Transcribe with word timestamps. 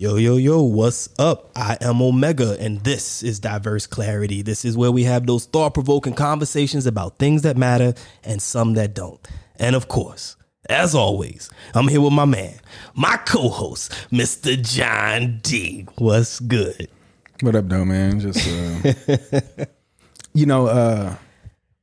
Yo, 0.00 0.16
yo, 0.16 0.38
yo, 0.38 0.62
what's 0.62 1.10
up? 1.18 1.50
I 1.54 1.76
am 1.82 1.96
OMEHGA, 1.96 2.58
and 2.58 2.80
this 2.80 3.22
is 3.22 3.38
Diverse 3.38 3.86
Clarity. 3.86 4.40
This 4.40 4.64
is 4.64 4.74
where 4.74 4.90
we 4.90 5.04
have 5.04 5.26
those 5.26 5.44
thought 5.44 5.74
provoking 5.74 6.14
conversations 6.14 6.86
about 6.86 7.18
things 7.18 7.42
that 7.42 7.58
matter 7.58 7.92
and 8.24 8.40
some 8.40 8.72
that 8.72 8.94
don't. 8.94 9.20
And 9.56 9.76
of 9.76 9.88
course, 9.88 10.36
as 10.70 10.94
always, 10.94 11.50
I'm 11.74 11.86
here 11.86 12.00
with 12.00 12.14
my 12.14 12.24
man, 12.24 12.58
my 12.94 13.18
co 13.26 13.50
host, 13.50 13.92
Mr. 14.10 14.56
John 14.62 15.40
D. 15.42 15.86
What's 15.98 16.40
good? 16.40 16.88
What 17.42 17.54
up, 17.54 17.68
though, 17.68 17.84
man? 17.84 18.20
Just, 18.20 18.48
uh, 18.48 19.66
you 20.32 20.46
know, 20.46 20.66
uh, 20.68 21.14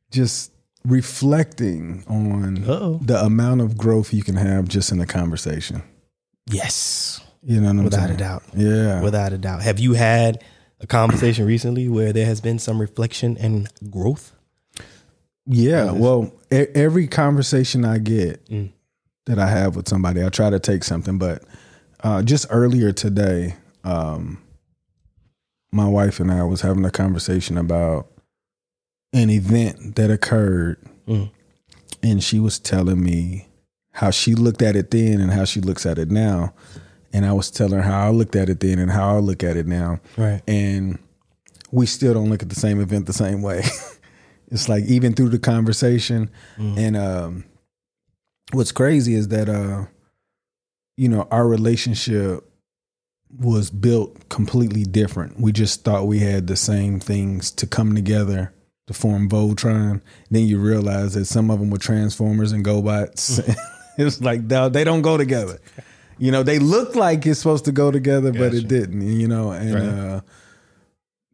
just 0.09 0.51
reflecting 0.83 2.03
on 2.07 2.63
Uh-oh. 2.67 2.99
the 3.03 3.23
amount 3.23 3.61
of 3.61 3.77
growth 3.77 4.11
you 4.11 4.23
can 4.23 4.37
have 4.37 4.67
just 4.67 4.91
in 4.91 4.99
a 4.99 5.05
conversation. 5.05 5.83
Yes, 6.49 7.21
You 7.49 7.61
know 7.61 7.67
what 7.67 7.77
I'm 7.77 7.83
without 7.85 7.99
saying? 8.07 8.11
a 8.15 8.17
doubt. 8.17 8.43
Yeah. 8.55 9.01
Without 9.01 9.31
a 9.31 9.37
doubt. 9.37 9.61
Have 9.63 9.79
you 9.79 9.93
had 9.93 10.43
a 10.81 10.85
conversation 10.87 11.45
recently 11.45 11.87
where 11.87 12.11
there 12.11 12.25
has 12.25 12.41
been 12.41 12.59
some 12.59 12.79
reflection 12.81 13.37
and 13.37 13.69
growth? 13.89 14.33
Yeah, 15.45 15.91
well, 15.91 16.33
e- 16.51 16.67
every 16.75 17.07
conversation 17.07 17.85
I 17.85 17.99
get 17.99 18.45
Mm. 18.49 18.71
that 19.27 19.39
I 19.39 19.47
have 19.47 19.77
with 19.77 19.87
somebody, 19.87 20.21
I 20.25 20.27
try 20.29 20.49
to 20.49 20.59
take 20.59 20.83
something. 20.83 21.17
But 21.17 21.43
uh, 22.03 22.21
just 22.21 22.47
earlier 22.49 22.91
today, 22.91 23.55
um, 23.85 24.39
my 25.71 25.87
wife 25.87 26.19
and 26.19 26.29
I 26.31 26.43
was 26.43 26.59
having 26.61 26.83
a 26.83 26.91
conversation 26.91 27.57
about 27.57 28.11
an 29.13 29.29
event 29.29 29.95
that 29.95 30.11
occurred, 30.11 30.79
Mm. 31.07 31.31
and 32.03 32.21
she 32.21 32.41
was 32.41 32.59
telling 32.59 33.01
me 33.01 33.47
how 33.93 34.11
she 34.11 34.35
looked 34.35 34.61
at 34.61 34.75
it 34.75 34.91
then 34.91 35.21
and 35.21 35.31
how 35.31 35.45
she 35.45 35.61
looks 35.61 35.85
at 35.85 35.97
it 35.97 36.11
now, 36.11 36.53
and 37.17 37.25
I 37.25 37.33
was 37.33 37.49
telling 37.51 37.73
her 37.73 37.81
how 37.81 38.07
I 38.07 38.11
looked 38.11 38.35
at 38.35 38.47
it 38.49 38.59
then 38.59 38.77
and 38.79 38.91
how 38.91 39.15
I 39.15 39.19
look 39.19 39.43
at 39.43 39.57
it 39.57 39.65
now, 39.67 39.99
Right. 40.15 40.41
and 40.47 40.99
we 41.71 41.85
still 41.85 42.13
don't 42.13 42.29
look 42.29 42.43
at 42.43 42.49
the 42.49 42.55
same 42.55 42.79
event 42.79 43.07
the 43.07 43.13
same 43.13 43.41
way. 43.41 43.63
it's 44.51 44.69
like 44.69 44.83
even 44.85 45.13
through 45.13 45.29
the 45.29 45.39
conversation, 45.39 46.29
and 46.57 46.95
um, 46.95 47.43
what's 48.53 48.71
crazy 48.71 49.15
is 49.15 49.27
that 49.29 49.49
uh, 49.49 49.85
you 50.95 51.09
know 51.09 51.27
our 51.31 51.47
relationship 51.47 52.43
was 53.37 53.69
built 53.69 54.29
completely 54.29 54.83
different. 54.83 55.39
We 55.39 55.51
just 55.51 55.83
thought 55.83 56.07
we 56.07 56.19
had 56.19 56.47
the 56.47 56.55
same 56.55 56.99
things 57.01 57.51
to 57.51 57.67
come 57.67 57.93
together 57.95 58.53
to 58.87 58.93
form 58.93 59.27
Voltron. 59.29 60.01
Then 60.31 60.45
you 60.45 60.59
realize 60.59 61.15
that 61.15 61.25
some 61.25 61.51
of 61.51 61.59
them 61.59 61.69
were 61.69 61.77
Transformers 61.77 62.53
and 62.53 62.63
GoBots. 62.63 63.43
it's 63.97 64.21
like 64.21 64.47
they 64.47 64.83
don't 64.85 65.01
go 65.01 65.17
together. 65.17 65.59
You 66.19 66.31
know, 66.31 66.43
they 66.43 66.59
look 66.59 66.95
like 66.95 67.25
it's 67.25 67.39
supposed 67.39 67.65
to 67.65 67.71
go 67.71 67.91
together, 67.91 68.31
but 68.31 68.53
it 68.53 68.67
didn't. 68.67 69.01
You 69.01 69.27
know, 69.27 69.51
and 69.51 69.73
Right. 69.73 69.83
uh, 69.83 70.21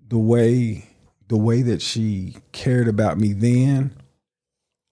the 0.10 0.18
way 0.18 0.86
the 1.30 1.38
way 1.38 1.62
that 1.64 1.82
she 1.82 2.36
cared 2.52 2.88
about 2.88 3.18
me 3.18 3.34
then, 3.34 3.94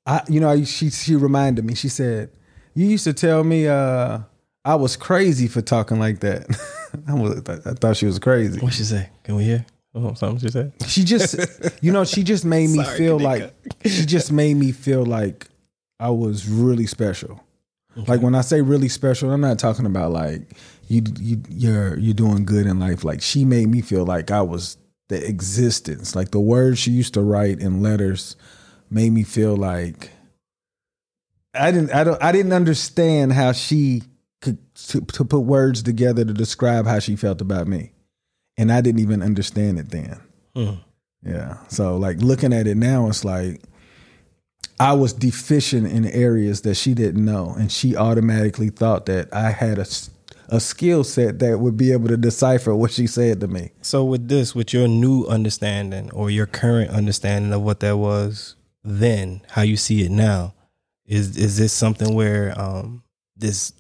I 0.05 0.21
you 0.27 0.39
know 0.39 0.63
she 0.63 0.89
she 0.89 1.15
reminded 1.15 1.65
me. 1.65 1.75
She 1.75 1.89
said, 1.89 2.29
"You 2.73 2.87
used 2.87 3.03
to 3.03 3.13
tell 3.13 3.43
me 3.43 3.67
uh, 3.67 4.19
I 4.65 4.75
was 4.75 4.95
crazy 4.95 5.47
for 5.47 5.61
talking 5.61 5.99
like 5.99 6.19
that." 6.21 6.47
I 7.07 7.13
was 7.13 7.41
I 7.47 7.73
thought 7.73 7.97
she 7.97 8.05
was 8.05 8.19
crazy. 8.19 8.59
What 8.59 8.73
she 8.73 8.83
say? 8.83 9.09
Can 9.23 9.35
we 9.35 9.43
hear? 9.43 9.65
Oh, 9.93 10.13
something 10.13 10.39
she 10.39 10.49
said? 10.49 10.71
She 10.87 11.03
just 11.03 11.35
you 11.81 11.91
know 11.91 12.05
she 12.05 12.23
just 12.23 12.45
made 12.45 12.69
me 12.69 12.83
Sorry, 12.83 12.97
feel 12.97 13.19
Kanika. 13.19 13.23
like 13.23 13.53
she 13.85 14.05
just 14.05 14.31
made 14.31 14.55
me 14.55 14.71
feel 14.71 15.05
like 15.05 15.47
I 15.99 16.09
was 16.09 16.47
really 16.47 16.87
special. 16.87 17.43
Like 17.95 18.21
when 18.21 18.35
I 18.35 18.41
say 18.41 18.61
really 18.61 18.87
special, 18.87 19.31
I'm 19.31 19.41
not 19.41 19.59
talking 19.59 19.85
about 19.85 20.11
like 20.11 20.57
you 20.87 21.03
you 21.19 21.41
you're 21.49 21.97
you're 21.97 22.13
doing 22.13 22.45
good 22.45 22.65
in 22.65 22.79
life. 22.79 23.03
Like 23.03 23.21
she 23.21 23.43
made 23.43 23.67
me 23.67 23.81
feel 23.81 24.05
like 24.05 24.31
I 24.31 24.41
was 24.41 24.77
the 25.09 25.25
existence. 25.27 26.15
Like 26.15 26.31
the 26.31 26.39
words 26.39 26.79
she 26.79 26.91
used 26.91 27.13
to 27.15 27.21
write 27.21 27.59
in 27.59 27.81
letters 27.81 28.37
made 28.89 29.11
me 29.11 29.23
feel 29.23 29.57
like 29.57 30.09
I 31.53 31.71
didn't 31.71 31.93
I 31.93 32.03
don't 32.03 32.21
I 32.23 32.31
didn't 32.31 32.53
understand 32.53 33.33
how 33.33 33.51
she 33.51 34.03
could 34.41 34.57
to, 34.87 35.01
to 35.01 35.25
put 35.25 35.41
words 35.41 35.83
together 35.83 36.23
to 36.23 36.33
describe 36.33 36.87
how 36.87 36.99
she 36.99 37.15
felt 37.15 37.41
about 37.41 37.67
me. 37.67 37.91
And 38.57 38.71
I 38.71 38.81
didn't 38.81 39.01
even 39.01 39.21
understand 39.21 39.79
it 39.79 39.89
then. 39.89 40.19
Hmm. 40.55 40.75
Yeah. 41.23 41.57
So 41.67 41.97
like 41.97 42.21
looking 42.21 42.53
at 42.53 42.67
it 42.67 42.77
now, 42.77 43.07
it's 43.07 43.25
like 43.25 43.61
I 44.81 44.93
was 44.93 45.13
deficient 45.13 45.85
in 45.87 46.05
areas 46.07 46.61
that 46.61 46.73
she 46.75 46.95
didn't 46.95 47.23
know, 47.23 47.53
and 47.57 47.71
she 47.71 47.95
automatically 47.95 48.69
thought 48.69 49.05
that 49.05 49.31
I 49.31 49.51
had 49.51 49.77
a 49.77 49.85
a 50.49 50.59
skill 50.59 51.03
set 51.05 51.39
that 51.39 51.59
would 51.59 51.77
be 51.77 51.93
able 51.93 52.09
to 52.09 52.17
decipher 52.17 52.75
what 52.75 52.91
she 52.91 53.07
said 53.07 53.39
to 53.39 53.47
me. 53.47 53.71
So 53.81 54.03
with 54.03 54.27
this, 54.27 54.53
with 54.53 54.73
your 54.73 54.87
new 54.87 55.25
understanding 55.25 56.11
or 56.11 56.29
your 56.29 56.45
current 56.45 56.91
understanding 56.91 57.53
of 57.53 57.61
what 57.61 57.79
that 57.79 57.97
was 57.97 58.57
then, 58.83 59.41
how 59.49 59.61
you 59.61 59.77
see 59.77 60.03
it 60.03 60.11
now, 60.11 60.55
is 61.05 61.37
is 61.37 61.57
this 61.57 61.71
something 61.71 62.15
where 62.15 62.59
um 62.59 63.03
this 63.37 63.73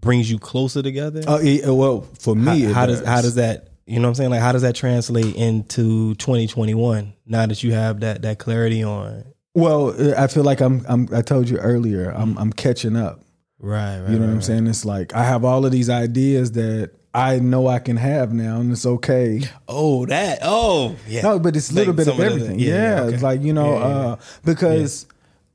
brings 0.00 0.30
you 0.30 0.38
closer 0.38 0.82
together? 0.82 1.22
Oh, 1.26 1.40
yeah, 1.40 1.70
well, 1.70 2.02
for 2.20 2.36
me, 2.36 2.62
how, 2.62 2.68
it 2.68 2.74
how 2.74 2.86
does 2.86 3.04
how 3.04 3.22
does 3.22 3.34
that 3.34 3.70
you 3.86 3.96
know 3.96 4.02
what 4.02 4.08
I'm 4.10 4.14
saying? 4.14 4.30
Like 4.30 4.40
how 4.40 4.52
does 4.52 4.62
that 4.62 4.76
translate 4.76 5.34
into 5.34 6.14
2021 6.14 7.12
now 7.26 7.46
that 7.46 7.62
you 7.64 7.72
have 7.72 8.00
that 8.00 8.22
that 8.22 8.38
clarity 8.38 8.84
on 8.84 9.24
Well, 9.56 9.94
I 10.18 10.26
feel 10.26 10.44
like 10.44 10.60
I'm. 10.60 10.84
I'm 10.88 11.08
I 11.12 11.22
told 11.22 11.48
you 11.48 11.56
earlier. 11.58 12.10
I'm. 12.10 12.36
I'm 12.38 12.52
catching 12.52 12.94
up. 12.94 13.22
right, 13.58 13.98
right. 14.00 14.10
You 14.10 14.16
know 14.16 14.26
what 14.26 14.28
right, 14.28 14.34
I'm 14.34 14.42
saying? 14.42 14.66
It's 14.66 14.84
like 14.84 15.14
I 15.14 15.24
have 15.24 15.44
all 15.44 15.64
of 15.64 15.72
these 15.72 15.88
ideas 15.88 16.52
that 16.52 16.90
I 17.14 17.38
know 17.38 17.66
I 17.66 17.78
can 17.78 17.96
have 17.96 18.34
now, 18.34 18.60
and 18.60 18.70
it's 18.70 18.84
okay. 18.84 19.40
Oh, 19.66 20.04
that. 20.06 20.40
Oh, 20.42 20.94
yeah. 21.08 21.22
No, 21.22 21.38
but 21.38 21.56
it's 21.56 21.70
a 21.70 21.74
little 21.74 21.94
Like 21.94 22.04
bit 22.04 22.08
of 22.08 22.16
the- 22.18 22.24
everything. 22.24 22.58
yeah, 22.58 22.66
yeah, 22.68 22.94
yeah, 22.96 23.00
okay. 23.04 23.14
it's 23.14 23.22
like 23.22 23.40
you 23.42 23.54
know, 23.54 23.78
Yeah, 23.78 23.84
uh, 23.86 24.16
because 24.44 25.06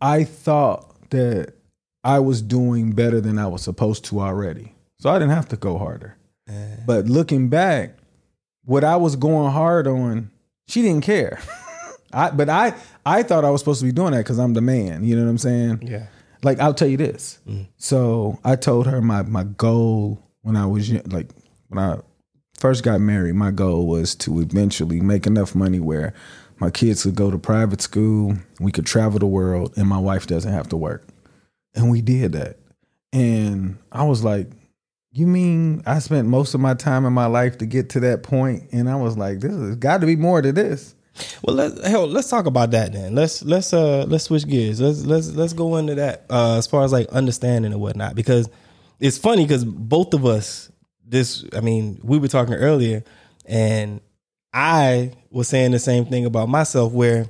I 0.01 0.23
thought 0.23 1.09
that 1.11 1.53
I 2.03 2.17
was 2.19 2.41
doing 2.41 2.93
better 2.93 3.21
than 3.21 3.37
I 3.37 3.45
was 3.45 3.61
supposed 3.61 4.03
to 4.05 4.19
already, 4.19 4.73
so 4.99 5.11
I 5.11 5.19
didn't 5.19 5.35
have 5.35 5.49
to 5.49 5.57
go 5.57 5.77
harder. 5.77 6.17
But 6.87 7.05
looking 7.05 7.47
back, 7.49 7.97
what 8.65 8.83
I 8.83 8.95
was 8.97 9.15
going 9.15 9.51
hard 9.51 9.85
on, 9.87 10.31
she 10.67 10.81
didn't 10.81 11.03
care. 11.05 11.39
I, 12.13 12.31
but 12.31 12.49
I, 12.49 12.73
I 13.05 13.23
thought 13.23 13.45
I 13.45 13.49
was 13.49 13.61
supposed 13.61 13.79
to 13.79 13.85
be 13.85 13.91
doing 13.91 14.11
that 14.11 14.19
because 14.19 14.39
I'm 14.39 14.53
the 14.53 14.61
man. 14.61 15.03
You 15.03 15.15
know 15.15 15.23
what 15.23 15.29
I'm 15.29 15.37
saying? 15.37 15.79
Yeah. 15.83 16.07
Like 16.43 16.59
I'll 16.59 16.73
tell 16.73 16.87
you 16.87 16.97
this. 16.97 17.39
Mm. 17.47 17.67
So 17.77 18.39
I 18.43 18.55
told 18.55 18.87
her 18.87 19.01
my 19.01 19.21
my 19.21 19.43
goal 19.43 20.21
when 20.41 20.55
I 20.55 20.65
was 20.65 20.91
like 21.07 21.29
when 21.67 21.79
I 21.79 21.99
first 22.59 22.83
got 22.83 22.99
married, 23.01 23.35
my 23.35 23.51
goal 23.51 23.87
was 23.87 24.15
to 24.15 24.39
eventually 24.39 25.01
make 25.01 25.27
enough 25.27 25.55
money 25.55 25.79
where 25.79 26.13
my 26.59 26.69
kids 26.69 27.03
could 27.03 27.15
go 27.15 27.31
to 27.31 27.39
private 27.39 27.81
school, 27.81 28.35
we 28.59 28.71
could 28.71 28.85
travel 28.85 29.17
the 29.17 29.25
world, 29.25 29.73
and 29.77 29.87
my 29.87 29.97
wife 29.97 30.27
doesn't 30.27 30.53
have 30.53 30.69
to 30.69 30.77
work. 30.77 31.07
And 31.73 31.89
we 31.89 32.01
did 32.01 32.33
that. 32.33 32.57
And 33.11 33.79
I 33.91 34.03
was 34.03 34.23
like, 34.23 34.47
you 35.11 35.25
mean 35.25 35.81
I 35.85 35.99
spent 35.99 36.27
most 36.27 36.53
of 36.53 36.61
my 36.61 36.75
time 36.75 37.05
in 37.05 37.13
my 37.13 37.25
life 37.25 37.57
to 37.57 37.65
get 37.65 37.89
to 37.89 37.99
that 38.01 38.23
point? 38.23 38.69
And 38.71 38.89
I 38.89 38.95
was 38.95 39.17
like, 39.17 39.39
this 39.39 39.51
has 39.51 39.75
got 39.75 40.01
to 40.01 40.07
be 40.07 40.15
more 40.15 40.41
to 40.41 40.51
this. 40.51 40.95
Well, 41.43 41.55
let's 41.55 41.87
hell, 41.87 42.07
let's 42.07 42.29
talk 42.29 42.45
about 42.45 42.71
that 42.71 42.93
then. 42.93 43.15
Let's 43.15 43.43
let's 43.43 43.73
uh 43.73 44.05
let's 44.07 44.25
switch 44.25 44.47
gears. 44.47 44.79
Let's 44.79 45.05
let's 45.05 45.31
let's 45.31 45.53
go 45.53 45.77
into 45.77 45.95
that 45.95 46.25
uh 46.29 46.57
as 46.57 46.67
far 46.67 46.83
as 46.83 46.91
like 46.91 47.07
understanding 47.09 47.71
and 47.71 47.81
whatnot 47.81 48.15
because 48.15 48.49
it's 48.99 49.17
funny 49.17 49.43
because 49.43 49.65
both 49.65 50.13
of 50.13 50.25
us 50.25 50.71
this 51.05 51.43
I 51.55 51.61
mean 51.61 51.99
we 52.03 52.17
were 52.17 52.27
talking 52.27 52.53
earlier 52.53 53.03
and 53.45 54.01
I 54.53 55.13
was 55.29 55.47
saying 55.47 55.71
the 55.71 55.79
same 55.79 56.05
thing 56.05 56.25
about 56.25 56.49
myself 56.49 56.93
where 56.93 57.29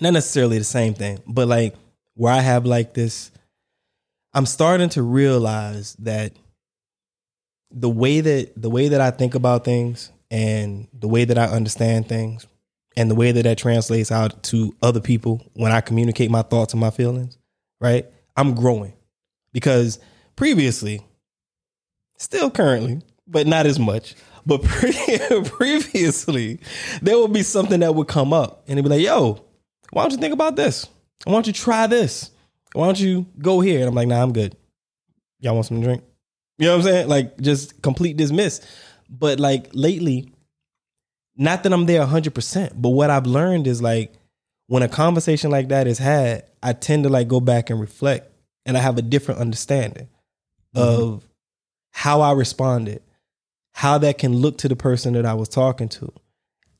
not 0.00 0.12
necessarily 0.12 0.58
the 0.58 0.64
same 0.64 0.94
thing 0.94 1.22
but 1.26 1.48
like 1.48 1.74
where 2.14 2.32
I 2.32 2.40
have 2.40 2.66
like 2.66 2.94
this 2.94 3.30
I'm 4.34 4.46
starting 4.46 4.88
to 4.90 5.02
realize 5.02 5.94
that 6.00 6.32
the 7.70 7.88
way 7.88 8.20
that 8.20 8.52
the 8.56 8.70
way 8.70 8.88
that 8.88 9.00
I 9.00 9.10
think 9.10 9.34
about 9.34 9.64
things 9.64 10.10
and 10.30 10.88
the 10.92 11.08
way 11.08 11.24
that 11.24 11.38
I 11.38 11.46
understand 11.46 12.08
things 12.08 12.46
and 12.96 13.10
the 13.10 13.14
way 13.14 13.32
that 13.32 13.42
that 13.42 13.58
translates 13.58 14.10
out 14.10 14.42
to 14.44 14.74
other 14.82 15.00
people 15.00 15.44
when 15.54 15.72
I 15.72 15.80
communicate 15.80 16.30
my 16.30 16.42
thoughts 16.42 16.72
and 16.72 16.80
my 16.80 16.90
feelings, 16.90 17.38
right? 17.80 18.06
I'm 18.36 18.54
growing 18.54 18.94
because 19.52 19.98
previously, 20.34 21.02
still 22.18 22.50
currently, 22.50 23.02
but 23.26 23.46
not 23.46 23.66
as 23.66 23.78
much, 23.78 24.14
but 24.44 24.62
pre- 24.64 25.42
previously, 25.44 26.60
there 27.02 27.18
would 27.18 27.32
be 27.32 27.42
something 27.42 27.80
that 27.80 27.94
would 27.94 28.08
come 28.08 28.32
up 28.32 28.62
and 28.66 28.78
it'd 28.78 28.84
be 28.84 28.96
like, 28.96 29.04
yo, 29.04 29.44
why 29.90 30.02
don't 30.02 30.12
you 30.12 30.18
think 30.18 30.34
about 30.34 30.56
this? 30.56 30.88
Why 31.24 31.32
don't 31.32 31.46
you 31.46 31.52
try 31.52 31.86
this? 31.86 32.30
Why 32.72 32.86
don't 32.86 33.00
you 33.00 33.26
go 33.38 33.60
here? 33.60 33.80
And 33.80 33.88
I'm 33.88 33.94
like, 33.94 34.08
nah, 34.08 34.22
I'm 34.22 34.32
good. 34.32 34.56
Y'all 35.40 35.54
want 35.54 35.66
some 35.66 35.80
drink? 35.80 36.02
You 36.58 36.66
know 36.66 36.76
what 36.76 36.86
I'm 36.86 36.92
saying? 36.92 37.08
Like 37.08 37.40
just 37.40 37.82
complete 37.82 38.16
dismiss. 38.16 38.60
But 39.08 39.40
like 39.40 39.68
lately, 39.72 40.32
not 41.36 41.62
that 41.62 41.72
I'm 41.72 41.86
there 41.86 42.04
100%, 42.04 42.72
but 42.74 42.88
what 42.90 43.10
I've 43.10 43.26
learned 43.26 43.66
is 43.66 43.82
like 43.82 44.12
when 44.66 44.82
a 44.82 44.88
conversation 44.88 45.50
like 45.50 45.68
that 45.68 45.86
is 45.86 45.98
had, 45.98 46.44
I 46.62 46.72
tend 46.72 47.04
to 47.04 47.10
like 47.10 47.28
go 47.28 47.40
back 47.40 47.70
and 47.70 47.80
reflect 47.80 48.30
and 48.64 48.76
I 48.76 48.80
have 48.80 48.98
a 48.98 49.02
different 49.02 49.40
understanding 49.40 50.08
mm-hmm. 50.74 51.02
of 51.02 51.28
how 51.92 52.20
I 52.20 52.32
responded 52.32 53.02
how 53.72 53.98
that 53.98 54.16
can 54.16 54.34
look 54.34 54.56
to 54.56 54.68
the 54.68 54.76
person 54.76 55.12
that 55.12 55.26
I 55.26 55.34
was 55.34 55.50
talking 55.50 55.90
to 55.90 56.10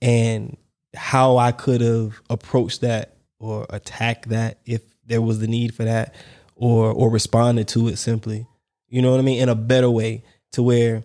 and 0.01 0.57
how 0.95 1.37
I 1.37 1.53
could 1.53 1.83
have 1.83 2.23
approached 2.31 2.81
that 2.81 3.17
or 3.39 3.67
attacked 3.69 4.31
that 4.31 4.61
if 4.65 4.81
there 5.05 5.21
was 5.21 5.39
the 5.39 5.47
need 5.47 5.75
for 5.75 5.85
that 5.85 6.15
or 6.55 6.91
or 6.91 7.11
responded 7.11 7.69
to 7.69 7.89
it 7.89 7.99
simply. 7.99 8.47
You 8.89 9.03
know 9.03 9.11
what 9.11 9.21
I 9.21 9.23
mean? 9.23 9.43
In 9.43 9.51
a 9.51 9.55
better 9.55 9.91
way 9.91 10.25
to 10.53 10.63
where 10.63 11.05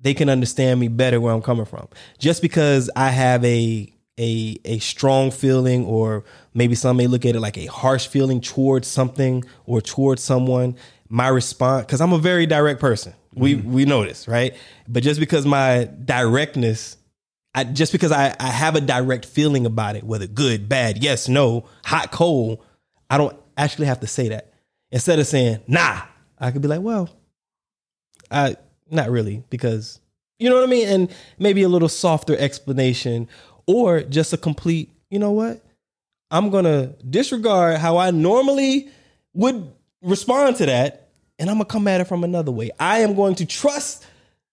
they 0.00 0.14
can 0.14 0.28
understand 0.28 0.80
me 0.80 0.88
better 0.88 1.20
where 1.20 1.32
I'm 1.32 1.42
coming 1.42 1.64
from. 1.64 1.88
Just 2.18 2.42
because 2.42 2.90
I 2.94 3.10
have 3.10 3.44
a 3.44 3.92
a 4.18 4.58
a 4.64 4.78
strong 4.78 5.30
feeling 5.30 5.84
or 5.84 6.24
maybe 6.54 6.74
some 6.74 6.96
may 6.96 7.06
look 7.06 7.24
at 7.24 7.36
it 7.36 7.40
like 7.40 7.56
a 7.56 7.66
harsh 7.66 8.06
feeling 8.06 8.40
towards 8.40 8.88
something 8.88 9.44
or 9.64 9.80
towards 9.80 10.22
someone, 10.22 10.76
my 11.08 11.28
response 11.28 11.86
cuz 11.86 12.00
I'm 12.00 12.12
a 12.12 12.18
very 12.18 12.46
direct 12.46 12.80
person. 12.80 13.14
We 13.34 13.56
mm-hmm. 13.56 13.72
we 13.72 13.84
know 13.84 14.04
this, 14.04 14.26
right? 14.26 14.54
But 14.88 15.02
just 15.02 15.20
because 15.20 15.46
my 15.46 15.88
directness 16.04 16.96
I, 17.54 17.64
just 17.64 17.92
because 17.92 18.12
I, 18.12 18.36
I 18.38 18.50
have 18.50 18.76
a 18.76 18.80
direct 18.80 19.24
feeling 19.24 19.66
about 19.66 19.96
it, 19.96 20.04
whether 20.04 20.26
good, 20.28 20.68
bad, 20.68 21.02
yes, 21.02 21.28
no, 21.28 21.64
hot, 21.84 22.12
cold, 22.12 22.62
I 23.10 23.18
don't 23.18 23.36
actually 23.56 23.86
have 23.86 24.00
to 24.00 24.06
say 24.06 24.28
that. 24.28 24.52
Instead 24.92 25.18
of 25.18 25.26
saying, 25.26 25.60
nah, 25.66 26.02
I 26.38 26.50
could 26.50 26.62
be 26.62 26.68
like, 26.68 26.82
well, 26.82 27.10
I 28.30 28.56
not 28.90 29.10
really, 29.10 29.42
because 29.50 30.00
you 30.38 30.48
know 30.48 30.56
what 30.56 30.64
I 30.64 30.70
mean? 30.70 30.88
And 30.88 31.10
maybe 31.38 31.62
a 31.62 31.68
little 31.68 31.88
softer 31.88 32.36
explanation 32.36 33.28
or 33.66 34.02
just 34.02 34.32
a 34.32 34.36
complete, 34.36 34.90
you 35.10 35.18
know 35.18 35.32
what? 35.32 35.62
I'm 36.30 36.50
gonna 36.50 36.94
disregard 37.08 37.78
how 37.78 37.96
I 37.96 38.10
normally 38.10 38.88
would 39.34 39.72
respond 40.02 40.56
to 40.56 40.66
that, 40.66 41.08
and 41.38 41.48
I'm 41.48 41.56
gonna 41.56 41.64
come 41.66 41.88
at 41.88 42.00
it 42.00 42.04
from 42.04 42.24
another 42.24 42.52
way. 42.52 42.70
I 42.78 43.00
am 43.00 43.14
going 43.14 43.34
to 43.36 43.46
trust 43.46 44.06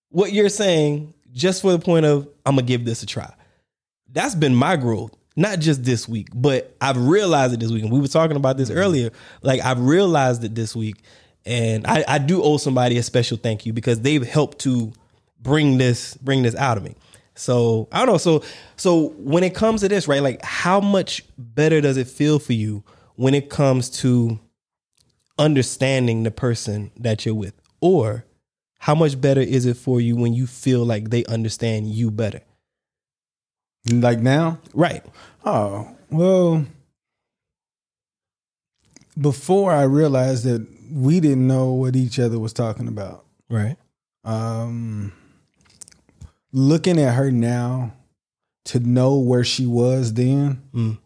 what 0.10 0.32
you're 0.32 0.50
saying 0.50 1.14
just 1.34 1.62
for 1.62 1.72
the 1.72 1.80
point 1.80 2.06
of 2.06 2.28
I'm 2.46 2.56
gonna 2.56 2.68
give 2.68 2.86
this 2.86 3.04
a 3.04 3.06
try. 3.06 3.32
That's 4.12 4.36
been 4.36 4.56
my 4.56 4.78
growth, 4.78 5.14
not 5.36 5.60
just 5.60 5.84
this 5.84 6.08
week, 6.08 6.30
but 6.34 6.76
I've 6.80 6.98
realized 6.98 7.54
it 7.54 7.60
this 7.60 7.72
week. 7.72 7.84
And 7.84 7.92
we 7.92 8.00
were 8.00 8.08
talking 8.08 8.38
about 8.38 8.58
this 8.58 8.70
mm-hmm. 8.70 8.80
earlier. 8.80 9.10
Like 9.42 9.62
I've 9.62 9.82
realized 9.82 10.44
it 10.46 10.56
this 10.56 10.76
week, 10.76 11.04
and 11.46 11.86
I, 11.86 12.04
I 12.08 12.18
do 12.18 12.42
owe 12.42 12.58
somebody 12.58 12.98
a 12.98 13.04
special 13.04 13.38
thank 13.38 13.66
you 13.66 13.74
because 13.74 14.02
they've 14.02 14.26
helped 14.26 14.60
to 14.60 14.92
bring 15.40 15.78
this 15.78 16.16
bring 16.18 16.44
this 16.44 16.56
out 16.56 16.78
of 16.78 16.84
me. 16.84 16.96
So 17.36 17.88
I 17.92 18.00
don't 18.00 18.14
know. 18.14 18.18
So 18.18 18.44
so 18.76 19.10
when 19.18 19.44
it 19.44 19.54
comes 19.54 19.82
to 19.82 19.90
this, 19.90 20.08
right? 20.08 20.22
Like 20.22 20.44
how 20.44 20.80
much 20.80 21.24
better 21.38 21.82
does 21.82 21.98
it 21.98 22.08
feel 22.08 22.40
for 22.40 22.54
you 22.54 22.84
when 23.16 23.34
it 23.34 23.50
comes 23.50 23.90
to 24.02 24.40
understanding 25.38 26.24
the 26.24 26.32
person 26.32 26.92
that 26.98 27.26
you're 27.26 27.36
with, 27.36 27.54
or 27.82 28.26
how 28.80 28.96
much 28.96 29.20
better 29.20 29.42
is 29.42 29.66
it 29.66 29.78
for 29.78 30.02
you 30.02 30.16
when 30.16 30.34
you 30.34 30.48
feel 30.48 30.84
like 30.86 31.10
they 31.10 31.26
understand 31.26 31.88
you 31.88 32.10
better? 32.10 32.42
Like 33.92 34.20
now? 34.20 34.60
Right. 34.74 35.04
Oh, 35.44 35.96
well, 36.10 36.66
before 39.20 39.72
I 39.72 39.84
realized 39.84 40.46
that 40.46 40.68
we 40.92 41.20
didn't 41.20 41.48
know 41.48 41.74
what 41.74 41.96
each 41.96 42.20
other 42.20 42.40
was 42.40 42.54
talking 42.54 42.88
about. 42.88 43.26
Right. 43.50 43.76
Um, 44.24 45.12
looking 46.52 47.00
at 47.00 47.14
her 47.16 47.32
now 47.32 47.94
to 48.66 48.80
know 48.80 49.18
where 49.18 49.44
she 49.44 49.66
was 49.66 50.14
then, 50.14 50.62
Mm. 50.74 50.98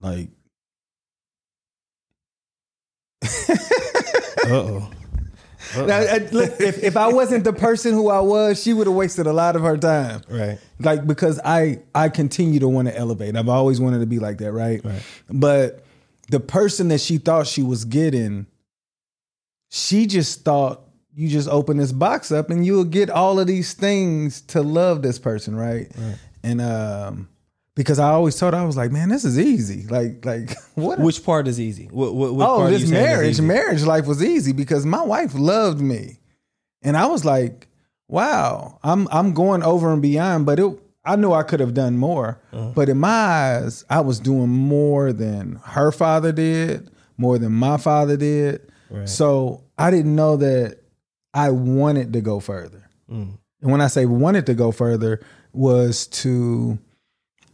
like, 0.00 0.28
oh. 4.46 4.90
Now, 5.76 6.00
look, 6.32 6.60
if, 6.60 6.82
if 6.82 6.96
I 6.96 7.08
wasn't 7.08 7.44
the 7.44 7.52
person 7.52 7.92
who 7.94 8.10
I 8.10 8.18
was, 8.20 8.60
she 8.62 8.72
would 8.74 8.86
have 8.86 8.96
wasted 8.96 9.26
a 9.26 9.32
lot 9.32 9.56
of 9.56 9.62
her 9.62 9.78
time. 9.78 10.20
Right. 10.28 10.58
Like 10.80 11.06
because 11.06 11.40
I 11.44 11.78
I 11.94 12.08
continue 12.08 12.60
to 12.60 12.68
want 12.68 12.88
to 12.88 12.96
elevate. 12.96 13.36
I've 13.36 13.48
always 13.48 13.80
wanted 13.80 14.00
to 14.00 14.06
be 14.06 14.18
like 14.18 14.38
that, 14.38 14.52
right? 14.52 14.84
Right. 14.84 15.02
But 15.30 15.84
the 16.32 16.40
person 16.40 16.88
that 16.88 17.00
she 17.00 17.18
thought 17.18 17.46
she 17.46 17.62
was 17.62 17.84
getting, 17.84 18.46
she 19.70 20.06
just 20.06 20.44
thought 20.44 20.80
you 21.14 21.28
just 21.28 21.46
open 21.46 21.76
this 21.76 21.92
box 21.92 22.32
up 22.32 22.48
and 22.48 22.64
you'll 22.64 22.84
get 22.84 23.10
all 23.10 23.38
of 23.38 23.46
these 23.46 23.74
things 23.74 24.40
to 24.40 24.62
love 24.62 25.02
this 25.02 25.18
person, 25.18 25.54
right? 25.54 25.92
And 26.42 26.60
um 26.62 27.28
because 27.76 27.98
I 27.98 28.08
always 28.08 28.40
her 28.40 28.54
I 28.54 28.64
was 28.64 28.78
like, 28.78 28.90
man, 28.90 29.10
this 29.10 29.26
is 29.26 29.38
easy. 29.38 29.86
Like 29.88 30.24
like 30.24 30.56
what 30.74 30.98
Which 30.98 31.22
part 31.22 31.46
is 31.48 31.60
easy? 31.60 31.88
What, 31.92 32.14
what, 32.14 32.34
what 32.34 32.48
oh, 32.48 32.70
this 32.70 32.90
marriage, 32.90 33.38
marriage 33.42 33.82
life 33.82 34.06
was 34.06 34.24
easy 34.24 34.52
because 34.52 34.86
my 34.86 35.02
wife 35.02 35.34
loved 35.34 35.82
me, 35.82 36.18
and 36.80 36.96
I 36.96 37.06
was 37.06 37.26
like, 37.26 37.68
"Wow, 38.08 38.78
I'm 38.82 39.06
I'm 39.10 39.34
going 39.34 39.62
over 39.62 39.92
and 39.92 40.00
beyond." 40.00 40.46
But 40.46 40.58
it, 40.58 40.78
I 41.04 41.16
knew 41.16 41.32
I 41.32 41.42
could 41.42 41.60
have 41.60 41.74
done 41.74 41.96
more. 41.96 42.40
Uh-huh. 42.52 42.72
But 42.74 42.88
in 42.88 42.98
my 42.98 43.08
eyes, 43.08 43.84
I 43.90 44.00
was 44.00 44.20
doing 44.20 44.50
more 44.50 45.12
than 45.12 45.60
her 45.64 45.90
father 45.90 46.32
did, 46.32 46.90
more 47.16 47.38
than 47.38 47.52
my 47.52 47.76
father 47.76 48.16
did. 48.16 48.70
Right. 48.90 49.08
So 49.08 49.64
I 49.78 49.90
didn't 49.90 50.14
know 50.14 50.36
that 50.36 50.78
I 51.34 51.50
wanted 51.50 52.12
to 52.12 52.20
go 52.20 52.40
further. 52.40 52.88
Mm. 53.10 53.38
And 53.62 53.70
when 53.70 53.80
I 53.80 53.86
say 53.86 54.06
wanted 54.06 54.46
to 54.46 54.54
go 54.54 54.70
further, 54.72 55.20
was 55.52 56.06
to 56.06 56.78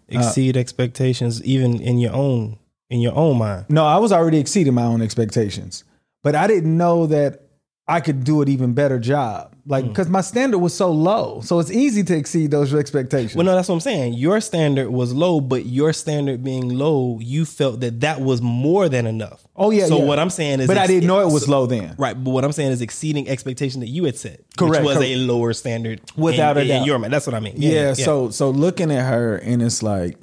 Exceed 0.08 0.56
expectations, 0.56 1.42
even 1.44 1.80
in 1.80 1.98
your 1.98 2.14
own 2.14 2.58
in 2.88 3.00
your 3.00 3.14
own 3.14 3.36
mind. 3.36 3.66
No, 3.68 3.84
I 3.84 3.98
was 3.98 4.12
already 4.12 4.38
exceeding 4.38 4.72
my 4.72 4.84
own 4.84 5.02
expectations, 5.02 5.84
but 6.22 6.34
I 6.34 6.46
didn't 6.46 6.76
know 6.76 7.06
that 7.06 7.47
I 7.90 8.00
could 8.00 8.22
do 8.22 8.42
an 8.42 8.48
even 8.48 8.74
better 8.74 8.98
job. 8.98 9.54
Like, 9.66 9.84
Hmm. 9.84 9.88
because 9.90 10.08
my 10.08 10.20
standard 10.20 10.58
was 10.58 10.74
so 10.74 10.90
low, 10.90 11.40
so 11.42 11.58
it's 11.58 11.70
easy 11.70 12.02
to 12.04 12.16
exceed 12.16 12.50
those 12.50 12.72
expectations. 12.74 13.34
Well, 13.34 13.44
no, 13.46 13.54
that's 13.54 13.68
what 13.68 13.74
I'm 13.76 13.80
saying. 13.80 14.14
Your 14.14 14.40
standard 14.40 14.90
was 14.90 15.12
low, 15.14 15.40
but 15.40 15.66
your 15.66 15.92
standard 15.92 16.42
being 16.44 16.68
low, 16.78 17.18
you 17.20 17.44
felt 17.44 17.80
that 17.80 18.00
that 18.00 18.20
was 18.20 18.40
more 18.42 18.88
than 18.88 19.06
enough. 19.06 19.42
Oh, 19.56 19.70
yeah, 19.70 19.86
So 19.86 19.98
yeah. 19.98 20.04
what 20.04 20.18
I'm 20.18 20.30
saying 20.30 20.60
is, 20.60 20.66
but 20.66 20.78
I 20.78 20.86
didn't 20.86 21.06
know 21.06 21.20
it 21.20 21.30
was 21.32 21.44
so- 21.46 21.50
low 21.52 21.66
then. 21.66 21.94
Right, 21.98 22.14
but 22.22 22.30
what 22.30 22.44
I'm 22.44 22.52
saying 22.52 22.72
is 22.72 22.80
exceeding 22.82 23.28
expectation 23.28 23.80
that 23.80 23.88
you 23.88 24.04
had 24.04 24.16
set, 24.16 24.40
Correct, 24.56 24.82
which 24.84 24.88
was 24.88 24.96
correct. 24.98 25.10
a 25.10 25.16
lower 25.16 25.52
standard, 25.54 26.00
Without 26.16 26.56
in, 26.56 26.64
a 26.64 26.68
doubt. 26.68 26.80
In 26.80 26.84
your 26.84 26.98
mind, 26.98 27.12
that's 27.12 27.26
what 27.26 27.34
I 27.34 27.40
mean. 27.40 27.54
Yeah, 27.56 27.92
So, 27.94 28.30
so 28.30 28.50
looking 28.50 28.90
at 28.90 29.06
her, 29.06 29.36
and 29.36 29.62
it's 29.62 29.82
like, 29.82 30.16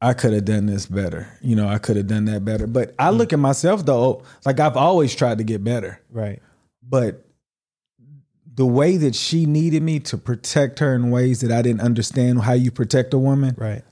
I 0.00 0.14
could 0.14 0.32
have 0.32 0.44
done 0.44 0.66
this 0.66 0.86
better. 0.86 1.26
You 1.40 1.56
know, 1.56 1.68
I 1.68 1.78
could 1.78 1.96
have 1.96 2.06
done 2.06 2.26
that 2.26 2.44
better. 2.44 2.66
But 2.66 2.94
I 2.98 3.10
look 3.10 3.32
at 3.32 3.38
myself 3.38 3.84
though, 3.84 4.22
like 4.44 4.60
I've 4.60 4.76
always 4.76 5.14
tried 5.14 5.38
to 5.38 5.44
get 5.44 5.64
better. 5.64 6.00
right, 6.10 6.40
but 6.82 7.24
the 8.54 8.66
way 8.66 8.96
that 8.96 9.14
she 9.14 9.46
needed 9.46 9.82
me 9.84 10.00
to 10.00 10.18
protect 10.18 10.80
her 10.80 10.92
in 10.94 11.10
ways 11.10 11.42
that 11.42 11.52
I 11.52 11.62
didn't 11.62 11.80
understand 11.80 12.42
how 12.42 12.54
you 12.54 12.72
protect 12.72 13.14
a 13.14 13.18
woman, 13.18 13.54
right. 13.56 13.82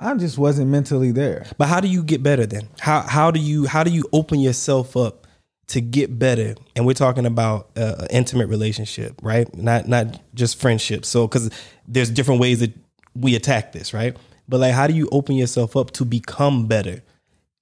I 0.00 0.14
just 0.14 0.36
wasn't 0.36 0.70
mentally 0.70 1.12
there. 1.12 1.46
But 1.56 1.68
how 1.68 1.80
do 1.80 1.86
you 1.86 2.02
get 2.02 2.22
better 2.22 2.44
then? 2.44 2.68
How 2.80 3.02
how 3.02 3.30
do 3.30 3.40
you 3.40 3.66
how 3.66 3.84
do 3.84 3.90
you 3.90 4.04
open 4.12 4.40
yourself 4.40 4.96
up 4.96 5.26
to 5.68 5.80
get 5.80 6.18
better? 6.18 6.56
And 6.74 6.86
we're 6.86 6.94
talking 6.94 7.24
about 7.24 7.70
uh, 7.76 7.96
an 8.00 8.08
intimate 8.10 8.48
relationship, 8.48 9.14
right? 9.22 9.52
Not 9.56 9.88
not 9.88 10.20
just 10.34 10.60
friendship. 10.60 11.04
So 11.04 11.26
because 11.26 11.50
there's 11.86 12.10
different 12.10 12.40
ways 12.40 12.60
that 12.60 12.72
we 13.14 13.36
attack 13.36 13.72
this, 13.72 13.94
right? 13.94 14.16
But 14.48 14.60
like, 14.60 14.74
how 14.74 14.86
do 14.86 14.94
you 14.94 15.08
open 15.10 15.36
yourself 15.36 15.76
up 15.76 15.90
to 15.92 16.04
become 16.04 16.66
better? 16.66 17.02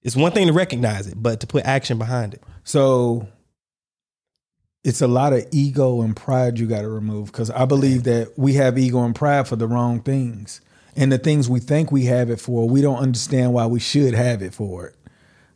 It's 0.02 0.16
one 0.16 0.32
thing 0.32 0.48
to 0.48 0.52
recognize 0.52 1.06
it, 1.06 1.22
but 1.22 1.40
to 1.40 1.46
put 1.46 1.64
action 1.64 1.98
behind 1.98 2.34
it. 2.34 2.42
So 2.64 3.28
it's 4.84 5.00
a 5.00 5.06
lot 5.06 5.32
of 5.32 5.46
ego 5.52 6.02
and 6.02 6.16
pride 6.16 6.58
you 6.58 6.66
got 6.66 6.82
to 6.82 6.88
remove 6.88 7.26
because 7.26 7.50
I 7.50 7.64
believe 7.66 8.02
that 8.04 8.36
we 8.36 8.54
have 8.54 8.78
ego 8.78 9.04
and 9.04 9.14
pride 9.14 9.46
for 9.46 9.56
the 9.56 9.68
wrong 9.68 10.00
things. 10.00 10.60
And 10.94 11.10
the 11.10 11.18
things 11.18 11.48
we 11.48 11.60
think 11.60 11.90
we 11.90 12.04
have 12.06 12.28
it 12.28 12.38
for, 12.40 12.68
we 12.68 12.82
don't 12.82 12.98
understand 12.98 13.54
why 13.54 13.66
we 13.66 13.80
should 13.80 14.12
have 14.12 14.42
it 14.42 14.52
for 14.52 14.88
it. 14.88 14.96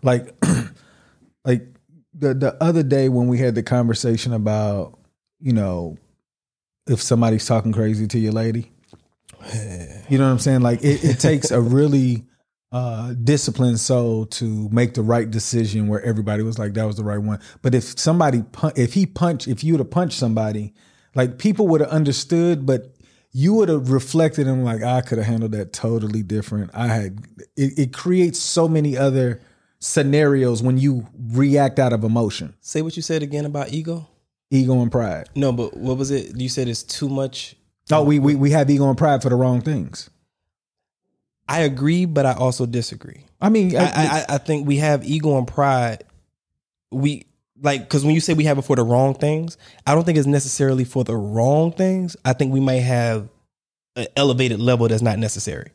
Like, 0.03 0.35
like 1.45 1.67
the 2.15 2.33
the 2.33 2.57
other 2.63 2.83
day 2.83 3.11
when 3.11 3.29
we 3.29 3.39
had 3.39 3.55
the 3.55 3.63
conversation 3.63 4.33
about, 4.33 4.99
you 5.41 5.53
know, 5.53 5.99
if 6.87 7.03
somebody's 7.03 7.45
talking 7.45 7.73
crazy 7.73 8.07
to 8.07 8.19
your 8.19 8.33
lady, 8.33 8.73
you 10.09 10.19
know 10.19 10.25
what 10.27 10.33
I'm 10.33 10.39
saying? 10.39 10.61
Like 10.61 10.83
it, 10.83 11.05
it 11.05 11.21
takes 11.21 11.51
a 11.51 11.61
really 11.61 12.27
uh, 12.73 13.15
disciplined 13.23 13.81
soul 13.81 14.27
to 14.27 14.69
make 14.71 14.95
the 14.95 15.03
right 15.03 15.31
decision 15.31 15.89
where 15.89 16.03
everybody 16.03 16.43
was 16.43 16.59
like, 16.59 16.75
that 16.75 16.85
was 16.85 16.97
the 16.97 17.05
right 17.05 17.19
one. 17.19 17.41
But 17.63 17.75
if 17.75 17.99
somebody, 17.99 18.43
pun- 18.43 18.73
if 18.77 18.95
he 18.95 19.07
punched, 19.07 19.49
if 19.49 19.63
you 19.65 19.73
would 19.75 19.81
have 19.81 19.91
punched 19.91 20.19
somebody, 20.19 20.75
like 21.15 21.39
people 21.39 21.69
would 21.69 21.81
have 21.81 21.91
understood, 21.91 22.67
but 22.67 22.93
you 23.33 23.55
would 23.55 23.69
have 23.69 23.91
reflected 23.91 24.47
and 24.47 24.65
like, 24.65 24.83
I 24.83 25.01
could 25.01 25.19
have 25.19 25.27
handled 25.27 25.53
that 25.53 25.73
totally 25.73 26.23
different. 26.23 26.71
I 26.75 26.87
had, 26.89 27.21
it, 27.57 27.79
it 27.79 27.93
creates 27.93 28.39
so 28.39 28.67
many 28.69 28.97
other 28.97 29.41
scenarios 29.79 30.63
when 30.63 30.79
you 30.79 31.07
react 31.31 31.79
out 31.79 31.93
of 31.93 32.03
emotion, 32.05 32.55
Say 32.61 32.83
what 32.83 32.97
you 32.97 33.03
said 33.03 33.23
again 33.23 33.45
about 33.45 33.73
ego. 33.73 34.09
ego 34.51 34.81
and 34.81 34.91
pride. 34.91 35.29
No, 35.35 35.53
but 35.53 35.77
what 35.77 35.97
was 35.99 36.11
it? 36.11 36.39
You 36.39 36.49
said 36.49 36.67
it's 36.69 36.83
too 36.83 37.09
much. 37.09 37.56
Oh, 37.91 38.03
we, 38.03 38.19
we, 38.19 38.35
we 38.35 38.51
have 38.51 38.69
ego 38.69 38.89
and 38.89 38.99
pride 38.99 39.23
for 39.23 39.29
the 39.29 39.37
wrong 39.37 39.61
things. 39.61 40.11
I 41.49 41.61
agree, 41.61 42.05
but 42.05 42.27
I 42.27 42.33
also 42.33 42.67
disagree. 42.67 43.25
I 43.41 43.49
mean, 43.49 43.77
I, 43.77 43.85
I, 43.85 44.25
I 44.31 44.39
think 44.39 44.67
we 44.67 44.79
have 44.79 45.05
ego 45.05 45.39
and 45.39 45.47
pride. 45.47 46.03
We 46.91 47.27
like 47.61 47.83
because 47.83 48.05
when 48.05 48.15
you 48.15 48.21
say 48.21 48.35
we 48.35 48.45
have 48.45 48.59
it 48.59 48.63
for 48.63 48.77
the 48.77 48.83
wrong 48.83 49.15
things, 49.15 49.57
I 49.87 49.95
don't 49.95 50.05
think 50.05 50.19
it's 50.19 50.27
necessarily 50.27 50.85
for 50.85 51.05
the 51.05 51.17
wrong 51.17 51.73
things. 51.73 52.17
I 52.25 52.33
think 52.33 52.53
we 52.53 52.61
might 52.61 52.81
have 52.81 53.29
an 53.95 54.07
elevated 54.17 54.61
level 54.61 54.89
that's 54.89 55.03
not 55.03 55.19
necessary. 55.19 55.71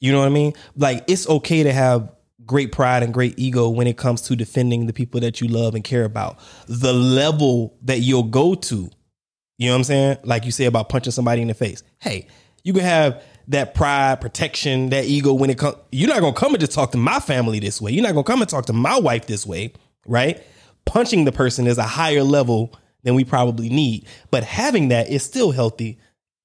You 0.00 0.12
know 0.12 0.18
what 0.18 0.26
I 0.26 0.30
mean? 0.30 0.54
Like 0.76 1.04
it's 1.06 1.28
okay 1.28 1.62
to 1.62 1.72
have 1.72 2.12
great 2.44 2.70
pride 2.72 3.02
and 3.02 3.12
great 3.12 3.38
ego 3.38 3.68
when 3.68 3.86
it 3.86 3.96
comes 3.96 4.22
to 4.22 4.36
defending 4.36 4.86
the 4.86 4.92
people 4.92 5.20
that 5.20 5.40
you 5.40 5.48
love 5.48 5.74
and 5.74 5.82
care 5.82 6.04
about. 6.04 6.38
The 6.66 6.92
level 6.92 7.76
that 7.82 8.00
you'll 8.00 8.24
go 8.24 8.54
to, 8.54 8.90
you 9.58 9.68
know 9.68 9.72
what 9.72 9.78
I'm 9.78 9.84
saying? 9.84 10.18
Like 10.24 10.44
you 10.44 10.52
say 10.52 10.66
about 10.66 10.88
punching 10.88 11.12
somebody 11.12 11.42
in 11.42 11.48
the 11.48 11.54
face. 11.54 11.82
Hey, 11.98 12.28
you 12.62 12.72
can 12.72 12.82
have 12.82 13.22
that 13.48 13.74
pride, 13.74 14.20
protection, 14.20 14.90
that 14.90 15.04
ego 15.04 15.32
when 15.32 15.50
it 15.50 15.58
comes. 15.58 15.76
You're 15.92 16.08
not 16.08 16.20
gonna 16.20 16.34
come 16.34 16.52
and 16.52 16.60
just 16.60 16.72
talk 16.72 16.92
to 16.92 16.98
my 16.98 17.20
family 17.20 17.60
this 17.60 17.80
way. 17.80 17.92
You're 17.92 18.02
not 18.02 18.12
gonna 18.12 18.24
come 18.24 18.40
and 18.40 18.50
talk 18.50 18.66
to 18.66 18.72
my 18.72 18.98
wife 18.98 19.26
this 19.26 19.46
way, 19.46 19.72
right? 20.06 20.42
Punching 20.84 21.24
the 21.24 21.32
person 21.32 21.66
is 21.66 21.78
a 21.78 21.84
higher 21.84 22.22
level 22.22 22.74
than 23.02 23.14
we 23.14 23.24
probably 23.24 23.68
need, 23.68 24.06
but 24.30 24.42
having 24.42 24.88
that 24.88 25.08
is 25.08 25.22
still 25.22 25.52
healthy 25.52 25.98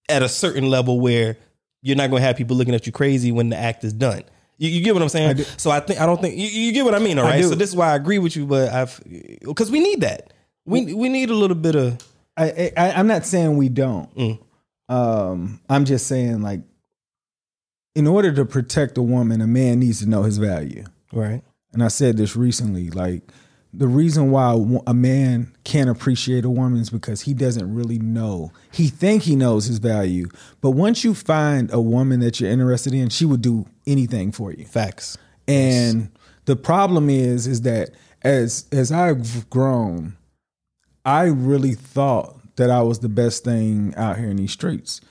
at 0.10 0.22
a 0.22 0.30
certain 0.30 0.70
level 0.70 1.00
where 1.00 1.38
you're 1.82 1.98
not 1.98 2.12
gonna 2.12 2.22
have 2.22 2.38
people 2.38 2.56
looking 2.56 2.76
at 2.76 2.86
you 2.86 2.92
crazy 2.92 3.32
when 3.32 3.50
the 3.50 3.58
act 3.58 3.84
is 3.84 3.94
done. 3.94 4.24
You, 4.58 4.70
you 4.70 4.84
get 4.84 4.94
what 4.94 5.02
I'm 5.02 5.10
saying? 5.10 5.40
I 5.40 5.44
so 5.58 5.72
I 5.72 5.80
think 5.80 6.00
I 6.00 6.06
don't 6.06 6.22
think 6.22 6.38
you, 6.38 6.48
you 6.48 6.72
get 6.72 6.86
what 6.86 6.94
I 6.94 7.00
mean. 7.00 7.18
all 7.18 7.26
right? 7.26 7.36
I 7.36 7.42
So 7.42 7.56
this 7.56 7.70
is 7.70 7.76
why 7.76 7.94
I 7.94 7.96
agree 7.96 8.20
with 8.20 8.36
you, 8.36 8.46
but 8.46 8.72
I've 8.72 9.02
because 9.42 9.72
we 9.72 9.80
need 9.80 10.02
that. 10.02 10.34
We 10.66 10.94
we 10.94 11.10
need 11.10 11.32
a 11.32 11.36
little 11.36 11.56
bit 11.56 11.76
of 11.76 11.98
I, 12.46 12.72
I 12.78 12.92
I'm 12.94 13.08
not 13.08 13.26
saying 13.26 13.58
we 13.58 13.70
don't. 13.70 14.14
Mm. 14.16 14.40
Um, 14.90 15.62
I'm 15.70 15.86
just 15.86 16.08
saying 16.08 16.42
like, 16.42 16.62
in 17.96 18.08
order 18.08 18.32
to 18.34 18.46
protect 18.46 18.98
a 18.98 19.02
woman, 19.02 19.42
a 19.42 19.48
man 19.48 19.80
needs 19.80 20.00
to 20.00 20.10
know 20.10 20.24
his 20.24 20.38
value. 20.38 20.86
right. 21.12 21.44
And 21.74 21.82
I 21.82 21.88
said 21.88 22.18
this 22.18 22.36
recently. 22.36 22.90
Like, 22.90 23.24
the 23.74 23.88
reason 23.88 24.32
why 24.32 24.54
a 24.86 24.94
man 24.94 25.54
can't 25.64 25.90
appreciate 25.90 26.44
a 26.44 26.50
woman 26.50 26.82
is 26.82 26.90
because 26.90 27.22
he 27.22 27.34
doesn't 27.34 27.74
really 27.74 27.98
know. 27.98 28.52
He 28.72 28.88
think 28.88 29.24
he 29.24 29.36
knows 29.38 29.66
his 29.66 29.78
value, 29.78 30.28
but 30.60 30.72
once 30.72 31.06
you 31.06 31.14
find 31.14 31.72
a 31.74 31.80
woman 31.80 32.20
that 32.20 32.40
you're 32.40 32.52
interested 32.52 32.94
in, 32.94 33.08
she 33.10 33.24
would 33.24 33.42
do 33.42 33.66
anything 33.88 34.34
for 34.34 34.52
you. 34.52 34.66
Facts. 34.66 35.18
And 35.48 36.12
the 36.46 36.58
problem 36.58 37.10
is, 37.10 37.48
is 37.48 37.62
that 37.62 37.92
as 38.24 38.66
as 38.72 38.92
I've 38.92 39.50
grown, 39.50 40.18
I 41.06 41.24
really 41.26 41.74
thought 41.74 42.56
that 42.56 42.70
I 42.70 42.82
was 42.82 43.00
the 43.00 43.10
best 43.10 43.44
thing 43.44 43.94
out 43.96 44.18
here 44.18 44.30
in 44.30 44.38
these 44.38 44.52
streets 44.52 45.02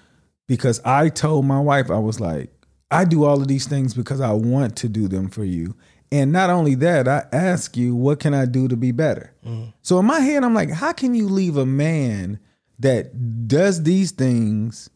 because 0.47 0.81
I 0.85 1.09
told 1.09 1.47
my 1.47 1.61
wife 1.61 1.91
I 1.91 1.99
was 1.99 2.21
like, 2.21 2.51
I 2.91 3.05
do 3.05 3.25
all 3.25 3.41
of 3.41 3.49
these 3.49 3.67
things 3.67 3.95
because 3.95 4.21
I 4.21 4.33
want 4.33 4.77
to 4.77 4.89
do 4.89 5.09
them 5.09 5.29
for 5.29 5.45
you. 5.45 5.75
And 6.13 6.33
not 6.33 6.51
only 6.51 6.75
that, 6.77 7.07
I 7.07 7.25
ask 7.33 7.77
you, 7.77 7.95
what 7.95 8.19
can 8.19 8.35
I 8.35 8.45
do 8.45 8.67
to 8.67 8.77
be 8.77 8.91
better? 8.91 9.33
Mm. 9.47 9.73
So 9.83 9.99
in 10.01 10.07
my 10.07 10.21
head, 10.21 10.43
I'm 10.43 10.55
like, 10.55 10.71
how 10.71 10.93
can 10.93 11.15
you 11.15 11.29
leave 11.29 11.57
a 11.57 11.67
man 11.67 12.41
that 12.81 13.47
does 13.47 13.85
these 13.85 14.11
things 14.11 14.91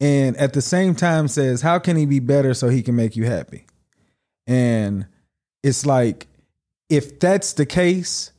and 0.00 0.36
at 0.38 0.52
the 0.52 0.62
same 0.62 0.94
time 0.94 1.28
says, 1.28 1.60
how 1.60 1.78
can 1.78 1.96
he 1.96 2.06
be 2.06 2.20
better 2.20 2.54
so 2.54 2.68
he 2.68 2.82
can 2.82 2.96
make 2.96 3.16
you 3.16 3.26
happy? 3.26 3.66
And 4.46 5.06
it's 5.62 5.84
like, 5.84 6.26
if 6.88 7.20
that's 7.20 7.52
the 7.52 7.66
case, 7.66 8.32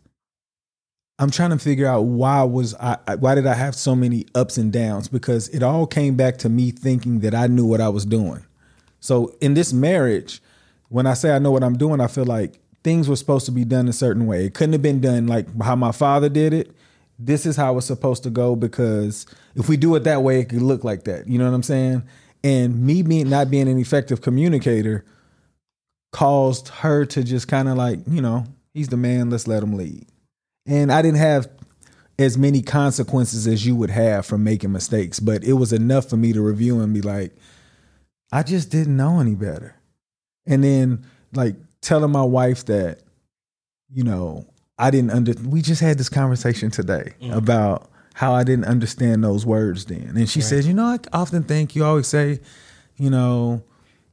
I'm 1.22 1.30
trying 1.30 1.52
to 1.52 1.60
figure 1.60 1.86
out 1.86 2.06
why 2.06 2.42
was 2.42 2.74
I 2.74 2.98
why 3.20 3.36
did 3.36 3.46
I 3.46 3.54
have 3.54 3.76
so 3.76 3.96
many 3.96 4.26
ups 4.34 4.58
and 4.58 4.74
downs 4.74 5.08
because 5.08 5.50
it 5.50 5.62
all 5.62 5.86
came 5.86 6.16
back 6.16 6.38
to 6.38 6.50
me 6.50 6.72
thinking 6.72 7.20
that 7.20 7.36
I 7.36 7.46
knew 7.46 7.64
what 7.64 7.80
I 7.80 7.90
was 7.90 8.08
doing. 8.08 8.44
So 9.02 9.36
in 9.40 9.54
this 9.54 9.72
marriage, 9.72 10.42
when 10.90 11.06
I 11.06 11.14
say 11.14 11.36
I 11.36 11.38
know 11.38 11.52
what 11.52 11.64
I'm 11.64 11.78
doing, 11.78 12.02
I 12.02 12.08
feel 12.08 12.26
like 12.26 12.60
things 12.84 13.08
were 13.08 13.16
supposed 13.16 13.46
to 13.46 13.52
be 13.52 13.64
done 13.64 13.88
a 13.88 13.94
certain 13.94 14.26
way. 14.26 14.46
It 14.46 14.56
couldn't 14.56 14.74
have 14.74 14.82
been 14.82 15.00
done 15.00 15.28
like 15.28 15.46
how 15.62 15.76
my 15.76 15.92
father 15.92 16.28
did 16.28 16.54
it. 16.54 16.76
This 17.20 17.46
is 17.46 17.56
how 17.56 17.78
it's 17.78 17.86
supposed 17.86 18.24
to 18.24 18.32
go 18.32 18.56
because 18.56 19.28
if 19.54 19.70
we 19.70 19.78
do 19.78 19.94
it 19.94 20.06
that 20.06 20.24
way, 20.24 20.40
it 20.40 20.50
could 20.50 20.64
look 20.64 20.84
like 20.84 21.04
that. 21.04 21.28
You 21.28 21.38
know 21.38 21.46
what 21.46 21.54
I'm 21.54 21.62
saying? 21.62 22.02
And 22.44 22.82
me 22.82 23.04
being 23.04 23.30
not 23.30 23.52
being 23.52 23.68
an 23.68 23.78
effective 23.78 24.22
communicator 24.22 25.06
caused 26.12 26.70
her 26.70 27.06
to 27.06 27.24
just 27.24 27.48
kind 27.48 27.70
of 27.70 27.78
like, 27.78 28.00
you 28.08 28.24
know, 28.24 28.46
he's 28.74 28.88
the 28.88 28.98
man, 28.98 29.30
let's 29.30 29.48
let 29.48 29.62
him 29.62 29.74
lead. 29.78 30.08
And 30.72 30.90
I 30.90 31.02
didn't 31.02 31.18
have 31.18 31.50
as 32.18 32.38
many 32.38 32.62
consequences 32.62 33.46
as 33.46 33.66
you 33.66 33.76
would 33.76 33.90
have 33.90 34.26
from 34.26 34.46
making 34.46 34.72
mistakes, 34.72 35.20
but 35.20 35.44
it 35.44 35.54
was 35.54 35.74
enough 35.74 36.10
for 36.10 36.16
me 36.16 36.32
to 36.32 36.42
review 36.42 36.80
and 36.80 36.94
be 36.94 37.02
like, 37.02 37.36
I 38.32 38.44
just 38.44 38.72
didn't 38.72 38.96
know 38.96 39.20
any 39.20 39.36
better. 39.36 39.76
And 40.46 40.64
then 40.64 41.06
like 41.34 41.56
telling 41.82 42.12
my 42.12 42.24
wife 42.24 42.66
that, 42.68 43.02
you 43.90 44.06
know, 44.06 44.46
I 44.78 44.92
didn't 44.92 45.12
under 45.12 45.34
we 45.44 45.62
just 45.62 45.82
had 45.82 45.98
this 45.98 46.08
conversation 46.08 46.72
today 46.72 47.16
mm-hmm. 47.22 47.34
about 47.34 47.92
how 48.14 48.34
I 48.34 48.46
didn't 48.46 48.66
understand 48.66 49.26
those 49.26 49.46
words 49.46 49.84
then. 49.86 50.14
And 50.16 50.30
she 50.30 50.40
says, 50.40 50.66
you 50.66 50.74
know, 50.74 50.86
I 50.86 51.00
often 51.12 51.44
think 51.44 51.76
you 51.76 51.84
always 51.84 52.08
say, 52.08 52.40
you 52.96 53.10
know, 53.10 53.62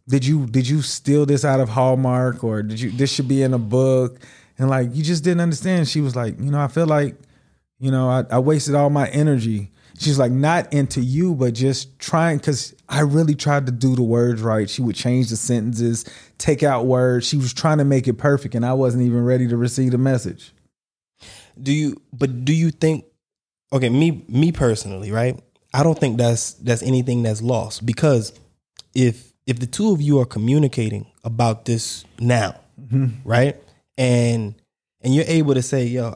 did 0.09 0.27
you 0.27 0.47
did 0.47 0.69
you 0.69 0.83
steal 0.83 1.25
this 1.25 1.45
out 1.45 1.61
of 1.61 1.69
Hallmark 1.69 2.43
or 2.43 2.65
did 2.65 2.81
you 2.81 2.91
this 2.91 3.13
should 3.13 3.29
be 3.29 3.45
in 3.45 3.55
a 3.55 3.59
book? 3.59 4.19
And 4.59 4.69
like 4.69 4.95
you 4.95 5.03
just 5.03 5.25
didn't 5.25 5.41
understand. 5.41 5.89
She 5.89 6.01
was 6.01 6.17
like, 6.17 6.39
you 6.39 6.51
know, 6.51 6.61
I 6.61 6.69
feel 6.69 6.87
like, 6.87 7.17
you 7.79 7.91
know, 7.91 8.09
I, 8.09 8.25
I 8.31 8.39
wasted 8.41 8.75
all 8.75 8.91
my 8.91 9.09
energy. 9.09 9.71
She's 9.99 10.19
like, 10.19 10.31
not 10.31 10.73
into 10.73 11.01
you, 11.01 11.35
but 11.35 11.55
just 11.55 11.99
trying 11.99 12.39
because 12.39 12.75
I 12.89 13.01
really 13.01 13.35
tried 13.35 13.67
to 13.67 13.73
do 13.73 13.97
the 13.97 14.03
words 14.03 14.43
right. 14.43 14.71
She 14.71 14.81
would 14.81 14.95
change 14.95 15.31
the 15.31 15.37
sentences, 15.37 16.05
take 16.39 16.63
out 16.63 16.87
words. 16.87 17.27
She 17.27 17.37
was 17.37 17.53
trying 17.53 17.79
to 17.79 17.85
make 17.85 18.07
it 18.07 18.15
perfect, 18.15 18.55
and 18.55 18.65
I 18.65 18.75
wasn't 18.75 19.05
even 19.05 19.25
ready 19.25 19.49
to 19.49 19.57
receive 19.57 19.91
the 19.91 19.99
message. 19.99 20.53
Do 21.61 21.73
you 21.73 22.01
but 22.13 22.45
do 22.45 22.53
you 22.53 22.71
think 22.71 23.05
okay, 23.73 23.89
me 23.89 24.25
me 24.29 24.53
personally, 24.53 25.11
right? 25.11 25.41
I 25.75 25.83
don't 25.83 25.99
think 25.99 26.19
that's 26.19 26.53
that's 26.55 26.83
anything 26.83 27.23
that's 27.23 27.43
lost 27.43 27.85
because 27.85 28.33
if 28.95 29.33
if 29.47 29.59
the 29.59 29.67
two 29.67 29.93
of 29.93 30.01
you 30.01 30.21
are 30.21 30.27
communicating 30.27 31.07
about 31.25 31.65
this 31.65 32.05
now, 32.21 32.55
mm-hmm. 32.81 33.29
right? 33.29 33.57
And 33.99 34.55
and 35.03 35.15
you're 35.15 35.25
able 35.27 35.55
to 35.55 35.63
say, 35.63 35.85
"Yo, 35.85 36.15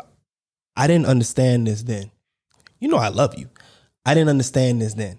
I 0.76 0.86
didn't 0.86 1.06
understand 1.06 1.66
this 1.66 1.82
then." 1.82 2.10
You 2.80 2.88
know 2.88 2.96
I 2.96 3.08
love 3.08 3.38
you. 3.38 3.48
I 4.06 4.14
didn't 4.14 4.30
understand 4.30 4.80
this 4.80 4.94
then. 4.94 5.18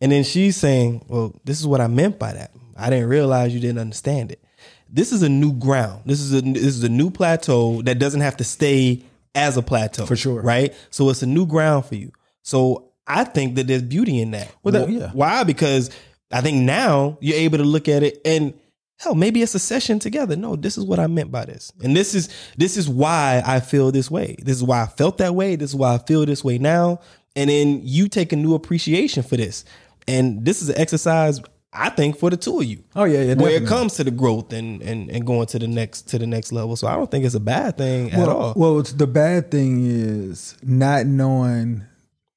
And 0.00 0.10
then 0.12 0.24
she's 0.24 0.56
saying, 0.56 1.04
"Well, 1.08 1.38
this 1.44 1.60
is 1.60 1.66
what 1.66 1.80
I 1.80 1.88
meant 1.88 2.18
by 2.18 2.32
that. 2.32 2.52
I 2.76 2.88
didn't 2.90 3.08
realize 3.08 3.52
you 3.52 3.60
didn't 3.60 3.80
understand 3.80 4.32
it." 4.32 4.42
This 4.88 5.12
is 5.12 5.22
a 5.22 5.28
new 5.28 5.52
ground. 5.52 6.02
This 6.06 6.20
is 6.20 6.32
a 6.32 6.40
this 6.40 6.62
is 6.64 6.84
a 6.84 6.88
new 6.88 7.10
plateau 7.10 7.82
that 7.82 7.98
doesn't 7.98 8.20
have 8.20 8.36
to 8.38 8.44
stay 8.44 9.02
as 9.34 9.56
a 9.56 9.62
plateau. 9.62 10.06
For 10.06 10.16
sure. 10.16 10.40
Right? 10.40 10.74
So 10.90 11.10
it's 11.10 11.22
a 11.22 11.26
new 11.26 11.44
ground 11.46 11.86
for 11.86 11.96
you. 11.96 12.12
So 12.42 12.90
I 13.06 13.24
think 13.24 13.56
that 13.56 13.66
there's 13.66 13.82
beauty 13.82 14.20
in 14.20 14.30
that. 14.30 14.52
Well, 14.62 14.72
that- 14.72 14.90
yeah. 14.90 15.10
Why? 15.12 15.42
Because 15.44 15.90
I 16.30 16.40
think 16.40 16.62
now 16.62 17.18
you're 17.20 17.36
able 17.36 17.58
to 17.58 17.64
look 17.64 17.88
at 17.88 18.02
it 18.02 18.20
and 18.24 18.54
hell, 18.98 19.14
maybe 19.14 19.42
it's 19.42 19.54
a 19.54 19.58
session 19.58 19.98
together. 19.98 20.36
No, 20.36 20.56
this 20.56 20.78
is 20.78 20.84
what 20.84 20.98
I 20.98 21.06
meant 21.06 21.30
by 21.30 21.44
this. 21.44 21.72
And 21.82 21.96
this 21.96 22.14
is 22.14 22.28
this 22.56 22.76
is 22.76 22.88
why 22.88 23.42
I 23.44 23.60
feel 23.60 23.92
this 23.92 24.10
way. 24.10 24.36
This 24.42 24.56
is 24.56 24.62
why 24.62 24.82
I 24.82 24.86
felt 24.86 25.18
that 25.18 25.34
way. 25.34 25.56
This 25.56 25.70
is 25.70 25.76
why 25.76 25.94
I 25.94 25.98
feel 25.98 26.24
this 26.26 26.44
way 26.44 26.58
now. 26.58 27.00
And 27.34 27.50
then 27.50 27.80
you 27.82 28.08
take 28.08 28.32
a 28.32 28.36
new 28.36 28.54
appreciation 28.54 29.22
for 29.22 29.36
this. 29.36 29.64
And 30.08 30.44
this 30.44 30.62
is 30.62 30.68
an 30.70 30.78
exercise 30.78 31.40
I 31.78 31.90
think 31.90 32.16
for 32.18 32.30
the 32.30 32.36
two 32.36 32.58
of 32.58 32.64
you. 32.64 32.82
Oh 32.94 33.04
yeah, 33.04 33.22
yeah. 33.22 33.34
Where 33.34 33.50
it 33.50 33.66
comes 33.66 33.94
to 33.94 34.04
the 34.04 34.10
growth 34.10 34.52
and, 34.52 34.80
and 34.82 35.10
and 35.10 35.26
going 35.26 35.46
to 35.48 35.58
the 35.58 35.68
next 35.68 36.02
to 36.08 36.18
the 36.18 36.26
next 36.26 36.52
level. 36.52 36.74
So 36.76 36.86
I 36.86 36.96
don't 36.96 37.10
think 37.10 37.24
it's 37.24 37.34
a 37.34 37.40
bad 37.40 37.76
thing 37.76 38.12
at 38.12 38.28
all. 38.28 38.54
Well, 38.56 38.78
it's, 38.80 38.92
the 38.92 39.06
bad 39.06 39.50
thing 39.50 39.84
is 39.84 40.56
not 40.62 41.06
knowing 41.06 41.84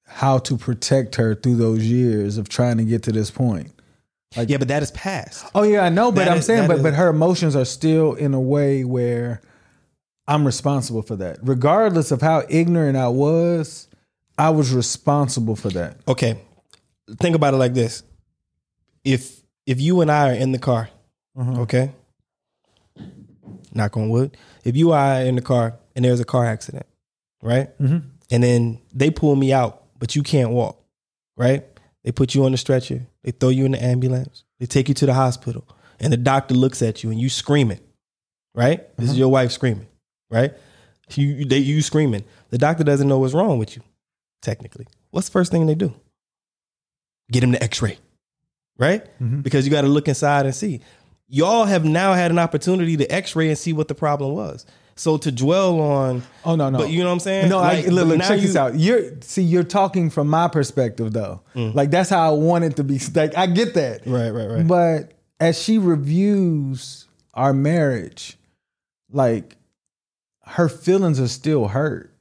how 0.05 0.39
to 0.39 0.57
protect 0.57 1.15
her 1.15 1.35
through 1.35 1.55
those 1.55 1.85
years 1.85 2.37
of 2.37 2.49
trying 2.49 2.77
to 2.77 2.83
get 2.83 3.03
to 3.03 3.11
this 3.11 3.31
point. 3.31 3.71
Yeah, 4.35 4.57
but 4.57 4.67
that 4.67 4.83
is 4.83 4.91
past. 4.91 5.45
Oh 5.55 5.63
yeah, 5.63 5.81
I 5.81 5.89
know, 5.89 6.11
but 6.11 6.25
That 6.25 6.31
I'm 6.31 6.37
is- 6.39 6.45
saying, 6.45 6.67
but 6.67 6.77
is- 6.77 6.83
but 6.83 6.93
her 6.93 7.09
emotions 7.09 7.55
are 7.55 7.65
still 7.65 8.13
in 8.13 8.33
a 8.33 8.39
way 8.41 8.83
where 8.83 9.41
I'm 10.27 10.45
responsible 10.45 11.01
for 11.01 11.15
that. 11.17 11.39
Regardless 11.41 12.11
of 12.11 12.21
how 12.21 12.43
ignorant 12.49 12.95
I 12.97 13.07
was, 13.07 13.87
I 14.37 14.51
was 14.51 14.71
responsible 14.71 15.55
for 15.55 15.69
that. 15.71 15.97
Okay. 16.07 16.39
Think 17.19 17.35
about 17.35 17.53
it 17.53 17.57
like 17.57 17.73
this. 17.73 18.03
If 19.03 19.41
if 19.65 19.81
you 19.81 20.01
and 20.01 20.11
I 20.11 20.29
are 20.29 20.33
in 20.35 20.51
the 20.51 20.59
car, 20.59 20.89
okay? 21.37 21.91
Knock 23.73 23.97
on 23.97 24.09
wood. 24.09 24.35
If 24.63 24.75
you 24.75 24.91
and 24.93 25.01
I 25.01 25.23
are 25.23 25.25
in 25.25 25.35
the 25.35 25.41
car 25.41 25.75
and 25.95 26.03
there's 26.05 26.19
a 26.19 26.25
car 26.25 26.45
accident, 26.45 26.85
right? 27.41 27.77
Mhm. 27.79 28.03
And 28.31 28.43
then 28.43 28.79
they 28.93 29.09
pull 29.09 29.35
me 29.35 29.53
out, 29.53 29.83
but 29.99 30.15
you 30.15 30.23
can't 30.23 30.51
walk, 30.51 30.79
right? 31.37 31.65
They 32.03 32.11
put 32.11 32.35
you 32.35 32.45
on 32.45 32.51
the 32.51 32.57
stretcher. 32.57 33.05
They 33.23 33.31
throw 33.31 33.49
you 33.49 33.65
in 33.65 33.73
the 33.73 33.83
ambulance. 33.83 34.43
They 34.59 34.65
take 34.65 34.87
you 34.87 34.93
to 34.95 35.05
the 35.05 35.13
hospital. 35.13 35.67
And 35.99 36.13
the 36.13 36.17
doctor 36.17 36.55
looks 36.55 36.81
at 36.81 37.03
you 37.03 37.11
and 37.11 37.19
you 37.19 37.29
screaming, 37.29 37.81
right? 38.55 38.95
This 38.95 39.05
is 39.05 39.11
mm-hmm. 39.11 39.19
your 39.19 39.29
wife 39.29 39.51
screaming, 39.51 39.87
right? 40.29 40.53
You 41.11 41.43
they 41.43 41.57
you 41.57 41.81
screaming. 41.81 42.23
The 42.51 42.57
doctor 42.57 42.83
doesn't 42.83 43.07
know 43.07 43.19
what's 43.19 43.33
wrong 43.33 43.57
with 43.57 43.75
you, 43.75 43.81
technically. 44.41 44.87
What's 45.11 45.27
the 45.27 45.33
first 45.33 45.51
thing 45.51 45.65
they 45.65 45.75
do? 45.75 45.93
Get 47.31 47.43
him 47.43 47.51
the 47.51 47.61
x-ray. 47.61 47.97
Right? 48.77 49.03
Mm-hmm. 49.19 49.41
Because 49.41 49.65
you 49.65 49.71
got 49.71 49.81
to 49.81 49.87
look 49.87 50.07
inside 50.07 50.45
and 50.45 50.55
see. 50.55 50.79
Y'all 51.27 51.65
have 51.65 51.83
now 51.83 52.13
had 52.13 52.31
an 52.31 52.39
opportunity 52.39 52.95
to 52.95 53.11
x-ray 53.11 53.49
and 53.49 53.57
see 53.57 53.73
what 53.73 53.89
the 53.89 53.95
problem 53.95 54.33
was. 54.33 54.65
So 54.99 55.15
to 55.17 55.31
dwell 55.31 55.79
on, 55.79 56.23
Oh 56.43 56.57
no, 56.57 56.69
no. 56.69 56.77
but 56.77 56.89
you 56.89 56.99
know 56.99 57.05
what 57.05 57.13
I'm 57.13 57.19
saying? 57.21 57.47
No, 57.47 57.59
Like, 57.59 57.85
I, 57.85 57.89
look, 57.89 58.09
look 58.09 58.19
check 58.21 58.41
you- 58.41 58.47
this 58.47 58.57
out. 58.57 58.77
You're 58.77 59.13
see, 59.21 59.43
you're 59.43 59.63
talking 59.63 60.09
from 60.09 60.27
my 60.27 60.49
perspective 60.49 61.13
though. 61.13 61.41
Mm. 61.55 61.73
Like 61.73 61.89
that's 61.89 62.09
how 62.09 62.27
I 62.29 62.33
want 62.37 62.65
it 62.65 62.75
to 62.75 62.83
be. 62.83 62.99
Like 63.15 63.37
I 63.37 63.47
get 63.47 63.75
that. 63.75 64.05
Right, 64.05 64.29
right, 64.29 64.47
right. 64.47 64.67
But 64.67 65.13
as 65.39 65.57
she 65.57 65.77
reviews 65.77 67.07
our 67.33 67.53
marriage, 67.53 68.37
like 69.09 69.55
her 70.45 70.67
feelings 70.67 71.19
are 71.21 71.29
still 71.29 71.69
hurt. 71.69 72.13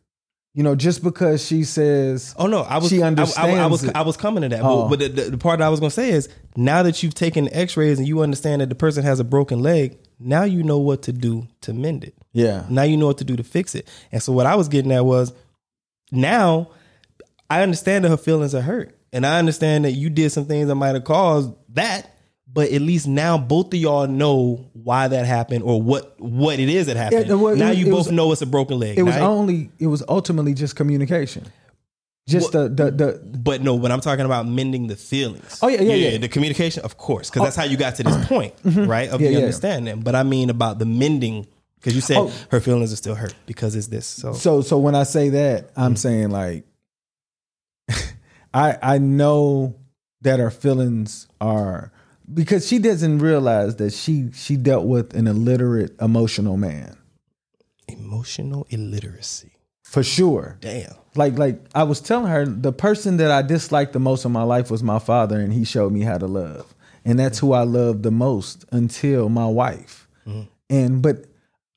You 0.54 0.62
know, 0.62 0.74
just 0.76 1.02
because 1.02 1.44
she 1.44 1.64
says, 1.64 2.34
Oh 2.38 2.46
no, 2.46 2.60
I 2.62 2.78
was 2.78 2.90
She 2.90 3.02
I- 3.02 3.08
I, 3.08 3.56
I, 3.62 3.66
was 3.66 3.82
it. 3.84 3.96
I 3.96 4.02
was 4.02 4.16
coming 4.16 4.42
to 4.42 4.48
that. 4.50 4.60
Oh. 4.62 4.88
But, 4.88 4.98
but 5.00 5.16
the, 5.16 5.22
the 5.30 5.38
part 5.38 5.60
I 5.60 5.68
was 5.68 5.80
gonna 5.80 5.90
say 5.90 6.10
is 6.10 6.28
now 6.56 6.84
that 6.84 7.02
you've 7.02 7.14
taken 7.14 7.52
X-rays 7.52 7.98
and 7.98 8.06
you 8.06 8.22
understand 8.22 8.60
that 8.60 8.68
the 8.68 8.74
person 8.76 9.02
has 9.02 9.18
a 9.20 9.24
broken 9.24 9.60
leg, 9.62 9.98
now 10.20 10.44
you 10.44 10.62
know 10.62 10.78
what 10.78 11.02
to 11.02 11.12
do 11.12 11.46
to 11.62 11.72
mend 11.72 12.04
it. 12.04 12.14
"Yeah, 12.32 12.64
Now 12.68 12.82
you 12.82 12.96
know 12.96 13.06
what 13.06 13.18
to 13.18 13.24
do 13.24 13.36
to 13.36 13.42
fix 13.44 13.74
it. 13.74 13.88
And 14.12 14.22
so 14.22 14.32
what 14.32 14.46
I 14.46 14.54
was 14.56 14.68
getting 14.68 14.92
at 14.92 15.04
was 15.04 15.32
now 16.10 16.68
I 17.50 17.62
understand 17.62 18.04
that 18.04 18.10
her 18.10 18.16
feelings 18.16 18.54
are 18.54 18.60
hurt. 18.60 18.94
And 19.12 19.24
I 19.24 19.38
understand 19.38 19.84
that 19.86 19.92
you 19.92 20.10
did 20.10 20.30
some 20.32 20.44
things 20.44 20.68
that 20.68 20.74
might 20.74 20.94
have 20.94 21.04
caused 21.04 21.52
that. 21.70 22.14
But 22.50 22.70
at 22.72 22.80
least 22.82 23.06
now 23.06 23.38
both 23.38 23.72
of 23.72 23.80
y'all 23.80 24.06
know 24.06 24.66
why 24.72 25.08
that 25.08 25.26
happened 25.26 25.62
or 25.64 25.80
what 25.80 26.14
what 26.20 26.58
it 26.58 26.68
is 26.68 26.86
that 26.86 26.96
happened. 26.96 27.40
Well, 27.40 27.56
now 27.56 27.70
it- 27.70 27.78
you 27.78 27.86
it 27.86 27.90
both 27.90 28.06
was- 28.06 28.12
know 28.12 28.32
it's 28.32 28.42
a 28.42 28.46
broken 28.46 28.78
leg. 28.78 28.98
it 28.98 29.02
was 29.02 29.16
only 29.16 29.70
it 29.78 29.86
was 29.86 30.02
ultimately 30.08 30.54
just 30.54 30.74
communication, 30.76 31.44
just 32.28 32.52
the 32.52 32.68
the 32.68 32.90
the 32.90 33.38
But 33.38 33.62
no, 33.62 33.74
when 33.74 33.90
I'm 33.90 34.00
talking 34.00 34.24
about 34.24 34.46
mending 34.46 34.86
the 34.86 34.96
feelings. 34.96 35.58
Oh, 35.62 35.68
yeah, 35.68 35.80
yeah, 35.82 35.94
yeah. 36.10 36.18
The 36.18 36.28
communication, 36.28 36.84
of 36.84 36.96
course, 36.96 37.28
because 37.30 37.42
that's 37.42 37.56
how 37.56 37.64
you 37.64 37.76
got 37.76 37.96
to 37.96 38.02
this 38.04 38.16
point, 38.26 38.54
right? 38.64 39.08
Of 39.08 39.14
Mm-hmm. 39.14 39.22
Yeah, 39.24 39.28
the 39.28 39.32
yeah. 39.34 39.38
understanding. 39.38 40.00
But 40.00 40.14
I 40.14 40.22
mean 40.22 40.50
about 40.50 40.78
the 40.78 40.86
mending, 40.86 41.46
because 41.76 41.94
you 41.94 42.00
said 42.00 42.18
Oh. 42.18 42.32
her 42.50 42.60
feelings 42.60 42.92
are 42.92 42.96
still 42.96 43.14
hurt 43.14 43.34
because 43.46 43.74
it's 43.74 43.88
this. 43.88 44.06
So, 44.06 44.32
So 44.34 44.60
so 44.62 44.78
when 44.78 44.94
I 44.94 45.04
say 45.04 45.30
that, 45.30 45.70
I'm 45.76 45.94
Mm. 45.94 45.98
saying 45.98 46.30
like 46.30 46.64
I 48.54 48.76
I 48.82 48.98
know 48.98 49.76
that 50.22 50.38
her 50.40 50.50
feelings 50.50 51.26
are 51.40 51.92
because 52.32 52.66
she 52.68 52.78
doesn't 52.78 53.20
realize 53.20 53.76
that 53.76 53.92
she 53.92 54.30
she 54.34 54.56
dealt 54.56 54.84
with 54.86 55.14
an 55.14 55.26
illiterate 55.26 55.94
emotional 56.00 56.56
man. 56.56 56.96
emotional 57.88 58.66
illiteracy. 58.70 59.52
For 59.88 60.02
sure. 60.02 60.58
Damn. 60.60 60.92
Like 61.14 61.38
like 61.38 61.60
I 61.74 61.82
was 61.84 62.00
telling 62.00 62.30
her 62.30 62.44
the 62.44 62.72
person 62.72 63.16
that 63.16 63.30
I 63.30 63.40
disliked 63.40 63.94
the 63.94 63.98
most 63.98 64.26
in 64.26 64.32
my 64.32 64.42
life 64.42 64.70
was 64.70 64.82
my 64.82 64.98
father 64.98 65.40
and 65.40 65.50
he 65.50 65.64
showed 65.64 65.92
me 65.92 66.02
how 66.02 66.18
to 66.18 66.26
love. 66.26 66.74
And 67.06 67.18
that's 67.18 67.38
who 67.38 67.54
I 67.54 67.62
loved 67.62 68.02
the 68.02 68.10
most 68.10 68.66
until 68.70 69.30
my 69.30 69.46
wife. 69.46 70.06
Mm-hmm. 70.26 70.42
And 70.68 71.02
but 71.02 71.24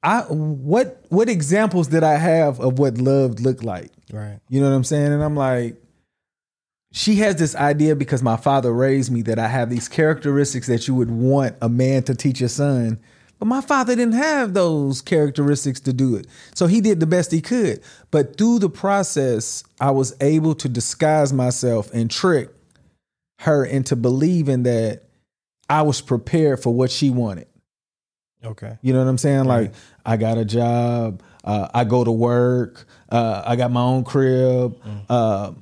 I 0.04 0.24
what 0.24 1.06
what 1.08 1.30
examples 1.30 1.88
did 1.88 2.04
I 2.04 2.18
have 2.18 2.60
of 2.60 2.80
what 2.80 2.98
love 2.98 3.40
looked 3.40 3.64
like? 3.64 3.92
Right. 4.12 4.40
You 4.50 4.60
know 4.60 4.70
what 4.70 4.76
I'm 4.76 4.84
saying? 4.84 5.14
And 5.14 5.24
I'm 5.24 5.38
like, 5.38 5.82
she 6.92 7.16
has 7.16 7.38
this 7.38 7.56
idea 7.56 7.96
because 7.96 8.22
my 8.22 8.36
father 8.36 8.74
raised 8.74 9.10
me 9.10 9.22
that 9.22 9.40
I 9.40 9.48
have 9.48 9.70
these 9.70 9.88
characteristics 9.88 10.68
that 10.68 10.86
you 10.86 10.96
would 10.96 11.12
want 11.12 11.56
a 11.62 11.70
man 11.70 12.04
to 12.04 12.16
teach 12.16 12.42
a 12.42 12.50
son. 12.50 13.00
But 13.42 13.48
my 13.48 13.62
father 13.62 13.96
didn't 13.96 14.14
have 14.14 14.54
those 14.54 15.02
characteristics 15.02 15.80
to 15.80 15.94
do 15.94 16.16
it. 16.16 16.28
So 16.54 16.68
he 16.68 16.80
did 16.80 17.00
the 17.00 17.08
best 17.08 17.32
he 17.32 17.42
could. 17.42 17.82
But 18.12 18.38
through 18.38 18.60
the 18.60 18.70
process, 18.70 19.64
I 19.80 19.90
was 19.90 20.16
able 20.22 20.54
to 20.54 20.70
disguise 20.70 21.34
myself 21.34 21.92
and 21.92 22.12
trick 22.12 22.52
her 23.40 23.66
into 23.66 23.96
believing 23.96 24.62
that 24.64 25.06
I 25.68 25.82
was 25.82 26.02
prepared 26.02 26.62
for 26.62 26.72
what 26.72 26.92
she 26.92 27.10
wanted. 27.10 27.48
Okay. 28.46 28.78
You 28.84 28.94
know 28.94 29.00
what 29.00 29.10
I'm 29.10 29.18
saying? 29.18 29.46
Like 29.46 29.74
I 30.06 30.18
got 30.18 30.38
a 30.38 30.46
job, 30.46 31.24
uh, 31.44 31.68
I 31.74 31.84
go 31.84 32.04
to 32.04 32.12
work, 32.12 32.86
uh, 33.10 33.42
I 33.44 33.56
got 33.56 33.72
my 33.72 33.82
own 33.82 34.04
crib. 34.04 34.80
Uh, 35.10 35.54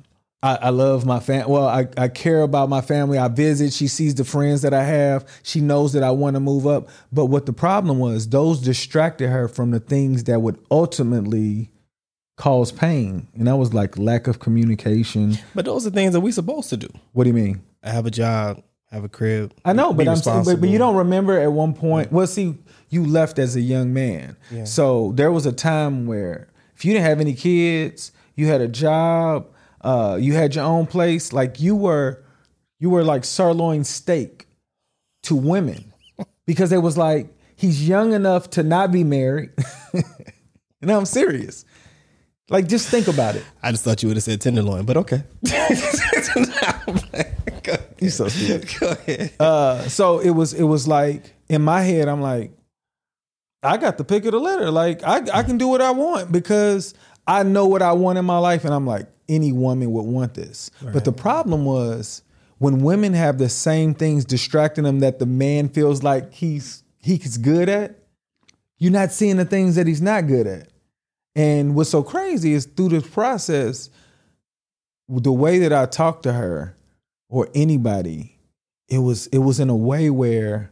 I, 0.42 0.56
I 0.56 0.68
love 0.70 1.04
my 1.04 1.20
fam. 1.20 1.48
Well, 1.48 1.66
I, 1.66 1.88
I 1.96 2.08
care 2.08 2.42
about 2.42 2.68
my 2.68 2.80
family. 2.80 3.18
I 3.18 3.28
visit. 3.28 3.72
She 3.72 3.88
sees 3.88 4.14
the 4.14 4.24
friends 4.24 4.62
that 4.62 4.72
I 4.72 4.84
have. 4.84 5.26
She 5.42 5.60
knows 5.60 5.92
that 5.92 6.02
I 6.02 6.10
want 6.12 6.34
to 6.34 6.40
move 6.40 6.66
up. 6.66 6.88
But 7.12 7.26
what 7.26 7.44
the 7.46 7.52
problem 7.52 7.98
was, 7.98 8.28
those 8.28 8.60
distracted 8.60 9.28
her 9.28 9.48
from 9.48 9.70
the 9.70 9.80
things 9.80 10.24
that 10.24 10.40
would 10.40 10.58
ultimately 10.70 11.70
cause 12.36 12.72
pain. 12.72 13.28
And 13.34 13.48
that 13.48 13.56
was 13.56 13.74
like 13.74 13.98
lack 13.98 14.26
of 14.26 14.38
communication. 14.38 15.36
But 15.54 15.66
those 15.66 15.86
are 15.86 15.90
things 15.90 16.14
that 16.14 16.20
we 16.20 16.32
supposed 16.32 16.70
to 16.70 16.78
do. 16.78 16.88
What 17.12 17.24
do 17.24 17.28
you 17.28 17.34
mean? 17.34 17.62
I 17.82 17.90
have 17.90 18.06
a 18.06 18.10
job, 18.10 18.62
have 18.90 19.04
a 19.04 19.10
crib. 19.10 19.52
I 19.62 19.74
know, 19.74 19.92
but 19.92 20.08
I'm 20.08 20.16
saying, 20.16 20.44
but, 20.44 20.58
but 20.58 20.70
you 20.70 20.78
don't 20.78 20.96
remember 20.96 21.38
at 21.38 21.52
one 21.52 21.74
point. 21.74 22.10
Well, 22.10 22.26
see, 22.26 22.56
you 22.88 23.04
left 23.04 23.38
as 23.38 23.56
a 23.56 23.60
young 23.60 23.92
man, 23.92 24.36
so 24.64 25.12
there 25.14 25.30
was 25.30 25.44
a 25.44 25.52
time 25.52 26.06
where 26.06 26.48
if 26.74 26.84
you 26.84 26.92
didn't 26.94 27.06
have 27.06 27.20
any 27.20 27.34
kids, 27.34 28.12
you 28.34 28.46
had 28.46 28.60
a 28.60 28.68
job, 28.68 29.46
uh, 29.80 30.18
you 30.20 30.34
had 30.34 30.54
your 30.54 30.64
own 30.64 30.86
place, 30.86 31.32
like 31.32 31.60
you 31.60 31.74
were, 31.74 32.24
you 32.78 32.90
were 32.90 33.04
like 33.04 33.24
sirloin 33.24 33.84
steak 33.84 34.46
to 35.24 35.34
women 35.34 35.92
because 36.46 36.72
it 36.72 36.78
was 36.78 36.96
like 36.96 37.34
he's 37.56 37.86
young 37.86 38.12
enough 38.12 38.50
to 38.50 38.62
not 38.62 38.92
be 38.92 39.04
married. 39.04 39.50
and 40.82 40.90
I'm 40.90 41.06
serious. 41.06 41.64
Like, 42.48 42.66
just 42.66 42.88
think 42.88 43.06
about 43.06 43.36
it. 43.36 43.44
I 43.62 43.70
just 43.70 43.84
thought 43.84 44.02
you 44.02 44.08
would 44.08 44.16
have 44.16 44.24
said 44.24 44.40
tenderloin, 44.40 44.84
but 44.84 44.96
okay. 44.96 45.22
You 48.00 48.08
so 48.08 48.28
stupid. 48.28 48.68
Go 48.80 48.90
ahead. 48.92 49.32
Uh, 49.38 49.82
so 49.88 50.20
it 50.20 50.30
was 50.30 50.54
it 50.54 50.62
was 50.62 50.88
like 50.88 51.34
in 51.48 51.62
my 51.62 51.82
head, 51.82 52.08
I'm 52.08 52.22
like, 52.22 52.52
I 53.62 53.76
got 53.76 53.98
the 53.98 54.04
pick 54.04 54.24
of 54.24 54.32
the 54.32 54.40
litter. 54.40 54.70
Like 54.70 55.02
I 55.04 55.22
I 55.32 55.42
can 55.42 55.58
do 55.58 55.68
what 55.68 55.82
I 55.82 55.90
want 55.90 56.32
because 56.32 56.94
I 57.26 57.42
know 57.42 57.66
what 57.66 57.82
I 57.82 57.92
want 57.92 58.18
in 58.18 58.24
my 58.24 58.38
life, 58.38 58.64
and 58.64 58.72
I'm 58.72 58.86
like, 58.86 59.06
any 59.30 59.52
woman 59.52 59.92
would 59.92 60.02
want 60.02 60.34
this. 60.34 60.70
But 60.92 61.04
the 61.04 61.12
problem 61.12 61.64
was 61.64 62.22
when 62.58 62.82
women 62.82 63.14
have 63.14 63.38
the 63.38 63.48
same 63.48 63.94
things 63.94 64.26
distracting 64.26 64.84
them 64.84 65.00
that 65.00 65.18
the 65.18 65.26
man 65.26 65.70
feels 65.70 66.02
like 66.02 66.34
he's 66.34 66.82
he's 66.98 67.38
good 67.38 67.70
at, 67.70 67.96
you're 68.78 68.92
not 68.92 69.12
seeing 69.12 69.36
the 69.36 69.46
things 69.46 69.76
that 69.76 69.86
he's 69.86 70.02
not 70.02 70.26
good 70.26 70.46
at. 70.46 70.68
And 71.34 71.74
what's 71.74 71.90
so 71.90 72.02
crazy 72.02 72.52
is 72.52 72.66
through 72.66 72.90
this 72.90 73.08
process, 73.08 73.88
the 75.08 75.32
way 75.32 75.60
that 75.60 75.72
I 75.72 75.86
talked 75.86 76.24
to 76.24 76.32
her 76.32 76.76
or 77.28 77.48
anybody, 77.54 78.38
it 78.88 78.98
was 78.98 79.26
it 79.28 79.38
was 79.38 79.60
in 79.60 79.70
a 79.70 79.76
way 79.76 80.10
where 80.10 80.70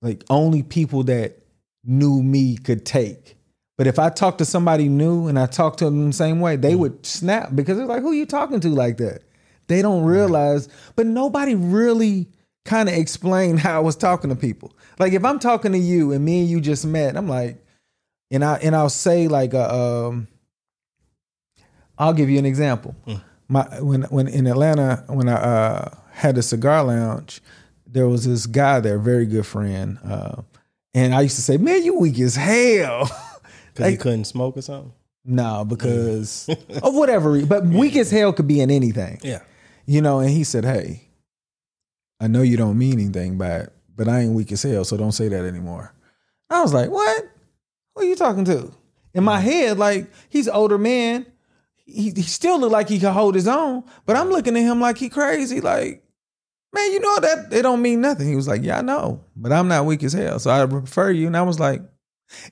like 0.00 0.24
only 0.30 0.62
people 0.62 1.02
that 1.04 1.38
knew 1.84 2.22
me 2.22 2.56
could 2.56 2.86
take. 2.86 3.36
But 3.78 3.86
if 3.86 3.98
I 4.00 4.10
talked 4.10 4.38
to 4.38 4.44
somebody 4.44 4.88
new 4.88 5.28
and 5.28 5.38
I 5.38 5.46
talked 5.46 5.78
to 5.78 5.84
them 5.84 6.08
the 6.08 6.12
same 6.12 6.40
way, 6.40 6.56
they 6.56 6.74
would 6.74 7.06
snap 7.06 7.54
because 7.54 7.78
it's 7.78 7.88
like, 7.88 8.02
who 8.02 8.10
are 8.10 8.14
you 8.14 8.26
talking 8.26 8.58
to 8.60 8.68
like 8.70 8.96
that? 8.96 9.22
They 9.68 9.82
don't 9.82 10.04
realize, 10.04 10.68
but 10.96 11.06
nobody 11.06 11.54
really 11.54 12.26
kind 12.64 12.88
of 12.88 12.96
explained 12.96 13.60
how 13.60 13.76
I 13.76 13.78
was 13.78 13.94
talking 13.94 14.30
to 14.30 14.36
people. 14.36 14.76
Like 14.98 15.12
if 15.12 15.24
I'm 15.24 15.38
talking 15.38 15.70
to 15.72 15.78
you 15.78 16.12
and 16.12 16.24
me 16.24 16.40
and 16.40 16.50
you 16.50 16.60
just 16.60 16.84
met, 16.84 17.16
I'm 17.16 17.28
like, 17.28 17.64
and 18.32 18.44
I 18.44 18.56
and 18.56 18.74
I'll 18.74 18.90
say 18.90 19.28
like 19.28 19.54
a, 19.54 19.72
um, 19.72 20.26
I'll 21.96 22.12
give 22.12 22.28
you 22.28 22.38
an 22.38 22.46
example. 22.46 22.96
My 23.46 23.62
when 23.80 24.02
when 24.02 24.26
in 24.26 24.46
Atlanta 24.48 25.04
when 25.06 25.28
I 25.28 25.34
uh, 25.34 25.94
had 26.10 26.36
a 26.36 26.42
cigar 26.42 26.82
lounge, 26.82 27.40
there 27.86 28.08
was 28.08 28.26
this 28.26 28.46
guy 28.46 28.80
there, 28.80 28.98
very 28.98 29.24
good 29.24 29.46
friend, 29.46 29.98
uh, 30.04 30.42
and 30.92 31.14
I 31.14 31.22
used 31.22 31.36
to 31.36 31.42
say, 31.42 31.56
"Man, 31.56 31.84
you 31.84 31.98
weak 31.98 32.18
as 32.18 32.36
hell." 32.36 33.08
Because 33.78 33.92
you 33.92 33.98
couldn't 33.98 34.24
smoke 34.24 34.56
or 34.56 34.62
something? 34.62 34.92
no, 35.24 35.64
because 35.64 36.48
of 36.82 36.94
whatever, 36.94 37.44
but 37.44 37.66
weak 37.66 37.96
as 37.96 38.10
hell 38.10 38.32
could 38.32 38.46
be 38.48 38.60
in 38.60 38.70
anything, 38.70 39.20
Yeah. 39.22 39.40
you 39.86 40.00
know. 40.00 40.20
And 40.20 40.30
he 40.30 40.42
said, 40.44 40.64
"Hey, 40.64 41.08
I 42.20 42.26
know 42.28 42.42
you 42.42 42.56
don't 42.56 42.78
mean 42.78 42.94
anything 42.94 43.36
by 43.36 43.56
it, 43.58 43.72
but 43.94 44.08
I 44.08 44.20
ain't 44.20 44.32
weak 44.32 44.50
as 44.52 44.62
hell, 44.62 44.84
so 44.84 44.96
don't 44.96 45.12
say 45.12 45.28
that 45.28 45.44
anymore." 45.44 45.92
I 46.50 46.62
was 46.62 46.72
like, 46.72 46.90
"What? 46.90 47.28
Who 47.94 48.02
are 48.02 48.06
you 48.06 48.16
talking 48.16 48.44
to?" 48.46 48.72
In 49.14 49.24
my 49.24 49.38
mm. 49.38 49.42
head, 49.42 49.78
like 49.78 50.10
he's 50.28 50.46
an 50.46 50.54
older 50.54 50.78
man. 50.78 51.26
He, 51.84 52.10
he 52.10 52.22
still 52.22 52.58
look 52.60 52.70
like 52.72 52.88
he 52.88 52.98
could 52.98 53.12
hold 53.12 53.34
his 53.34 53.48
own, 53.48 53.84
but 54.06 54.16
I'm 54.16 54.30
looking 54.30 54.56
at 54.56 54.62
him 54.62 54.80
like 54.80 54.98
he 54.98 55.08
crazy. 55.08 55.60
Like, 55.60 56.02
man, 56.74 56.92
you 56.92 57.00
know 57.00 57.20
that 57.20 57.52
it 57.52 57.62
don't 57.62 57.82
mean 57.82 58.00
nothing. 58.00 58.28
He 58.28 58.36
was 58.36 58.48
like, 58.48 58.62
"Yeah, 58.62 58.78
I 58.78 58.82
know, 58.82 59.24
but 59.36 59.52
I'm 59.52 59.68
not 59.68 59.84
weak 59.84 60.02
as 60.02 60.14
hell, 60.14 60.38
so 60.38 60.50
I 60.50 60.64
prefer 60.64 61.10
you." 61.10 61.26
And 61.26 61.36
I 61.36 61.42
was 61.42 61.60
like, 61.60 61.82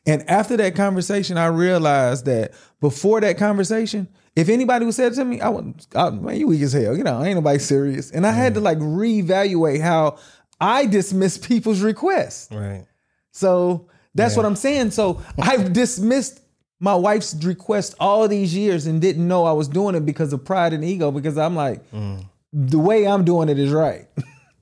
and 0.06 0.28
after 0.28 0.56
that 0.56 0.74
conversation, 0.74 1.38
I 1.38 1.46
realized 1.46 2.24
that 2.26 2.52
before 2.80 3.20
that 3.20 3.38
conversation, 3.38 4.08
if 4.34 4.48
anybody 4.48 4.84
would 4.84 4.94
said 4.94 5.14
to 5.14 5.24
me, 5.24 5.40
I 5.40 5.48
would, 5.48 5.86
I, 5.94 6.10
man, 6.10 6.36
you 6.36 6.48
weak 6.48 6.62
as 6.62 6.72
hell. 6.72 6.96
You 6.96 7.04
know, 7.04 7.22
ain't 7.22 7.36
nobody 7.36 7.58
serious. 7.58 8.10
And 8.10 8.26
I 8.26 8.32
had 8.32 8.54
to 8.54 8.60
like 8.60 8.78
reevaluate 8.78 9.80
how 9.80 10.18
I 10.60 10.86
dismiss 10.86 11.38
people's 11.38 11.80
requests. 11.80 12.52
Right. 12.52 12.86
So 13.32 13.88
that's 14.14 14.36
what 14.36 14.46
I'm 14.46 14.56
saying. 14.56 14.90
So 14.92 15.22
I've 15.38 15.72
dismissed 15.72 16.40
my 16.80 16.94
wife's 16.94 17.34
request 17.44 17.94
all 18.00 18.28
these 18.28 18.54
years 18.54 18.86
and 18.86 19.00
didn't 19.00 19.26
know 19.26 19.44
I 19.44 19.52
was 19.52 19.68
doing 19.68 19.94
it 19.94 20.04
because 20.04 20.32
of 20.32 20.44
pride 20.44 20.72
and 20.72 20.84
ego. 20.84 21.10
Because 21.10 21.38
I'm 21.38 21.54
like, 21.54 21.90
mm. 21.90 22.24
the 22.52 22.78
way 22.78 23.06
I'm 23.06 23.24
doing 23.24 23.48
it 23.48 23.58
is 23.58 23.70
right. 23.70 24.06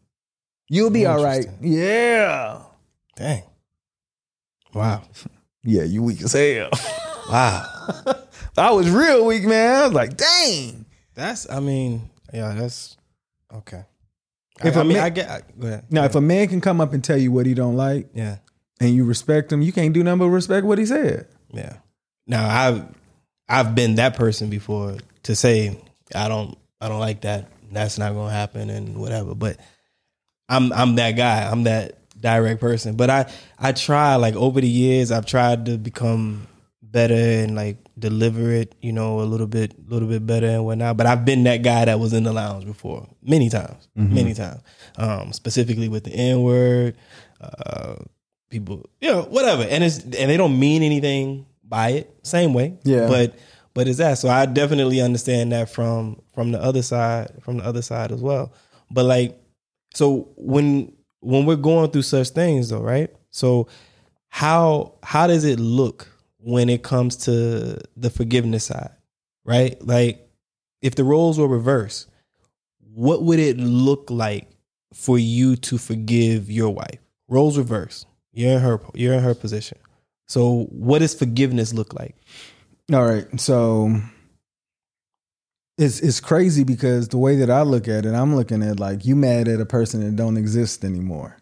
You'll 0.69 0.91
be 0.91 1.07
all 1.07 1.23
right. 1.23 1.47
Yeah. 1.61 2.63
Dang. 3.17 3.43
Wow. 4.75 5.03
Yeah, 5.63 5.85
you 5.85 6.03
weak 6.03 6.23
as 6.23 6.33
hell. 6.33 6.71
Wow. 7.31 7.65
I 8.59 8.71
was 8.73 8.91
real 8.91 9.25
weak, 9.25 9.45
man. 9.45 9.75
I 9.81 9.85
was 9.87 9.95
like, 9.95 10.15
dang. 10.15 10.85
That's 11.15 11.49
I 11.51 11.61
mean, 11.61 12.11
yeah, 12.35 12.53
that's 12.55 12.99
okay. 13.51 13.85
If 14.63 14.77
I, 14.77 14.81
I 14.81 14.83
a 14.83 14.85
mean, 14.85 14.97
man- 14.99 15.05
I 15.05 15.09
get. 15.09 15.31
I, 15.31 15.41
go 15.59 15.67
ahead. 15.69 15.85
Now, 15.91 16.05
if 16.05 16.15
a 16.17 16.21
man 16.21 16.49
can 16.49 16.61
come 16.61 16.83
up 16.83 16.93
and 16.93 17.03
tell 17.03 17.17
you 17.17 17.33
what 17.33 17.47
he 17.47 17.55
don't 17.55 17.77
like 17.79 18.09
yeah, 18.13 18.37
and 18.79 18.95
you 18.95 19.05
respect 19.07 19.51
him, 19.51 19.63
you 19.63 19.73
can't 19.73 19.95
do 19.95 20.05
nothing 20.05 20.19
but 20.19 20.29
respect 20.29 20.67
what 20.67 20.77
he 20.79 20.85
said. 20.85 21.27
yeah. 21.55 21.77
Now 22.27 22.47
I've 22.47 22.85
I've 23.49 23.75
been 23.75 23.95
that 23.95 24.17
person 24.17 24.51
before 24.51 24.99
to 25.23 25.35
say 25.35 25.79
I 26.15 26.29
don't 26.29 26.59
I 26.81 26.89
don't 26.91 27.01
like 27.01 27.23
that. 27.23 27.49
That's 27.73 27.99
not 27.99 28.13
gonna 28.13 28.31
happen 28.33 28.69
and 28.69 28.99
whatever. 28.99 29.35
But 29.35 29.57
I'm 30.51 30.75
I'm 30.75 30.97
that 30.97 31.13
guy. 31.13 31.51
I'm 31.51 31.63
that 31.65 31.99
direct 32.25 32.61
person. 32.61 32.97
But 32.97 33.11
I 33.11 33.33
I 33.59 33.73
try 33.73 34.17
like 34.17 34.35
over 34.35 34.61
the 34.61 34.69
years 34.69 35.13
I've 35.13 35.27
tried 35.27 35.67
to 35.67 35.79
become 35.79 36.49
better 36.83 37.15
and 37.15 37.55
like 37.55 37.77
deliver 37.99 38.51
it, 38.51 38.75
you 38.81 38.93
know, 38.93 39.21
a 39.21 39.29
little 39.33 39.47
bit 39.47 39.75
a 39.75 39.93
little 39.93 40.09
bit 40.09 40.27
better 40.27 40.47
and 40.49 40.65
whatnot. 40.65 40.97
But 40.97 41.07
I've 41.07 41.25
been 41.25 41.45
that 41.45 41.63
guy 41.63 41.85
that 41.85 42.01
was 42.01 42.13
in 42.13 42.25
the 42.25 42.33
lounge 42.33 42.65
before 42.65 43.07
many 43.23 43.49
times, 43.51 43.89
many 43.95 44.33
times. 44.35 44.61
Um, 44.97 45.33
specifically 45.33 45.89
with 45.89 46.05
the 46.05 46.13
N 46.13 46.43
word, 46.43 46.97
uh, 47.41 47.97
people, 48.49 48.89
you 49.01 49.11
know, 49.11 49.23
whatever. 49.23 49.63
And 49.63 49.85
it's 49.85 49.99
and 50.03 50.31
they 50.31 50.37
don't 50.37 50.59
mean 50.59 50.83
anything 50.83 51.47
by 51.63 51.91
it. 51.91 52.15
Same 52.23 52.55
way, 52.55 52.79
Yeah. 52.85 53.07
But 53.09 53.35
but 53.75 53.89
it's 53.89 53.99
that. 53.99 54.19
So 54.19 54.29
I 54.29 54.47
definitely 54.47 55.01
understand 55.01 55.53
that 55.53 55.69
from 55.69 56.23
from 56.33 56.53
the 56.53 56.63
other 56.63 56.83
side, 56.83 57.33
from 57.43 57.59
the 57.59 57.65
other 57.65 57.83
side 57.83 58.13
as 58.13 58.21
well. 58.23 58.53
But 58.91 59.05
like, 59.05 59.37
so 59.95 60.29
when 60.37 60.93
when 61.25 61.47
we're 61.47 61.57
going 61.57 61.91
through 61.91 62.03
such 62.03 62.31
things, 62.31 62.71
though, 62.71 62.83
right? 62.83 63.11
So 63.31 63.69
how 64.29 64.95
how 65.03 65.27
does 65.27 65.45
it 65.45 65.59
look 65.61 66.09
when 66.39 66.69
it 66.69 66.83
comes 66.83 67.17
to 67.17 67.79
the 67.97 68.11
forgiveness 68.11 68.65
side, 68.65 68.91
right? 69.45 69.81
Like, 69.85 70.29
if 70.83 70.95
the 70.95 71.05
roles 71.05 71.39
were 71.39 71.49
reversed, 71.49 72.09
what 72.93 73.23
would 73.23 73.39
it 73.39 73.57
look 73.59 74.11
like 74.11 74.49
for 74.93 75.19
you 75.19 75.57
to 75.57 75.79
forgive 75.79 76.51
your 76.51 76.71
wife? 76.71 76.99
Roles 77.29 77.57
reversed. 77.57 78.07
You're 78.33 78.53
in 78.53 78.61
her 78.61 78.81
you're 78.95 79.15
in 79.15 79.23
her 79.23 79.35
position. 79.35 79.79
So 80.27 80.65
what 80.71 81.01
does 81.01 81.15
forgiveness 81.15 81.73
look 81.73 81.95
like? 81.95 82.17
All 82.93 83.05
right. 83.05 83.41
So 83.41 84.01
it's 85.79 86.01
it's 86.01 86.21
crazy 86.21 86.65
because 86.65 87.09
the 87.09 87.19
way 87.19 87.37
that 87.37 87.51
I 87.51 87.63
look 87.63 87.89
at 87.89 88.07
it, 88.07 88.15
I'm 88.15 88.37
looking 88.37 88.63
at 88.63 88.79
like 88.79 89.05
you 89.05 89.17
mad 89.17 89.49
at 89.49 89.61
a 89.61 89.67
person 89.67 90.01
that 90.05 90.17
don't 90.17 90.37
exist 90.37 90.85
anymore. 90.85 91.37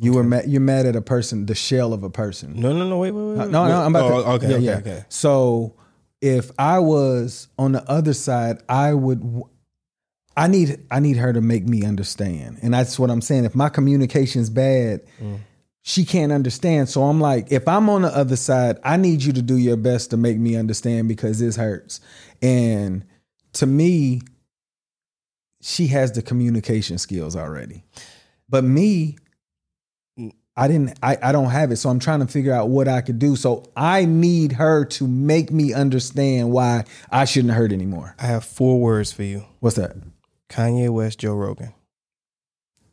You 0.00 0.12
were 0.12 0.22
mad, 0.22 0.44
you're 0.48 0.60
mad 0.60 0.86
at 0.86 0.94
a 0.94 1.00
person, 1.02 1.46
the 1.46 1.56
shell 1.56 1.92
of 1.92 2.04
a 2.04 2.10
person. 2.10 2.54
No, 2.60 2.72
no, 2.72 2.88
no, 2.88 2.98
wait, 2.98 3.10
wait, 3.10 3.22
wait. 3.36 3.50
No, 3.50 3.62
wait. 3.64 3.68
no, 3.68 3.80
I'm 3.82 3.94
about 3.96 4.12
Oh, 4.12 4.22
to. 4.22 4.28
okay, 4.46 4.48
yeah, 4.50 4.54
okay, 4.56 4.64
yeah. 4.64 4.76
okay. 4.76 5.04
So 5.08 5.74
if 6.20 6.52
I 6.58 6.78
was 6.78 7.48
on 7.58 7.72
the 7.72 7.82
other 7.90 8.14
side, 8.14 8.58
I 8.68 8.94
would. 8.94 9.42
I 10.36 10.46
need 10.46 10.78
I 10.88 11.00
need 11.00 11.16
her 11.16 11.32
to 11.32 11.40
make 11.40 11.66
me 11.66 11.84
understand, 11.84 12.58
and 12.62 12.72
that's 12.72 12.96
what 12.96 13.10
I'm 13.10 13.20
saying. 13.20 13.44
If 13.44 13.56
my 13.56 13.68
communication's 13.68 14.50
bad, 14.50 15.00
Mm. 15.20 15.38
she 15.82 16.04
can't 16.04 16.30
understand. 16.30 16.88
So 16.88 17.02
I'm 17.02 17.20
like, 17.20 17.50
if 17.50 17.66
I'm 17.66 17.88
on 17.90 18.02
the 18.02 18.16
other 18.16 18.36
side, 18.36 18.78
I 18.84 18.96
need 18.98 19.24
you 19.24 19.32
to 19.32 19.42
do 19.42 19.56
your 19.56 19.76
best 19.76 20.10
to 20.10 20.16
make 20.16 20.38
me 20.38 20.54
understand 20.54 21.08
because 21.08 21.40
this 21.40 21.56
hurts. 21.56 22.00
And 22.40 23.04
to 23.58 23.66
me, 23.66 24.22
she 25.60 25.88
has 25.88 26.12
the 26.12 26.22
communication 26.22 26.96
skills 26.98 27.34
already, 27.36 27.84
but 28.48 28.64
me. 28.64 29.18
I 30.56 30.66
didn't 30.66 30.98
I, 31.00 31.16
I 31.22 31.30
don't 31.30 31.50
have 31.50 31.70
it. 31.70 31.76
So 31.76 31.88
I'm 31.88 32.00
trying 32.00 32.18
to 32.18 32.26
figure 32.26 32.52
out 32.52 32.68
what 32.68 32.88
I 32.88 33.00
could 33.00 33.20
do. 33.20 33.36
So 33.36 33.70
I 33.76 34.06
need 34.06 34.52
her 34.54 34.84
to 34.86 35.06
make 35.06 35.52
me 35.52 35.72
understand 35.72 36.50
why 36.50 36.84
I 37.12 37.26
shouldn't 37.26 37.54
hurt 37.54 37.70
anymore. 37.70 38.16
I 38.18 38.26
have 38.26 38.44
four 38.44 38.80
words 38.80 39.12
for 39.12 39.22
you. 39.22 39.44
What's 39.60 39.76
that? 39.76 39.94
Kanye 40.48 40.90
West, 40.90 41.20
Joe 41.20 41.34
Rogan. 41.34 41.74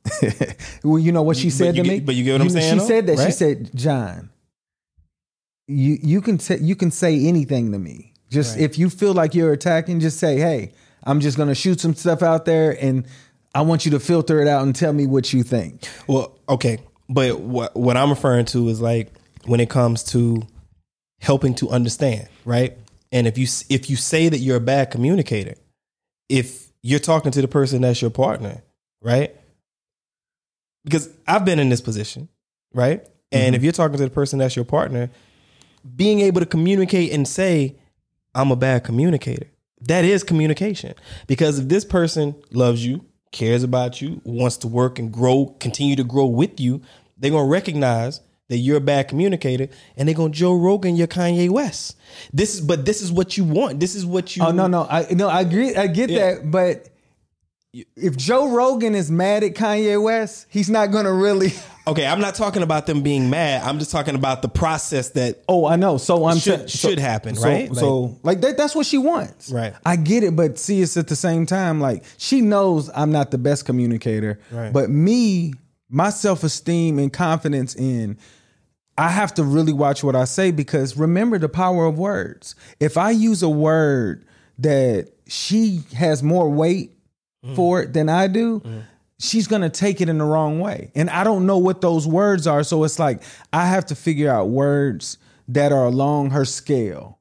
well, 0.84 1.00
you 1.00 1.12
know 1.12 1.24
what 1.24 1.38
she 1.38 1.50
said 1.50 1.76
you 1.76 1.84
to 1.84 1.90
me. 1.90 2.00
but 2.02 2.14
you 2.14 2.24
get 2.24 2.34
what 2.34 2.42
I'm 2.42 2.50
saying, 2.52 2.74
She 2.74 2.80
though, 2.80 2.88
said 2.88 3.08
that. 3.08 3.26
She 3.26 3.32
said, 3.32 3.72
"John, 3.74 4.30
you 5.68 5.98
you 6.04 6.22
can 6.22 6.38
say 6.38 6.60
you 6.60 6.76
can 6.76 6.92
say 6.92 7.26
anything 7.26 7.72
to 7.72 7.80
me. 7.80 8.14
Just 8.30 8.56
Right. 8.56 8.64
if 8.64 8.78
you 8.78 8.90
feel 8.90 9.14
like 9.14 9.36
you're 9.36 9.54
attacking, 9.54 10.00
just 10.00 10.20
say, 10.20 10.38
hey, 10.38 10.72
I'm 11.04 11.20
just 11.20 11.38
gonna 11.38 11.56
shoot 11.56 11.80
some 11.80 11.96
stuff 11.96 12.24
out 12.24 12.46
there, 12.46 12.78
and 12.84 13.06
I 13.54 13.62
want 13.62 13.86
you 13.86 13.92
to 13.92 14.00
filter 14.00 14.42
it 14.42 14.48
out 14.48 14.64
and 14.64 14.76
tell 14.76 14.94
me 14.94 15.06
what 15.06 15.32
you 15.32 15.44
think." 15.44 15.88
Well, 16.08 16.38
okay, 16.50 16.80
but 17.08 17.40
what 17.40 17.76
what 17.76 17.98
I'm 17.98 18.10
referring 18.10 18.46
to 18.48 18.68
is 18.70 18.82
like 18.82 19.12
when 19.46 19.60
it 19.60 19.70
comes 19.70 20.04
to 20.06 20.42
helping 21.20 21.56
to 21.56 21.70
understand, 21.70 22.28
right? 22.44 22.78
And 23.12 23.28
if 23.28 23.38
you 23.38 23.48
if 23.70 23.90
you 23.90 23.96
say 23.96 24.30
that 24.30 24.40
you're 24.40 24.58
a 24.58 24.62
bad 24.62 24.92
communicator, 24.92 25.56
if 26.30 26.72
you're 26.82 27.00
talking 27.00 27.32
to 27.32 27.42
the 27.42 27.48
person 27.48 27.82
that's 27.82 28.02
your 28.02 28.12
partner, 28.12 28.62
right? 29.02 29.36
Because 30.84 31.10
I've 31.28 31.46
been 31.46 31.60
in 31.60 31.70
this 31.70 31.82
position, 31.82 32.30
right? 32.74 33.06
And 33.32 33.48
mm-hmm. 33.48 33.56
if 33.56 33.64
you're 33.64 33.74
talking 33.74 33.98
to 33.98 34.04
the 34.04 34.10
person 34.10 34.40
that's 34.40 34.56
your 34.56 34.66
partner, 34.66 35.10
being 35.96 36.20
able 36.20 36.42
to 36.42 36.46
communicate 36.46 37.12
and 37.12 37.28
say, 37.28 37.76
I'm 38.36 38.52
a 38.52 38.56
bad 38.56 38.84
communicator. 38.84 39.48
That 39.82 40.06
is 40.06 40.24
communication. 40.24 40.94
Because 41.28 41.60
if 41.60 41.68
this 41.70 41.86
person 41.86 42.36
loves 42.52 42.86
you, 42.86 43.06
cares 43.32 43.64
about 43.64 44.02
you, 44.02 44.22
wants 44.24 44.58
to 44.58 44.68
work 44.68 45.00
and 45.00 45.12
grow, 45.12 45.56
continue 45.60 45.96
to 45.96 46.04
grow 46.04 46.26
with 46.26 46.60
you, 46.60 46.82
they're 47.18 47.32
gonna 47.32 47.46
recognize 47.48 48.22
that 48.50 48.58
you're 48.58 48.78
a 48.78 48.82
bad 48.82 49.08
communicator 49.08 49.68
and 49.98 50.08
they're 50.08 50.16
gonna 50.16 50.34
Joe 50.34 50.54
Rogan 50.56 50.96
your 50.96 51.08
Kanye 51.08 51.50
West. 51.50 51.98
This 52.32 52.56
is 52.56 52.62
but 52.62 52.86
this 52.86 53.02
is 53.02 53.12
what 53.12 53.38
you 53.38 53.44
want. 53.44 53.80
This 53.80 53.96
is 53.96 54.06
what 54.06 54.36
you 54.36 54.44
Oh 54.44 54.52
no, 54.52 54.68
no, 54.68 54.86
I 54.90 55.08
no, 55.12 55.28
I 55.30 55.42
agree, 55.42 55.76
I 55.76 55.88
get 55.88 56.10
Yeah. 56.10 56.36
that, 56.36 56.52
but 56.52 56.90
if 57.74 58.16
Joe 58.16 58.52
Rogan 58.56 58.96
is 58.96 59.12
mad 59.12 59.44
at 59.44 59.54
Kanye 59.56 60.02
West, 60.02 60.48
he's 60.50 60.70
not 60.70 60.92
gonna 60.92 61.14
really. 61.14 61.54
Okay, 61.88 62.06
I'm 62.06 62.20
not 62.20 62.36
talking 62.36 62.64
about 62.64 62.88
them 62.88 63.04
being 63.04 63.30
mad. 63.30 63.62
I'm 63.64 63.78
just 63.78 63.92
talking 63.92 64.16
about 64.16 64.42
the 64.42 64.50
process 64.50 65.10
that 65.10 65.44
Oh, 65.48 65.66
I 65.66 65.76
know. 65.76 65.98
So 65.98 66.26
I'm 66.26 66.38
Should- 66.38 66.70
should 66.70 67.00
happen, 67.00 67.36
so, 67.36 67.48
right? 67.48 67.74
So 67.76 68.18
like 68.24 68.42
that, 68.42 68.58
that's 68.58 68.76
what 68.76 68.86
she 68.86 68.98
wants. 68.98 69.52
Right. 69.52 69.74
I 69.86 69.96
get 69.96 70.24
it, 70.24 70.36
but 70.36 70.58
see, 70.58 70.82
it's 70.82 70.98
at 70.98 71.08
the 71.08 71.16
same 71.16 71.46
time 71.46 71.80
like 71.80 72.04
she 72.18 72.42
knows 72.42 72.90
I'm 72.96 73.12
not 73.12 73.32
the 73.32 73.38
best 73.38 73.66
communicator. 73.66 74.40
Right. 74.52 74.74
But 74.74 74.90
me, 74.90 75.54
my 75.90 76.10
self 76.10 76.44
esteem 76.44 77.00
and 77.00 77.12
confidence 77.12 77.76
in. 77.76 78.18
I 78.98 79.10
have 79.10 79.34
to 79.34 79.44
really 79.44 79.74
watch 79.74 80.06
what 80.06 80.16
I 80.16 80.24
say 80.24 80.52
because 80.52 80.96
remember 80.96 81.38
the 81.38 81.50
power 81.50 81.86
of 81.86 81.98
words. 82.00 82.56
If 82.80 82.98
I 82.98 83.12
use 83.12 83.44
a 83.44 83.50
word 83.50 84.26
that 84.60 85.10
she 85.28 85.82
has 85.96 86.24
more 86.24 86.50
weight 86.50 86.98
mm. 87.44 87.56
for 87.58 87.82
it 87.82 87.92
than 87.92 88.08
I 88.08 88.28
do, 88.28 88.62
mm. 88.62 88.84
She's 89.20 89.48
gonna 89.48 89.70
take 89.70 90.02
it 90.02 90.10
in 90.10 90.18
the 90.18 90.26
wrong 90.26 90.60
way. 90.60 90.92
And 90.96 91.10
I 91.10 91.24
don't 91.24 91.46
know 91.46 91.58
what 91.58 91.82
those 91.82 92.08
words 92.08 92.48
are. 92.48 92.64
So 92.64 92.84
it's 92.84 93.00
like 93.00 93.22
I 93.54 93.68
have 93.68 93.86
to 93.88 93.96
figure 93.96 94.32
out 94.32 94.50
words 94.50 95.18
that 95.48 95.72
are 95.72 95.86
along 95.86 96.32
her 96.32 96.46
scale. 96.46 97.20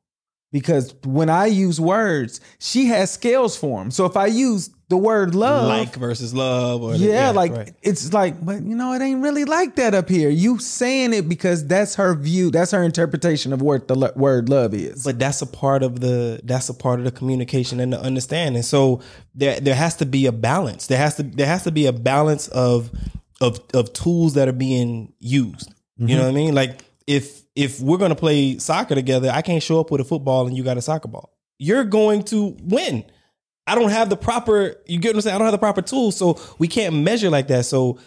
Because 0.54 0.94
when 1.04 1.28
I 1.28 1.46
use 1.46 1.80
words, 1.80 2.40
she 2.60 2.86
has 2.86 3.10
scales 3.10 3.56
for 3.56 3.80
them. 3.80 3.90
So 3.90 4.06
if 4.06 4.16
I 4.16 4.26
use 4.26 4.70
the 4.88 4.96
word 4.96 5.34
love, 5.34 5.66
like 5.66 5.96
versus 5.96 6.32
love 6.32 6.80
or 6.80 6.92
the- 6.92 6.98
yeah, 6.98 7.30
like 7.30 7.50
right. 7.50 7.74
it's 7.82 8.12
like, 8.12 8.44
but 8.44 8.62
you 8.62 8.76
know, 8.76 8.92
it 8.92 9.02
ain't 9.02 9.20
really 9.20 9.44
like 9.44 9.74
that 9.74 9.94
up 9.94 10.08
here. 10.08 10.30
You 10.30 10.60
saying 10.60 11.12
it 11.12 11.28
because 11.28 11.66
that's 11.66 11.96
her 11.96 12.14
view, 12.14 12.52
that's 12.52 12.70
her 12.70 12.84
interpretation 12.84 13.52
of 13.52 13.62
what 13.62 13.88
the 13.88 13.96
lo- 13.96 14.12
word 14.14 14.48
love 14.48 14.74
is. 14.74 15.02
but 15.02 15.18
that's 15.18 15.42
a 15.42 15.46
part 15.46 15.82
of 15.82 15.98
the 15.98 16.40
that's 16.44 16.68
a 16.68 16.74
part 16.74 17.00
of 17.00 17.04
the 17.04 17.10
communication 17.10 17.80
and 17.80 17.92
the 17.92 18.00
understanding 18.00 18.62
so 18.62 19.00
there 19.34 19.58
there 19.58 19.74
has 19.74 19.96
to 19.96 20.06
be 20.06 20.26
a 20.26 20.32
balance 20.32 20.86
there 20.86 20.98
has 20.98 21.16
to 21.16 21.24
there 21.24 21.48
has 21.48 21.64
to 21.64 21.72
be 21.72 21.86
a 21.86 21.92
balance 21.92 22.46
of 22.48 22.92
of 23.40 23.58
of 23.74 23.92
tools 23.92 24.34
that 24.34 24.46
are 24.46 24.52
being 24.52 25.12
used 25.18 25.74
you 25.96 26.14
know 26.16 26.22
mm-hmm. 26.22 26.22
what 26.22 26.28
i 26.28 26.32
mean 26.32 26.54
like 26.54 26.84
if 27.06 27.43
if 27.56 27.80
we're 27.80 27.98
going 27.98 28.10
to 28.10 28.16
play 28.16 28.58
soccer 28.58 28.94
together 28.94 29.30
i 29.32 29.42
can't 29.42 29.62
show 29.62 29.80
up 29.80 29.90
with 29.90 30.00
a 30.00 30.04
football 30.04 30.46
and 30.46 30.56
you 30.56 30.62
got 30.62 30.76
a 30.76 30.82
soccer 30.82 31.08
ball. 31.08 31.30
You're 31.58 31.84
going 31.84 32.24
to 32.24 32.56
win. 32.62 33.04
I 33.66 33.74
don't 33.76 33.90
have 33.90 34.10
the 34.10 34.16
proper 34.16 34.76
you 34.86 34.98
get 34.98 35.10
what 35.10 35.16
i'm 35.16 35.20
saying? 35.22 35.36
I 35.36 35.38
don't 35.38 35.46
have 35.46 35.52
the 35.52 35.58
proper 35.58 35.82
tools 35.82 36.16
so 36.16 36.40
we 36.58 36.68
can't 36.68 36.96
measure 36.96 37.30
like 37.30 37.48
that. 37.48 37.64
So 37.64 37.98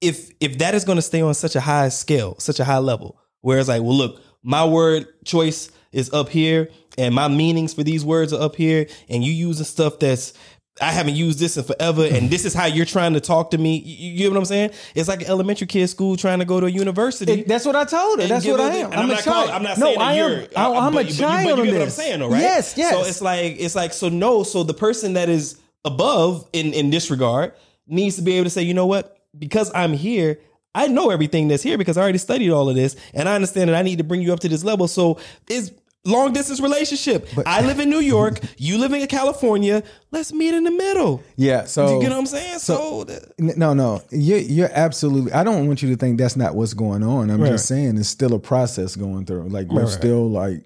if 0.00 0.30
if 0.40 0.58
that 0.58 0.74
is 0.74 0.84
going 0.84 0.96
to 0.96 1.02
stay 1.02 1.22
on 1.22 1.34
such 1.34 1.56
a 1.56 1.60
high 1.60 1.88
scale, 1.88 2.38
such 2.38 2.60
a 2.60 2.64
high 2.64 2.78
level, 2.78 3.18
where 3.40 3.58
it's 3.58 3.68
like, 3.68 3.82
well, 3.82 3.96
look, 3.96 4.20
my 4.42 4.64
word 4.64 5.06
choice 5.24 5.70
is 5.92 6.12
up 6.12 6.28
here, 6.28 6.68
and 6.98 7.14
my 7.14 7.28
meanings 7.28 7.72
for 7.72 7.82
these 7.82 8.04
words 8.04 8.32
are 8.32 8.42
up 8.42 8.56
here, 8.56 8.86
and 9.08 9.24
you 9.24 9.32
using 9.32 9.64
stuff 9.64 9.98
that's 9.98 10.34
I 10.80 10.90
haven't 10.90 11.14
used 11.14 11.38
this 11.38 11.56
in 11.56 11.62
forever, 11.62 12.04
and 12.04 12.28
this 12.30 12.44
is 12.44 12.52
how 12.52 12.66
you're 12.66 12.84
trying 12.84 13.12
to 13.12 13.20
talk 13.20 13.52
to 13.52 13.58
me. 13.58 13.76
You, 13.78 14.10
you 14.10 14.18
get 14.18 14.32
what 14.32 14.38
I'm 14.38 14.44
saying? 14.44 14.70
It's 14.96 15.08
like 15.08 15.20
an 15.22 15.28
elementary 15.28 15.68
kid 15.68 15.86
school 15.86 16.16
trying 16.16 16.40
to 16.40 16.44
go 16.44 16.58
to 16.58 16.66
a 16.66 16.68
university. 16.68 17.32
It- 17.42 17.48
that's 17.48 17.64
what 17.64 17.76
I 17.76 17.84
told 17.84 18.20
her. 18.20 18.26
That's 18.26 18.44
what 18.44 18.60
I 18.60 18.74
am. 18.78 18.86
and 18.86 18.94
I'm, 18.94 19.00
I'm, 19.04 19.10
a 19.10 19.14
not 19.14 19.22
child. 19.22 19.36
calling- 19.36 19.50
I'm 19.54 19.62
not 19.62 19.78
no, 19.78 19.86
saying 19.86 19.98
that 19.98 20.04
I 20.04 20.12
am. 20.14 20.30
you're. 20.30 20.40
I, 20.56 20.64
uh, 20.64 20.80
I'm 20.80 20.92
but 20.92 21.04
a 21.04 21.08
but 21.08 21.14
child 21.14 21.48
you, 21.48 21.54
but 21.56 21.58
you 21.58 21.70
get 21.70 21.72
what 21.78 21.82
I'm 21.82 21.90
saying, 21.90 22.18
though, 22.18 22.28
right? 22.28 22.40
Yes, 22.40 22.74
yes. 22.76 22.92
So 22.92 23.04
it's 23.04 23.22
like 23.22 23.56
it's 23.60 23.76
like 23.76 23.92
so 23.92 24.08
no. 24.08 24.42
So 24.42 24.64
the 24.64 24.74
person 24.74 25.12
that 25.12 25.28
is 25.28 25.60
above 25.84 26.48
in 26.52 26.72
in 26.72 26.90
this 26.90 27.08
regard 27.10 27.52
needs 27.86 28.16
to 28.16 28.22
be 28.22 28.32
able 28.34 28.44
to 28.44 28.50
say, 28.50 28.62
you 28.62 28.74
know 28.74 28.86
what? 28.86 29.16
Because 29.38 29.70
I'm 29.74 29.92
here, 29.92 30.40
I 30.74 30.88
know 30.88 31.10
everything 31.10 31.46
that's 31.48 31.62
here 31.62 31.78
because 31.78 31.96
I 31.96 32.02
already 32.02 32.18
studied 32.18 32.50
all 32.50 32.68
of 32.68 32.74
this, 32.74 32.96
and 33.12 33.28
I 33.28 33.36
understand 33.36 33.70
that 33.70 33.76
I 33.76 33.82
need 33.82 33.98
to 33.98 34.04
bring 34.04 34.22
you 34.22 34.32
up 34.32 34.40
to 34.40 34.48
this 34.48 34.64
level. 34.64 34.88
So 34.88 35.18
it's 35.48 35.70
long 36.04 36.32
distance 36.32 36.60
relationship. 36.60 37.28
I 37.46 37.62
live 37.62 37.80
in 37.80 37.88
New 37.90 38.00
York, 38.00 38.38
you 38.58 38.78
live 38.78 38.92
in 38.92 39.06
California. 39.06 39.82
Let's 40.10 40.32
meet 40.32 40.54
in 40.54 40.64
the 40.64 40.70
middle. 40.70 41.22
Yeah. 41.36 41.64
So 41.64 41.96
You 41.96 42.00
get 42.02 42.10
what 42.10 42.18
I'm 42.18 42.26
saying? 42.26 42.58
So, 42.58 43.06
N- 43.38 43.52
No, 43.56 43.74
no, 43.74 44.02
you're, 44.10 44.38
you're 44.38 44.70
absolutely. 44.72 45.32
I 45.32 45.44
don't 45.44 45.66
want 45.66 45.82
you 45.82 45.90
to 45.90 45.96
think 45.96 46.18
that's 46.18 46.36
not 46.36 46.54
what's 46.54 46.74
going 46.74 47.02
on. 47.02 47.30
I'm 47.30 47.40
Right. 47.40 47.52
just 47.52 47.66
saying 47.66 47.96
it's 47.98 48.08
still 48.08 48.34
a 48.34 48.38
process 48.38 48.96
going 48.96 49.24
through. 49.26 49.48
Like 49.48 49.68
we're 49.68 49.82
Right, 49.84 49.88
still 49.90 50.28
like, 50.30 50.64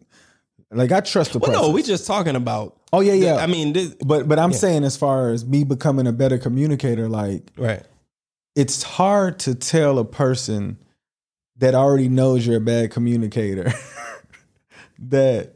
like 0.70 0.92
I 0.92 1.00
trust 1.00 1.32
the 1.32 1.38
well, 1.38 1.50
process. 1.50 1.66
no, 1.68 1.72
we 1.72 1.82
just 1.82 2.06
talking 2.06 2.36
about. 2.36 2.76
oh 2.92 3.00
yeah, 3.00 3.14
yeah. 3.14 3.36
I 3.36 3.46
mean, 3.46 3.72
this, 3.72 3.94
but 4.04 4.28
but 4.28 4.38
I'm 4.38 4.52
saying 4.52 4.84
as 4.84 4.96
far 4.96 5.30
as 5.30 5.46
me 5.46 5.64
becoming 5.64 6.06
a 6.06 6.12
better 6.12 6.36
communicator, 6.38 7.08
like 7.08 7.42
right. 7.56 7.82
it's 8.54 8.82
hard 8.82 9.38
to 9.40 9.54
tell 9.54 9.98
a 9.98 10.04
person 10.04 10.78
that 11.56 11.74
already 11.74 12.08
knows 12.08 12.46
you're 12.46 12.56
a 12.58 12.60
bad 12.60 12.90
communicator 12.90 13.72
that 14.98 15.54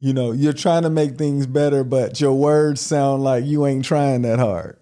you 0.00 0.12
know 0.12 0.32
you're 0.32 0.52
trying 0.52 0.82
to 0.82 0.90
make 0.90 1.16
things 1.16 1.46
better, 1.46 1.84
but 1.84 2.20
your 2.20 2.32
words 2.34 2.80
sound 2.80 3.22
like 3.22 3.44
you 3.44 3.66
ain't 3.66 3.84
trying 3.84 4.22
that 4.22 4.38
hard. 4.38 4.78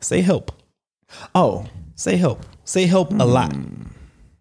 Say 0.00 0.20
help. 0.20 0.52
Oh, 1.34 1.66
Say 1.98 2.16
help. 2.16 2.44
Say 2.64 2.84
help 2.84 3.10
a 3.12 3.24
lot. 3.24 3.54
Hmm. 3.54 3.84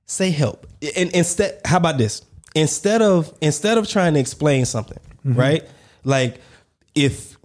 Say 0.06 0.30
help. 0.32 0.68
And 0.98 1.10
instead, 1.16 1.62
how 1.64 1.78
about 1.78 1.98
this? 1.98 2.22
Instead 2.54 3.02
of 3.02 3.34
instead 3.42 3.78
of 3.78 3.88
trying 3.88 4.14
to 4.16 4.20
explain 4.20 4.66
something, 4.66 5.00
Mm-hmm. 5.26 5.40
right? 5.40 5.70
Like 6.04 6.42
if 6.96 7.38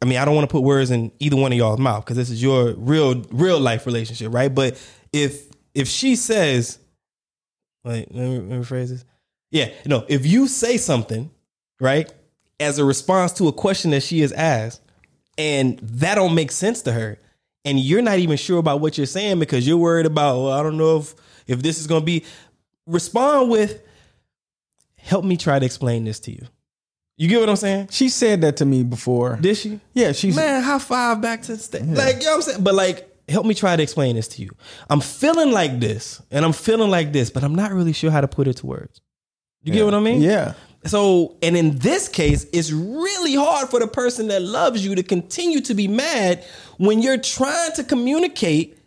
I 0.00 0.06
mean, 0.06 0.18
I 0.18 0.24
don't 0.24 0.34
want 0.36 0.48
to 0.48 0.52
put 0.52 0.62
words 0.62 0.90
in 0.92 1.10
either 1.18 1.36
one 1.36 1.50
of 1.52 1.58
y'all's 1.58 1.80
mouth 1.80 2.04
because 2.04 2.16
this 2.16 2.30
is 2.30 2.40
your 2.42 2.72
real 2.74 3.22
real 3.32 3.58
life 3.60 3.84
relationship, 3.84 4.32
right? 4.32 4.54
But 4.54 4.80
if 5.12 5.46
if 5.74 5.88
she 5.88 6.14
says, 6.16 6.78
like, 7.84 8.06
let 8.10 8.24
me, 8.28 8.38
let 8.38 8.58
me 8.58 8.64
phrase 8.64 8.90
this. 8.90 9.04
Yeah, 9.50 9.70
no. 9.86 10.04
If 10.08 10.26
you 10.26 10.46
say 10.48 10.76
something, 10.76 11.30
right, 11.80 12.12
as 12.60 12.78
a 12.78 12.84
response 12.84 13.32
to 13.34 13.48
a 13.48 13.52
question 13.52 13.92
that 13.92 14.02
she 14.02 14.20
has 14.20 14.32
asked, 14.32 14.82
and 15.36 15.78
that 15.78 16.16
don't 16.16 16.34
make 16.34 16.50
sense 16.50 16.82
to 16.82 16.92
her, 16.92 17.18
and 17.64 17.78
you're 17.78 18.02
not 18.02 18.18
even 18.18 18.36
sure 18.36 18.58
about 18.58 18.80
what 18.80 18.98
you're 18.98 19.06
saying 19.06 19.38
because 19.38 19.66
you're 19.66 19.76
worried 19.76 20.06
about, 20.06 20.36
well, 20.36 20.52
I 20.52 20.62
don't 20.62 20.76
know 20.76 20.98
if 20.98 21.14
if 21.46 21.62
this 21.62 21.80
is 21.80 21.86
gonna 21.86 22.04
be. 22.04 22.24
Respond 22.86 23.50
with, 23.50 23.82
"Help 24.96 25.24
me 25.24 25.36
try 25.36 25.58
to 25.58 25.66
explain 25.66 26.04
this 26.04 26.20
to 26.20 26.32
you." 26.32 26.46
You 27.18 27.26
get 27.26 27.40
what 27.40 27.48
I'm 27.48 27.56
saying? 27.56 27.88
she 27.90 28.08
said 28.08 28.42
that 28.42 28.58
to 28.58 28.64
me 28.64 28.84
before. 28.84 29.36
Did 29.40 29.56
she? 29.56 29.80
Yeah, 29.92 30.12
she's 30.12 30.36
Man, 30.36 30.62
high 30.62 30.78
five 30.78 31.20
back 31.20 31.42
to 31.42 31.56
the 31.56 31.58
stage. 31.58 31.82
Like, 31.82 32.18
you 32.18 32.24
know 32.24 32.30
what 32.30 32.36
I'm 32.36 32.42
saying? 32.42 32.64
But 32.64 32.74
like, 32.74 33.12
help 33.28 33.44
me 33.44 33.54
try 33.54 33.74
to 33.76 33.82
explain 33.82 34.16
this 34.16 34.28
to 34.28 34.42
you. 34.42 34.50
I'm 34.88 35.00
feeling 35.00 35.50
like 35.50 35.80
this, 35.80 36.22
and 36.30 36.44
I'm 36.44 36.52
feeling 36.52 36.90
like 36.90 37.12
this, 37.12 37.28
but 37.30 37.42
I'm 37.42 37.54
not 37.54 37.72
really 37.72 37.92
sure 37.92 38.10
how 38.10 38.20
to 38.20 38.28
put 38.28 38.46
it 38.46 38.58
to 38.58 38.66
words. 38.66 39.00
You 39.62 39.72
get 39.72 39.84
what 39.84 39.94
I 39.94 40.00
mean? 40.00 40.20
yeah. 40.22 40.54
So, 40.86 41.36
and 41.42 41.56
in 41.56 41.76
this 41.78 42.08
case, 42.08 42.46
it's 42.52 42.70
really 42.70 43.34
hard 43.34 43.68
for 43.68 43.80
the 43.80 43.88
person 43.88 44.28
that 44.28 44.40
loves 44.42 44.84
you 44.84 44.94
to 44.94 45.02
continue 45.02 45.60
to 45.62 45.74
be 45.74 45.88
mad 45.88 46.44
when 46.78 47.02
you're 47.02 47.18
trying 47.18 47.72
to 47.72 47.84
communicate 47.84 48.78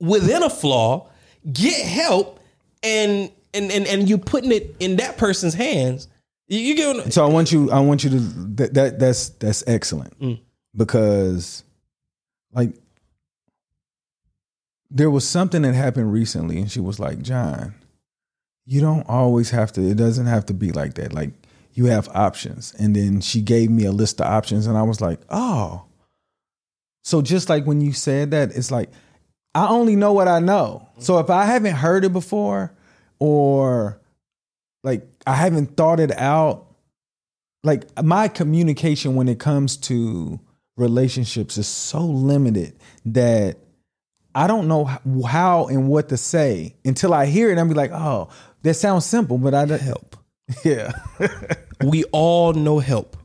within 0.00 0.42
a 0.42 0.50
flaw, 0.50 1.08
get 1.50 1.80
help, 1.86 2.40
and 2.82 3.30
and 3.54 3.70
and, 3.70 3.86
and 3.86 4.08
you 4.08 4.18
putting 4.18 4.50
it 4.52 4.74
in 4.80 4.96
that 4.96 5.16
person's 5.16 5.54
hands. 5.54 6.08
You, 6.48 6.58
you 6.58 6.74
get 6.74 6.96
what, 6.96 7.12
So 7.12 7.24
I 7.24 7.28
want 7.28 7.52
you. 7.52 7.70
I 7.70 7.80
want 7.80 8.02
you 8.04 8.10
to. 8.10 8.18
That, 8.18 8.74
that 8.74 8.98
that's 8.98 9.28
that's 9.30 9.62
excellent 9.66 10.18
Mm. 10.18 10.40
because, 10.76 11.62
like, 12.52 12.74
there 14.90 15.10
was 15.10 15.26
something 15.26 15.62
that 15.62 15.74
happened 15.74 16.12
recently, 16.12 16.58
and 16.58 16.70
she 16.70 16.80
was 16.80 16.98
like, 16.98 17.22
"John, 17.22 17.74
you 18.68 18.80
don't 18.80 19.08
always 19.08 19.50
have 19.50 19.72
to. 19.72 19.80
It 19.80 19.96
doesn't 19.96 20.26
have 20.26 20.44
to 20.46 20.54
be 20.54 20.70
like 20.72 20.94
that. 20.94 21.12
Like, 21.12 21.30
you 21.72 21.86
have 21.86 22.08
options." 22.14 22.74
And 22.78 22.94
then 22.94 23.20
she 23.20 23.40
gave 23.40 23.70
me 23.70 23.84
a 23.84 23.92
list 23.92 24.20
of 24.20 24.26
options, 24.26 24.66
and 24.66 24.76
I 24.76 24.82
was 24.82 25.00
like, 25.00 25.20
"Oh." 25.30 25.84
So 27.02 27.22
just 27.22 27.48
like 27.48 27.64
when 27.64 27.80
you 27.80 27.92
said 27.92 28.30
that, 28.32 28.54
it's 28.54 28.70
like 28.70 28.90
I 29.54 29.68
only 29.68 29.96
know 29.96 30.12
what 30.12 30.28
I 30.28 30.38
know. 30.38 30.88
So 30.98 31.18
if 31.18 31.30
I 31.30 31.46
haven't 31.46 31.76
heard 31.76 32.04
it 32.04 32.12
before, 32.12 32.72
or 33.18 34.00
like 34.84 35.08
I 35.26 35.34
haven't 35.34 35.76
thought 35.76 36.00
it 36.00 36.12
out. 36.12 36.66
Like 37.64 37.84
my 38.02 38.28
communication 38.28 39.16
when 39.16 39.28
it 39.28 39.40
comes 39.40 39.76
to 39.78 40.38
relationships 40.76 41.58
is 41.58 41.66
so 41.66 42.00
limited 42.00 42.78
that 43.04 43.58
I 44.38 44.46
don't 44.46 44.68
know 44.68 44.84
how 45.26 45.66
and 45.66 45.88
what 45.88 46.08
to 46.10 46.16
say 46.16 46.76
until 46.84 47.12
I 47.12 47.26
hear 47.26 47.50
it. 47.50 47.58
I'm 47.58 47.68
be 47.68 47.74
like, 47.74 47.90
oh, 47.92 48.28
that 48.62 48.74
sounds 48.74 49.04
simple, 49.04 49.36
but 49.38 49.52
I 49.54 49.64
don't 49.64 49.80
help. 49.82 50.16
Yeah, 50.64 50.92
We 51.84 52.04
all 52.12 52.52
know 52.54 52.78
help. 52.78 53.16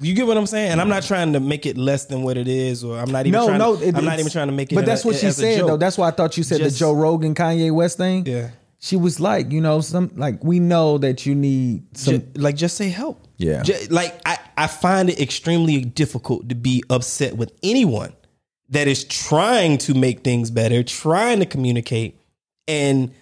You 0.00 0.12
get 0.14 0.26
what 0.26 0.36
I'm 0.36 0.46
saying? 0.46 0.72
And 0.72 0.80
I'm 0.80 0.88
not 0.88 1.02
trying 1.04 1.32
to 1.34 1.40
make 1.40 1.66
it 1.66 1.76
less 1.78 2.06
than 2.06 2.22
what 2.22 2.36
it 2.36 2.48
is, 2.48 2.82
or 2.82 2.98
I'm 2.98 3.10
not 3.12 3.26
even 3.26 3.32
no, 3.40 3.46
trying. 3.46 3.58
no, 3.58 3.76
to, 3.76 3.86
it- 3.88 3.94
I'm 3.96 4.04
not 4.04 4.18
even 4.18 4.30
trying 4.32 4.48
to 4.48 4.52
make 4.52 4.72
it. 4.72 4.74
But 4.74 4.84
that's 4.86 5.04
a- 5.04 5.06
what 5.08 5.16
she 5.16 5.30
said 5.30 5.60
though. 5.66 5.76
That's 5.76 5.96
why 5.98 6.08
I 6.08 6.10
thought 6.10 6.36
you 6.36 6.42
said 6.42 6.58
Just- 6.58 6.76
the 6.76 6.80
Joe 6.80 6.92
Rogan 6.92 7.34
Kanye 7.34 7.70
West 7.72 7.96
thing. 7.98 8.26
Yeah. 8.26 8.50
she 8.80 8.96
was 8.96 9.20
like, 9.20 9.52
you 9.52 9.60
know, 9.60 9.80
some 9.80 10.10
like 10.16 10.42
we 10.42 10.58
know 10.60 10.98
that 10.98 11.24
you 11.26 11.34
need 11.34 11.96
some. 11.96 12.14
Ju- 12.20 12.26
like 12.36 12.56
just 12.56 12.76
say 12.76 12.88
help. 12.88 13.20
Yeah. 13.38 13.62
Ju- 13.62 13.86
like 13.90 14.12
I, 14.26 14.38
I 14.58 14.66
find 14.66 15.08
it 15.10 15.20
extremely 15.20 15.80
difficult 15.84 16.48
to 16.48 16.54
be 16.54 16.82
upset 16.90 17.36
with 17.36 17.52
anyone 17.62 18.12
that 18.74 18.88
is 18.88 19.04
trying 19.04 19.78
to 19.78 19.94
make 19.94 20.22
things 20.22 20.50
better, 20.50 20.82
trying 20.82 21.38
to 21.38 21.46
communicate, 21.46 22.18
and 22.68 23.12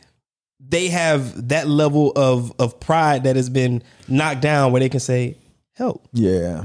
they 0.58 0.88
have 0.88 1.48
that 1.48 1.68
level 1.68 2.12
of 2.16 2.52
of 2.58 2.80
pride 2.80 3.24
that 3.24 3.36
has 3.36 3.48
been 3.48 3.82
knocked 4.08 4.40
down 4.40 4.72
where 4.72 4.80
they 4.80 4.88
can 4.88 5.00
say, 5.00 5.36
"Help, 5.74 6.08
yeah, 6.12 6.64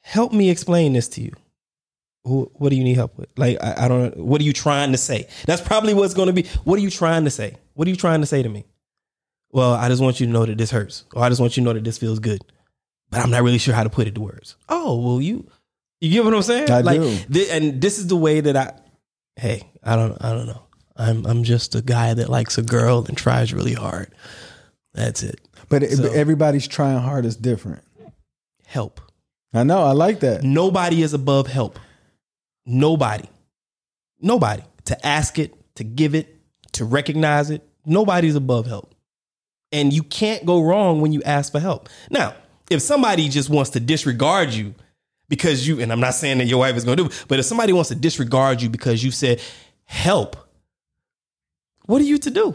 help 0.00 0.32
me 0.32 0.50
explain 0.50 0.94
this 0.94 1.08
to 1.08 1.22
you." 1.22 1.32
What 2.24 2.70
do 2.70 2.76
you 2.76 2.84
need 2.84 2.96
help 2.96 3.18
with? 3.18 3.28
Like 3.36 3.62
I, 3.62 3.84
I 3.84 3.88
don't. 3.88 4.16
What 4.16 4.40
are 4.40 4.44
you 4.44 4.54
trying 4.54 4.92
to 4.92 4.98
say? 4.98 5.28
That's 5.46 5.60
probably 5.60 5.92
what's 5.92 6.14
going 6.14 6.28
to 6.28 6.32
be. 6.32 6.44
What 6.64 6.78
are 6.78 6.82
you 6.82 6.90
trying 6.90 7.24
to 7.24 7.30
say? 7.30 7.56
What 7.74 7.86
are 7.86 7.90
you 7.90 7.96
trying 7.96 8.22
to 8.22 8.26
say 8.26 8.42
to 8.42 8.48
me? 8.48 8.64
Well, 9.52 9.74
I 9.74 9.88
just 9.88 10.02
want 10.02 10.18
you 10.20 10.26
to 10.26 10.32
know 10.32 10.46
that 10.46 10.56
this 10.56 10.70
hurts, 10.70 11.04
or 11.14 11.22
I 11.22 11.28
just 11.28 11.40
want 11.40 11.56
you 11.56 11.62
to 11.62 11.64
know 11.66 11.74
that 11.74 11.84
this 11.84 11.98
feels 11.98 12.18
good, 12.18 12.40
but 13.10 13.20
I'm 13.20 13.30
not 13.30 13.42
really 13.42 13.58
sure 13.58 13.74
how 13.74 13.84
to 13.84 13.90
put 13.90 14.08
it 14.08 14.14
to 14.14 14.20
words. 14.22 14.56
Oh, 14.70 14.98
well, 14.98 15.20
you, 15.20 15.46
you 16.04 16.10
get 16.10 16.24
what 16.24 16.34
I'm 16.34 16.42
saying? 16.42 16.70
I 16.70 16.80
like, 16.82 17.00
do. 17.00 17.14
thi- 17.16 17.50
and 17.50 17.80
this 17.80 17.98
is 17.98 18.06
the 18.08 18.16
way 18.16 18.40
that 18.40 18.56
I. 18.56 18.72
Hey, 19.36 19.70
I 19.82 19.96
don't, 19.96 20.16
I 20.24 20.32
don't 20.32 20.46
know. 20.46 20.62
I'm, 20.96 21.26
I'm 21.26 21.42
just 21.44 21.74
a 21.74 21.82
guy 21.82 22.14
that 22.14 22.28
likes 22.28 22.56
a 22.58 22.62
girl 22.62 23.04
and 23.08 23.16
tries 23.16 23.52
really 23.52 23.74
hard. 23.74 24.12
That's 24.92 25.22
it. 25.22 25.40
but 25.68 25.82
it- 25.82 25.96
So- 25.96 26.12
everybody's 26.12 26.68
trying 26.68 26.98
hard 26.98 27.24
is 27.24 27.36
different. 27.36 27.82
Help. 28.66 29.00
I 29.52 29.62
know. 29.64 29.82
I 29.84 29.92
like 29.92 30.20
that. 30.20 30.42
Nobody 30.42 31.02
is 31.02 31.14
above 31.14 31.46
help. 31.46 31.78
Nobody. 32.66 33.28
Nobody. 34.20 34.62
To 34.86 35.06
ask 35.06 35.38
it, 35.38 35.54
to 35.76 35.84
give 35.84 36.14
it, 36.14 36.36
to 36.72 36.84
recognize 36.84 37.50
it. 37.50 37.62
Nobody's 37.86 38.34
above 38.36 38.66
help. 38.66 38.94
And 39.72 39.92
you 39.92 40.02
can't 40.02 40.44
go 40.46 40.62
wrong 40.62 41.00
when 41.00 41.12
you 41.12 41.22
ask 41.24 41.52
for 41.52 41.60
help. 41.60 41.88
Now, 42.10 42.34
if 42.70 42.80
somebody 42.82 43.28
just 43.28 43.50
wants 43.50 43.70
to 43.70 43.80
disregard 43.80 44.52
you 44.52 44.74
because 45.28 45.66
you, 45.66 45.80
and 45.80 45.90
I'm 45.90 46.00
not 46.00 46.14
saying 46.14 46.38
that 46.38 46.46
your 46.46 46.58
wife 46.58 46.76
is 46.76 46.84
going 46.84 46.98
to 46.98 47.04
do, 47.04 47.14
but 47.28 47.38
if 47.38 47.44
somebody 47.44 47.72
wants 47.72 47.88
to 47.88 47.94
disregard 47.94 48.60
you 48.62 48.68
because 48.68 49.02
you 49.02 49.10
said 49.10 49.40
help, 49.84 50.36
what 51.86 52.00
are 52.00 52.04
you 52.04 52.18
to 52.18 52.30
do? 52.30 52.54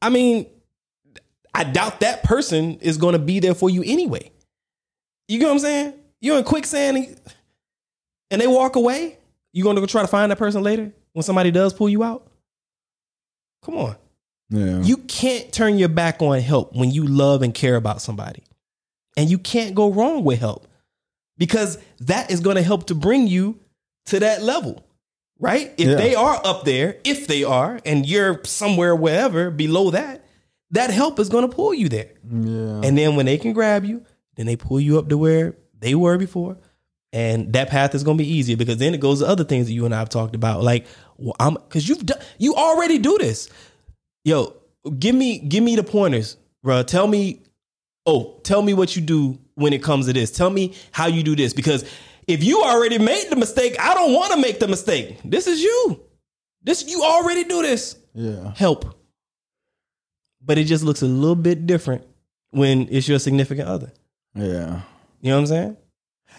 I 0.00 0.10
mean, 0.10 0.46
I 1.52 1.64
doubt 1.64 2.00
that 2.00 2.24
person 2.24 2.78
is 2.80 2.96
going 2.96 3.12
to 3.12 3.18
be 3.18 3.40
there 3.40 3.54
for 3.54 3.70
you 3.70 3.82
anyway. 3.84 4.30
You 5.28 5.38
get 5.38 5.46
what 5.46 5.52
I'm 5.52 5.58
saying? 5.60 5.94
You're 6.20 6.38
in 6.38 6.44
quicksand 6.44 6.96
and, 6.96 7.20
and 8.30 8.40
they 8.40 8.46
walk 8.46 8.76
away. 8.76 9.18
You 9.52 9.62
going 9.62 9.76
to 9.76 9.80
go 9.80 9.86
try 9.86 10.02
to 10.02 10.08
find 10.08 10.30
that 10.30 10.38
person 10.38 10.62
later 10.62 10.92
when 11.12 11.22
somebody 11.22 11.50
does 11.50 11.72
pull 11.72 11.88
you 11.88 12.02
out? 12.02 12.26
Come 13.62 13.76
on. 13.76 13.96
Yeah. 14.50 14.82
You 14.82 14.98
can't 14.98 15.50
turn 15.52 15.78
your 15.78 15.88
back 15.88 16.20
on 16.20 16.38
help 16.40 16.74
when 16.74 16.90
you 16.90 17.06
love 17.06 17.42
and 17.42 17.54
care 17.54 17.76
about 17.76 18.02
somebody. 18.02 18.42
And 19.16 19.30
you 19.30 19.38
can't 19.38 19.74
go 19.74 19.92
wrong 19.92 20.24
with 20.24 20.40
help 20.40 20.66
because 21.38 21.78
that 22.00 22.30
is 22.30 22.40
going 22.40 22.56
to 22.56 22.62
help 22.62 22.86
to 22.86 22.94
bring 22.94 23.26
you 23.26 23.58
to 24.06 24.20
that 24.20 24.42
level, 24.42 24.84
right? 25.38 25.72
If 25.78 25.88
Yeah. 25.88 25.94
they 25.96 26.14
are 26.14 26.40
up 26.44 26.64
there, 26.64 26.98
if 27.04 27.26
they 27.26 27.44
are, 27.44 27.80
and 27.84 28.06
you're 28.06 28.40
somewhere, 28.44 28.94
wherever 28.94 29.50
below 29.50 29.90
that, 29.90 30.24
that 30.70 30.90
help 30.90 31.18
is 31.18 31.28
going 31.28 31.48
to 31.48 31.54
pull 31.54 31.72
you 31.74 31.88
there. 31.88 32.10
yeah. 32.30 32.80
And 32.82 32.96
then 32.98 33.16
when 33.16 33.26
they 33.26 33.38
can 33.38 33.52
grab 33.52 33.84
you, 33.84 34.04
then 34.36 34.46
they 34.46 34.56
pull 34.56 34.80
you 34.80 34.98
up 34.98 35.08
to 35.08 35.16
where 35.18 35.56
they 35.78 35.94
were 35.94 36.18
before. 36.18 36.56
And 37.12 37.52
that 37.52 37.68
path 37.70 37.94
is 37.94 38.02
going 38.02 38.18
to 38.18 38.24
be 38.24 38.28
easier 38.28 38.56
because 38.56 38.78
then 38.78 38.92
it 38.92 39.00
goes 39.00 39.20
to 39.20 39.26
other 39.28 39.44
things 39.44 39.66
that 39.68 39.72
you 39.72 39.84
and 39.84 39.94
I 39.94 40.00
have 40.00 40.08
talked 40.08 40.34
about. 40.34 40.64
Like, 40.64 40.86
well, 41.16 41.36
I'm 41.38 41.54
because 41.54 41.88
you've 41.88 42.04
done, 42.04 42.18
you 42.38 42.54
already 42.56 42.98
do 42.98 43.16
this. 43.18 43.48
Yo, 44.24 44.54
give 44.98 45.14
me 45.14 45.38
give 45.38 45.62
me 45.62 45.76
the 45.76 45.84
pointers, 45.84 46.36
bro. 46.64 46.82
Tell 46.82 47.06
me, 47.06 47.42
oh, 48.04 48.40
tell 48.42 48.62
me 48.62 48.74
what 48.74 48.96
you 48.96 49.02
do 49.02 49.38
when 49.54 49.72
it 49.72 49.82
comes 49.82 50.06
to 50.06 50.12
this. 50.12 50.30
Tell 50.30 50.50
me 50.50 50.74
how 50.92 51.06
you 51.06 51.22
do 51.22 51.36
this 51.36 51.52
because 51.52 51.84
if 52.26 52.42
you 52.42 52.62
already 52.62 52.98
made 52.98 53.28
the 53.30 53.36
mistake, 53.36 53.76
I 53.80 53.94
don't 53.94 54.12
want 54.12 54.32
to 54.32 54.40
make 54.40 54.58
the 54.58 54.68
mistake. 54.68 55.18
This 55.24 55.46
is 55.46 55.62
you. 55.62 56.00
This 56.62 56.86
you 56.86 57.02
already 57.02 57.44
do 57.44 57.62
this. 57.62 57.96
Yeah. 58.14 58.52
help. 58.56 58.96
But 60.40 60.58
it 60.58 60.64
just 60.64 60.84
looks 60.84 61.02
a 61.02 61.06
little 61.06 61.34
bit 61.34 61.66
different 61.66 62.06
when 62.50 62.88
it's 62.90 63.08
your 63.08 63.18
significant 63.18 63.68
other. 63.68 63.92
Yeah. 64.34 64.82
You 65.20 65.30
know 65.30 65.36
what 65.36 65.40
I'm 65.40 65.46
saying? 65.46 65.76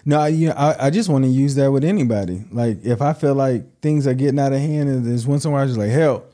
No, 0.04 0.20
I, 0.20 0.28
you 0.28 0.48
know, 0.48 0.54
I, 0.54 0.86
I 0.86 0.90
just 0.90 1.08
want 1.08 1.24
to 1.24 1.30
use 1.30 1.54
that 1.56 1.70
with 1.70 1.84
anybody. 1.84 2.44
Like 2.50 2.84
if 2.84 3.00
I 3.02 3.12
feel 3.12 3.34
like 3.34 3.80
things 3.80 4.06
are 4.06 4.14
getting 4.14 4.38
out 4.38 4.52
of 4.52 4.60
hand 4.60 4.88
and 4.88 5.04
there's 5.04 5.26
one 5.26 5.40
somewhere 5.40 5.62
I 5.62 5.66
just 5.66 5.78
like 5.78 5.90
help. 5.90 6.32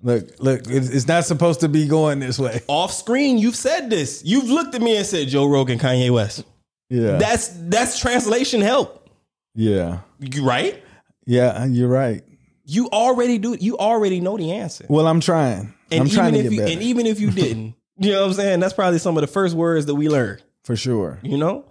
Look, 0.00 0.28
look, 0.38 0.60
it's, 0.68 0.88
it's 0.90 1.08
not 1.08 1.24
supposed 1.24 1.60
to 1.60 1.68
be 1.68 1.88
going 1.88 2.20
this 2.20 2.38
way. 2.38 2.60
Off 2.68 2.92
screen, 2.92 3.36
you've 3.38 3.56
said 3.56 3.90
this. 3.90 4.22
You've 4.24 4.48
looked 4.48 4.74
at 4.74 4.80
me 4.80 4.96
and 4.96 5.04
said 5.04 5.26
Joe 5.28 5.46
Rogan, 5.46 5.78
Kanye 5.78 6.10
West. 6.10 6.44
Yeah. 6.88 7.16
That's 7.18 7.48
that's 7.68 7.98
translation 7.98 8.60
help. 8.60 9.08
yeah. 9.54 10.00
You 10.20 10.44
right? 10.44 10.82
Yeah, 11.26 11.64
you're 11.66 11.88
right. 11.88 12.22
You 12.64 12.88
already 12.90 13.38
do 13.38 13.56
you 13.60 13.76
already 13.76 14.20
know 14.20 14.36
the 14.36 14.52
answer. 14.52 14.86
Well, 14.88 15.06
I'm 15.06 15.20
trying. 15.20 15.74
And 15.90 16.02
I'm 16.02 16.08
trying 16.08 16.34
even 16.34 16.40
to 16.40 16.46
if 16.46 16.50
get 16.50 16.52
you 16.52 16.60
better 16.60 16.72
and 16.72 16.82
even 16.82 17.06
if 17.06 17.20
you 17.20 17.30
didn't, 17.30 17.74
you 17.98 18.12
know 18.12 18.20
what 18.22 18.26
I'm 18.28 18.32
saying? 18.34 18.60
That's 18.60 18.74
probably 18.74 18.98
some 18.98 19.16
of 19.16 19.20
the 19.22 19.26
first 19.26 19.54
words 19.54 19.86
that 19.86 19.94
we 19.96 20.08
learned. 20.08 20.42
for 20.64 20.76
sure. 20.76 21.18
You 21.22 21.38
know? 21.38 21.64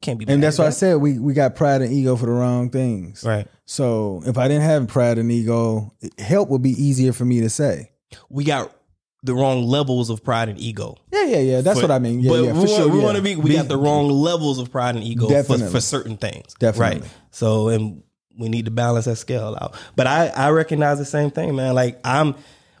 Can't 0.00 0.18
be 0.18 0.26
And 0.28 0.42
that's 0.42 0.58
at 0.58 0.62
why 0.62 0.66
I 0.66 0.70
that. 0.70 0.76
said 0.76 0.94
we 0.96 1.18
we 1.18 1.34
got 1.34 1.54
pride 1.56 1.82
and 1.82 1.92
ego 1.92 2.16
for 2.16 2.26
the 2.26 2.32
wrong 2.32 2.68
things. 2.70 3.22
Right. 3.24 3.46
So 3.66 4.22
if 4.26 4.36
I 4.36 4.48
didn't 4.48 4.62
have 4.64 4.86
pride 4.88 5.18
and 5.18 5.30
ego, 5.32 5.94
help 6.18 6.48
would 6.50 6.62
be 6.62 6.70
easier 6.70 7.12
for 7.12 7.24
me 7.24 7.40
to 7.40 7.50
say. 7.50 7.90
We 8.28 8.44
got 8.44 8.74
the 9.22 9.34
wrong 9.34 9.64
levels 9.64 10.10
of 10.10 10.22
pride 10.22 10.50
and 10.50 10.58
ego. 10.58 10.96
Yeah, 11.10 11.24
yeah, 11.24 11.38
yeah. 11.38 11.60
That's 11.62 11.80
But- 11.80 11.88
what 11.88 11.94
I 11.94 11.98
mean. 11.98 12.20
Yeah, 12.20 12.30
but 12.30 12.44
yeah, 12.44 12.52
for 12.52 12.58
want, 12.58 12.68
sure. 12.70 12.88
we 12.88 12.98
yeah. 12.98 13.04
want 13.04 13.16
to 13.16 13.22
be. 13.22 13.36
We 13.36 13.50
Be- 13.50 13.56
got 13.56 13.68
the 13.68 13.78
wrong 13.78 14.08
levels 14.10 14.58
of 14.58 14.70
pride 14.70 14.96
and 14.96 15.04
ego 15.04 15.28
for, 15.44 15.58
for 15.58 15.80
certain 15.80 16.18
things. 16.18 16.54
Definitely. 16.58 17.00
Right. 17.00 17.10
So 17.30 17.68
and 17.68 18.02
we 18.38 18.48
need 18.48 18.66
to 18.66 18.70
balance 18.70 19.06
that 19.06 19.16
scale 19.16 19.56
out. 19.60 19.74
But 19.96 20.06
I 20.06 20.28
I 20.28 20.50
recognize 20.50 20.98
the 20.98 21.04
same 21.06 21.30
thing, 21.30 21.56
man. 21.56 21.74
Like 21.74 21.98
I'm 22.04 22.34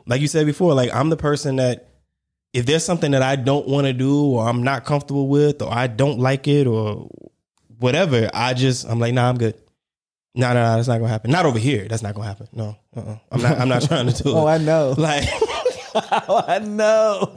like 0.06 0.20
you 0.20 0.28
said 0.28 0.44
before. 0.44 0.74
Like 0.74 0.94
I'm 0.94 1.08
the 1.08 1.16
person 1.16 1.56
that 1.56 1.88
if 2.52 2.66
there's 2.66 2.84
something 2.84 3.12
that 3.12 3.22
I 3.22 3.36
don't 3.36 3.66
want 3.66 3.86
to 3.86 3.92
do 3.92 4.24
or 4.32 4.46
I'm 4.46 4.62
not 4.62 4.84
comfortable 4.84 5.28
with 5.28 5.62
or 5.62 5.72
I 5.72 5.86
don't 5.86 6.18
like 6.20 6.46
it 6.46 6.66
or 6.66 7.08
whatever, 7.78 8.30
I 8.34 8.54
just 8.54 8.86
I'm 8.86 9.00
like, 9.00 9.14
nah, 9.14 9.28
I'm 9.28 9.38
good. 9.38 9.54
No, 10.36 10.48
no, 10.52 10.54
no, 10.64 10.76
that's 10.76 10.88
not 10.88 10.98
gonna 10.98 11.08
happen. 11.10 11.30
Not 11.30 11.46
over 11.46 11.58
here. 11.58 11.86
That's 11.88 12.02
not 12.02 12.14
gonna 12.14 12.26
happen. 12.26 12.48
No, 12.52 12.76
uh-uh. 12.96 13.16
I'm 13.30 13.42
not. 13.42 13.58
I'm 13.58 13.68
not 13.68 13.82
trying 13.88 14.08
to 14.08 14.22
do 14.22 14.30
it. 14.30 14.32
Oh, 14.34 14.46
I 14.46 14.58
know. 14.58 14.94
like, 14.98 15.24
oh, 15.94 16.44
I 16.48 16.58
know. 16.58 17.34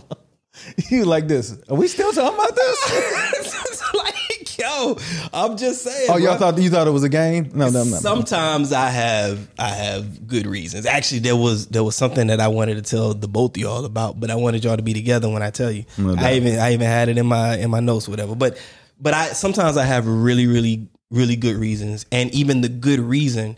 You 0.89 1.05
like 1.05 1.27
this? 1.27 1.55
Are 1.69 1.75
we 1.75 1.87
still 1.87 2.11
talking 2.11 2.33
about 2.35 2.55
this? 2.55 3.93
like, 3.93 4.57
yo, 4.57 4.97
I'm 5.31 5.55
just 5.57 5.83
saying. 5.83 6.07
Oh, 6.11 6.17
y'all 6.17 6.37
bro. 6.37 6.51
thought 6.51 6.57
you 6.59 6.69
thought 6.71 6.87
it 6.87 6.91
was 6.91 7.03
a 7.03 7.09
game? 7.09 7.51
No, 7.53 7.69
no, 7.69 7.83
no. 7.83 7.97
Sometimes 7.97 8.73
I 8.73 8.89
have 8.89 9.47
I 9.59 9.69
have 9.69 10.25
good 10.25 10.47
reasons. 10.47 10.87
Actually, 10.87 11.19
there 11.19 11.35
was 11.35 11.67
there 11.67 11.83
was 11.83 11.95
something 11.95 12.25
that 12.27 12.39
I 12.39 12.47
wanted 12.47 12.75
to 12.75 12.81
tell 12.81 13.13
the 13.13 13.27
both 13.27 13.51
of 13.55 13.57
y'all 13.61 13.85
about, 13.85 14.19
but 14.19 14.31
I 14.31 14.35
wanted 14.35 14.63
y'all 14.63 14.75
to 14.77 14.81
be 14.81 14.93
together 14.95 15.29
when 15.29 15.43
I 15.43 15.51
tell 15.51 15.71
you. 15.71 15.83
doubt. 15.97 16.17
I 16.17 16.33
even 16.33 16.57
I 16.57 16.73
even 16.73 16.87
had 16.87 17.09
it 17.09 17.19
in 17.19 17.27
my 17.27 17.57
in 17.57 17.69
my 17.69 17.79
notes, 17.79 18.07
or 18.07 18.11
whatever. 18.11 18.33
But 18.35 18.57
but 18.99 19.13
I 19.13 19.27
sometimes 19.27 19.77
I 19.77 19.85
have 19.85 20.07
really 20.07 20.47
really 20.47 20.87
really 21.11 21.35
good 21.35 21.55
reasons, 21.55 22.05
and 22.11 22.33
even 22.33 22.61
the 22.61 22.69
good 22.69 22.99
reason, 22.99 23.57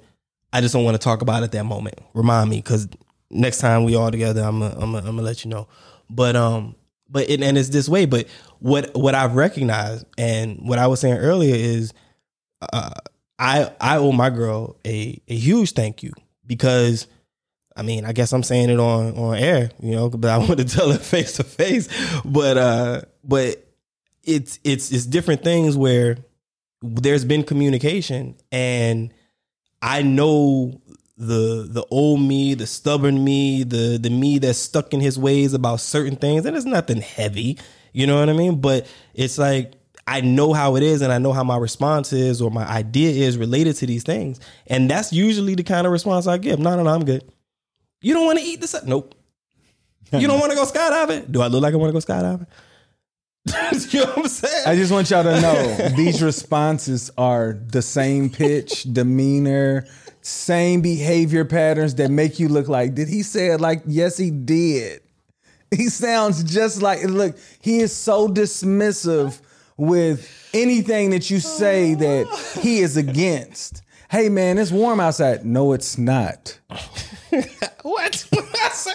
I 0.54 0.62
just 0.62 0.74
don't 0.74 0.84
want 0.84 0.96
to 0.96 1.04
talk 1.04 1.22
about 1.22 1.44
at 1.44 1.52
that 1.54 1.66
moment. 1.66 2.00
Remind 2.14 2.50
me 2.50 2.58
because 2.58 2.88
next 3.30 3.60
time 3.60 3.84
we 3.84 3.96
all 3.96 4.12
together, 4.12 4.42
I'm 4.42 4.60
gonna 4.60 4.76
I'm 4.80 4.92
gonna 4.92 5.22
let 5.22 5.44
you 5.44 5.50
know. 5.50 5.68
But 6.10 6.36
um, 6.36 6.76
but 7.10 7.30
it, 7.30 7.42
and 7.42 7.58
it's 7.58 7.70
this 7.70 7.90
way. 7.90 8.06
But 8.06 8.28
what 8.60 8.96
what 8.96 9.16
I've 9.16 9.36
recognized 9.36 10.06
and 10.18 10.60
what 10.62 10.80
I 10.80 10.88
was 10.88 11.00
saying 11.00 11.18
earlier 11.18 11.56
is 11.56 11.94
uh, 12.74 12.92
I 13.38 13.72
I 13.80 13.98
owe 13.98 14.12
my 14.12 14.30
girl 14.30 14.78
a 14.86 15.20
a 15.28 15.36
huge 15.36 15.74
thank 15.74 16.04
you 16.04 16.14
because 16.46 17.08
I 17.76 17.82
mean 17.82 18.06
I 18.06 18.12
guess 18.12 18.34
I'm 18.34 18.44
saying 18.44 18.70
it 18.70 18.80
on 18.80 19.18
on 19.18 19.38
air, 19.38 19.72
you 19.80 19.96
know, 19.96 20.10
but 20.10 20.30
I 20.30 20.38
want 20.40 20.58
to 20.58 20.66
tell 20.66 20.92
it 20.92 21.02
face 21.02 21.34
to 21.34 21.44
face. 21.44 21.90
But 22.24 22.58
uh, 22.58 23.02
but 23.24 23.66
it's 24.24 24.60
it's 24.64 24.92
it's 24.92 25.06
different 25.06 25.44
things 25.44 25.78
where 25.78 26.18
there's 26.82 27.26
been 27.26 27.44
communication 27.44 28.36
and 28.52 29.14
I 29.82 30.02
know 30.02 30.82
the 31.20 31.68
the 31.70 31.86
old 31.92 32.22
me, 32.22 32.54
the 32.54 32.66
stubborn 32.66 33.24
me, 33.24 33.64
the 33.64 33.98
the 34.02 34.10
me 34.10 34.40
that's 34.40 34.58
stuck 34.58 34.94
in 34.94 35.02
his 35.02 35.20
ways 35.20 35.54
about 35.54 35.82
certain 35.82 36.16
things, 36.16 36.46
and 36.46 36.56
it's 36.56 36.66
nothing 36.66 37.02
heavy, 37.02 37.58
you 37.92 38.08
know 38.08 38.20
what 38.20 38.30
I 38.30 38.34
mean? 38.34 38.62
But 38.62 38.88
it's 39.14 39.38
like 39.38 39.74
I 40.08 40.22
know 40.22 40.54
how 40.54 40.76
it 40.78 40.84
is, 40.84 41.02
and 41.02 41.12
I 41.12 41.18
know 41.18 41.34
how 41.34 41.44
my 41.44 41.58
response 41.58 42.14
is 42.14 42.42
or 42.42 42.50
my 42.50 42.66
idea 42.66 43.12
is 43.12 43.38
related 43.38 43.76
to 43.78 43.86
these 43.86 44.04
things, 44.04 44.40
and 44.68 44.90
that's 44.90 45.12
usually 45.12 45.56
the 45.56 45.64
kind 45.64 45.86
of 45.86 45.92
response 45.92 46.26
I 46.26 46.38
give. 46.38 46.58
No, 46.58 46.76
no, 46.78 46.84
no, 46.84 46.90
I'm 46.90 47.04
good. 47.04 47.30
You 48.02 48.14
don't 48.14 48.26
want 48.26 48.40
to 48.40 48.46
eat 48.46 48.62
this? 48.62 48.76
Nope. 48.86 49.14
You 50.12 50.28
don't 50.28 50.40
want 50.40 50.52
to 50.52 50.56
go 50.56 50.66
skydiving? 50.66 51.32
Do 51.32 51.42
I 51.42 51.48
look 51.48 51.62
like 51.62 51.74
I 51.74 51.78
want 51.78 51.94
to 51.94 51.94
go 51.94 52.14
skydiving? 52.14 52.48
you 53.90 54.00
know 54.00 54.06
what 54.08 54.18
I'm 54.18 54.28
saying? 54.28 54.68
I 54.68 54.76
just 54.76 54.92
want 54.92 55.10
y'all 55.10 55.24
to 55.24 55.42
know 55.42 55.90
these 55.96 56.22
responses 56.22 57.10
are 57.18 57.54
the 57.54 57.82
same 57.82 58.30
pitch, 58.30 58.84
demeanor, 58.84 59.88
same 60.22 60.82
behavior 60.82 61.46
patterns 61.46 61.96
that 61.96 62.12
make 62.12 62.40
you 62.40 62.50
look 62.50 62.68
like, 62.68 62.96
did 62.96 63.08
he 63.08 63.24
say 63.24 63.48
it 63.48 63.62
like, 63.62 63.82
yes, 63.86 64.18
he 64.18 64.32
did? 64.32 65.02
He 65.72 65.90
sounds 65.90 66.44
just 66.44 66.82
like, 66.82 67.04
look, 67.04 67.38
he 67.62 67.80
is 67.80 67.96
so 67.96 68.28
dismissive 68.28 69.40
with 69.78 70.50
anything 70.54 71.12
that 71.12 71.30
you 71.30 71.40
say 71.40 71.94
that 71.94 72.60
he 72.62 72.80
is 72.80 72.98
against. 72.98 73.84
Hey, 74.10 74.28
man, 74.28 74.58
it's 74.58 74.72
warm 74.72 75.00
outside. 75.00 75.46
No, 75.46 75.74
it's 75.74 75.98
not. 75.98 76.60
what? 76.70 77.46
What 77.84 78.26
did 78.32 78.46
I 78.56 78.70
say? 78.70 78.92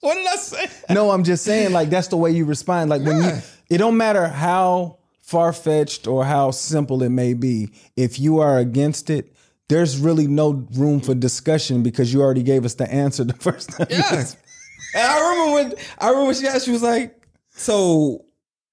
What? 0.00 0.14
Did 0.14 0.26
I 0.26 0.36
say? 0.36 0.70
No, 0.94 1.10
I'm 1.10 1.24
just 1.24 1.44
saying, 1.44 1.72
like 1.72 1.90
that's 1.90 2.08
the 2.08 2.16
way 2.16 2.30
you 2.32 2.44
respond. 2.44 2.90
Like 2.90 3.02
when 3.02 3.22
you, 3.22 3.30
it 3.68 3.78
don't 3.78 3.96
matter 3.96 4.26
how 4.26 4.98
far 5.20 5.52
fetched 5.52 6.06
or 6.08 6.24
how 6.24 6.50
simple 6.50 7.02
it 7.02 7.10
may 7.10 7.34
be. 7.34 7.70
If 7.96 8.18
you 8.18 8.40
are 8.40 8.58
against 8.58 9.08
it, 9.10 9.32
there's 9.68 9.98
really 9.98 10.26
no 10.26 10.66
room 10.72 11.00
for 11.00 11.14
discussion 11.14 11.84
because 11.84 12.12
you 12.12 12.22
already 12.22 12.42
gave 12.42 12.64
us 12.64 12.74
the 12.74 12.90
answer 12.92 13.22
the 13.22 13.34
first 13.38 13.70
time. 13.70 13.86
Yeah. 13.88 14.24
And 14.94 15.06
I 15.06 15.30
remember 15.30 15.52
when 15.54 15.74
I 15.98 16.06
remember 16.08 16.26
when 16.26 16.34
she 16.34 16.46
asked, 16.48 16.64
she 16.64 16.72
was 16.72 16.82
like, 16.82 17.14
"So, 17.50 18.24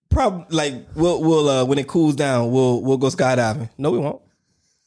probably 0.10 0.46
like 0.50 0.74
we'll 0.96 1.22
we'll 1.22 1.48
uh, 1.50 1.66
when 1.66 1.78
it 1.78 1.88
cools 1.88 2.16
down, 2.16 2.50
we'll 2.52 2.82
we'll 2.82 2.98
go 2.98 3.08
skydiving." 3.08 3.70
No, 3.78 3.92
we 3.92 4.00
won't. 4.00 4.22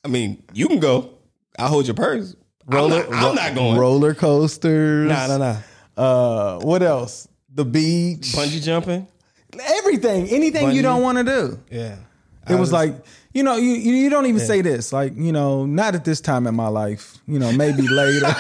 I 0.05 0.09
mean, 0.09 0.43
you 0.53 0.67
can 0.67 0.81
go. 0.81 1.11
I'll 1.59 1.69
hold 1.69 1.87
your 1.87 1.95
purse. 1.95 2.35
Roller, 2.67 3.05
I'm 3.05 3.11
not, 3.11 3.25
I'm 3.29 3.35
not 3.37 3.55
going. 3.55 3.79
Roller 3.79 4.15
coasters. 4.15 5.09
Nah, 5.09 5.29
nah, 5.29 5.39
nah. 5.39 5.57
Uh, 6.01 6.59
what 6.61 6.83
else? 6.83 7.29
The 7.55 7.65
beach. 7.65 8.33
Bungee 8.35 8.63
jumping. 8.63 9.07
Everything. 9.79 10.29
Anything 10.29 10.71
you 10.73 10.81
Bungee. 10.81 10.83
don't 10.83 11.03
want 11.03 11.19
to 11.19 11.25
do. 11.25 11.61
Yeah. 11.71 11.97
It 12.49 12.59
was 12.59 12.73
like, 12.73 12.95
you 13.33 13.43
know, 13.45 13.57
you 13.57 13.71
you 13.73 13.95
you 13.95 14.11
don't 14.11 14.27
even 14.27 14.41
say 14.41 14.61
this. 14.61 14.93
Like, 14.93 15.13
you 15.15 15.31
know, 15.31 15.67
not 15.67 15.95
at 15.95 16.05
this 16.05 16.21
time 16.21 16.47
in 16.49 16.55
my 16.55 16.67
life. 16.67 17.19
You 17.29 17.39
know, 17.39 17.53
maybe 17.53 17.87
later. 17.87 18.27
no, 18.27 18.35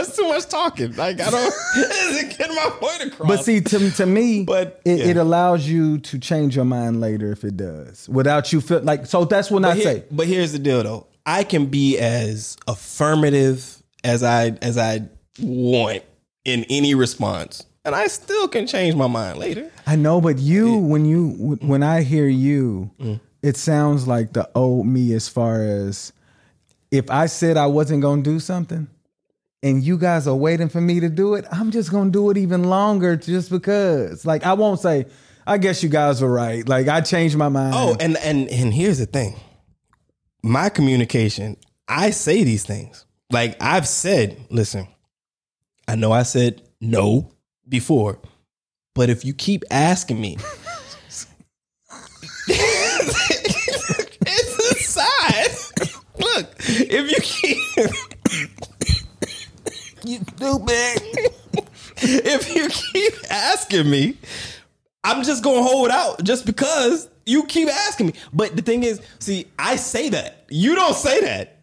it's 0.00 0.16
too 0.16 0.26
much 0.26 0.48
talking. 0.48 0.96
Like 0.96 1.20
I 1.20 1.30
don't 1.30 1.52
isn't 1.76 2.38
getting 2.38 2.56
my 2.56 2.70
point 2.80 3.12
across. 3.12 3.28
But 3.28 3.44
see, 3.44 3.60
to, 3.60 3.90
to 3.92 4.06
me, 4.06 4.42
But, 4.44 4.80
it, 4.84 4.98
yeah. 4.98 5.04
it 5.06 5.16
allows 5.16 5.68
you 5.68 5.98
to 5.98 6.18
change 6.18 6.56
your 6.56 6.64
mind 6.64 7.00
later 7.00 7.30
if 7.30 7.44
it 7.44 7.56
does, 7.56 8.08
without 8.08 8.52
you 8.52 8.60
feel 8.60 8.80
like. 8.80 9.06
So 9.06 9.26
that's 9.26 9.48
what 9.50 9.64
I 9.64 9.68
but, 9.68 9.76
here- 9.76 9.84
say. 9.84 10.04
but 10.10 10.26
here's 10.26 10.52
the 10.52 10.58
deal, 10.58 10.82
though. 10.82 11.06
I 11.24 11.44
can 11.44 11.66
be 11.66 11.98
as 11.98 12.56
affirmative 12.66 13.80
as 14.02 14.22
I 14.24 14.56
as 14.62 14.76
I 14.78 15.02
want 15.38 16.02
in 16.44 16.64
any 16.70 16.94
response, 16.94 17.64
and 17.84 17.94
I 17.94 18.06
still 18.08 18.48
can 18.48 18.66
change 18.66 18.94
my 18.94 19.06
mind 19.06 19.38
later. 19.38 19.70
I 19.86 19.96
know, 19.96 20.20
but 20.20 20.38
you, 20.38 20.76
when 20.78 21.04
you, 21.04 21.58
when 21.62 21.82
I 21.82 22.02
hear 22.02 22.28
you, 22.28 22.90
Mm. 23.00 23.20
it 23.42 23.56
sounds 23.56 24.06
like 24.06 24.32
the 24.32 24.48
old 24.54 24.86
me 24.86 25.12
as 25.14 25.28
far 25.28 25.62
as 25.62 26.12
if 26.90 27.10
I 27.10 27.26
said 27.26 27.56
I 27.56 27.66
wasn't 27.66 28.02
going 28.02 28.22
to 28.22 28.30
do 28.30 28.40
something. 28.40 28.88
And 29.62 29.84
you 29.84 29.98
guys 29.98 30.26
are 30.26 30.34
waiting 30.34 30.70
for 30.70 30.80
me 30.80 31.00
to 31.00 31.10
do 31.10 31.34
it. 31.34 31.44
I'm 31.52 31.70
just 31.70 31.90
gonna 31.90 32.10
do 32.10 32.30
it 32.30 32.38
even 32.38 32.64
longer, 32.64 33.14
just 33.14 33.50
because. 33.50 34.24
Like 34.24 34.46
I 34.46 34.54
won't 34.54 34.80
say. 34.80 35.04
I 35.46 35.58
guess 35.58 35.82
you 35.82 35.90
guys 35.90 36.22
were 36.22 36.32
right. 36.32 36.66
Like 36.66 36.88
I 36.88 37.02
changed 37.02 37.36
my 37.36 37.50
mind. 37.50 37.74
Oh, 37.76 37.94
and 38.00 38.16
and 38.18 38.48
and 38.48 38.72
here's 38.72 38.96
the 38.98 39.04
thing. 39.04 39.36
My 40.42 40.70
communication, 40.70 41.58
I 41.86 42.08
say 42.10 42.42
these 42.42 42.64
things. 42.64 43.04
Like 43.30 43.62
I've 43.62 43.86
said, 43.86 44.38
listen, 44.48 44.88
I 45.90 45.96
know 45.96 46.12
I 46.12 46.22
said 46.22 46.62
no 46.80 47.32
before, 47.68 48.20
but 48.94 49.10
if 49.10 49.24
you 49.24 49.34
keep 49.34 49.64
asking 49.72 50.20
me, 50.20 50.36
it's 52.46 54.06
a 54.70 54.74
sign. 54.84 55.48
Look, 56.16 56.54
if 56.68 57.10
you 57.10 57.16
keep 57.20 57.58
you 60.04 60.20
stupid. 60.36 61.02
if 62.02 62.54
you 62.54 62.68
keep 62.68 63.14
asking 63.28 63.90
me, 63.90 64.16
I'm 65.02 65.24
just 65.24 65.42
gonna 65.42 65.64
hold 65.64 65.90
out 65.90 66.22
just 66.22 66.46
because 66.46 67.08
you 67.26 67.46
keep 67.46 67.68
asking 67.68 68.06
me. 68.06 68.12
But 68.32 68.54
the 68.54 68.62
thing 68.62 68.84
is, 68.84 69.00
see, 69.18 69.46
I 69.58 69.74
say 69.74 70.08
that. 70.10 70.44
You 70.50 70.76
don't 70.76 70.94
say 70.94 71.20
that. 71.22 71.59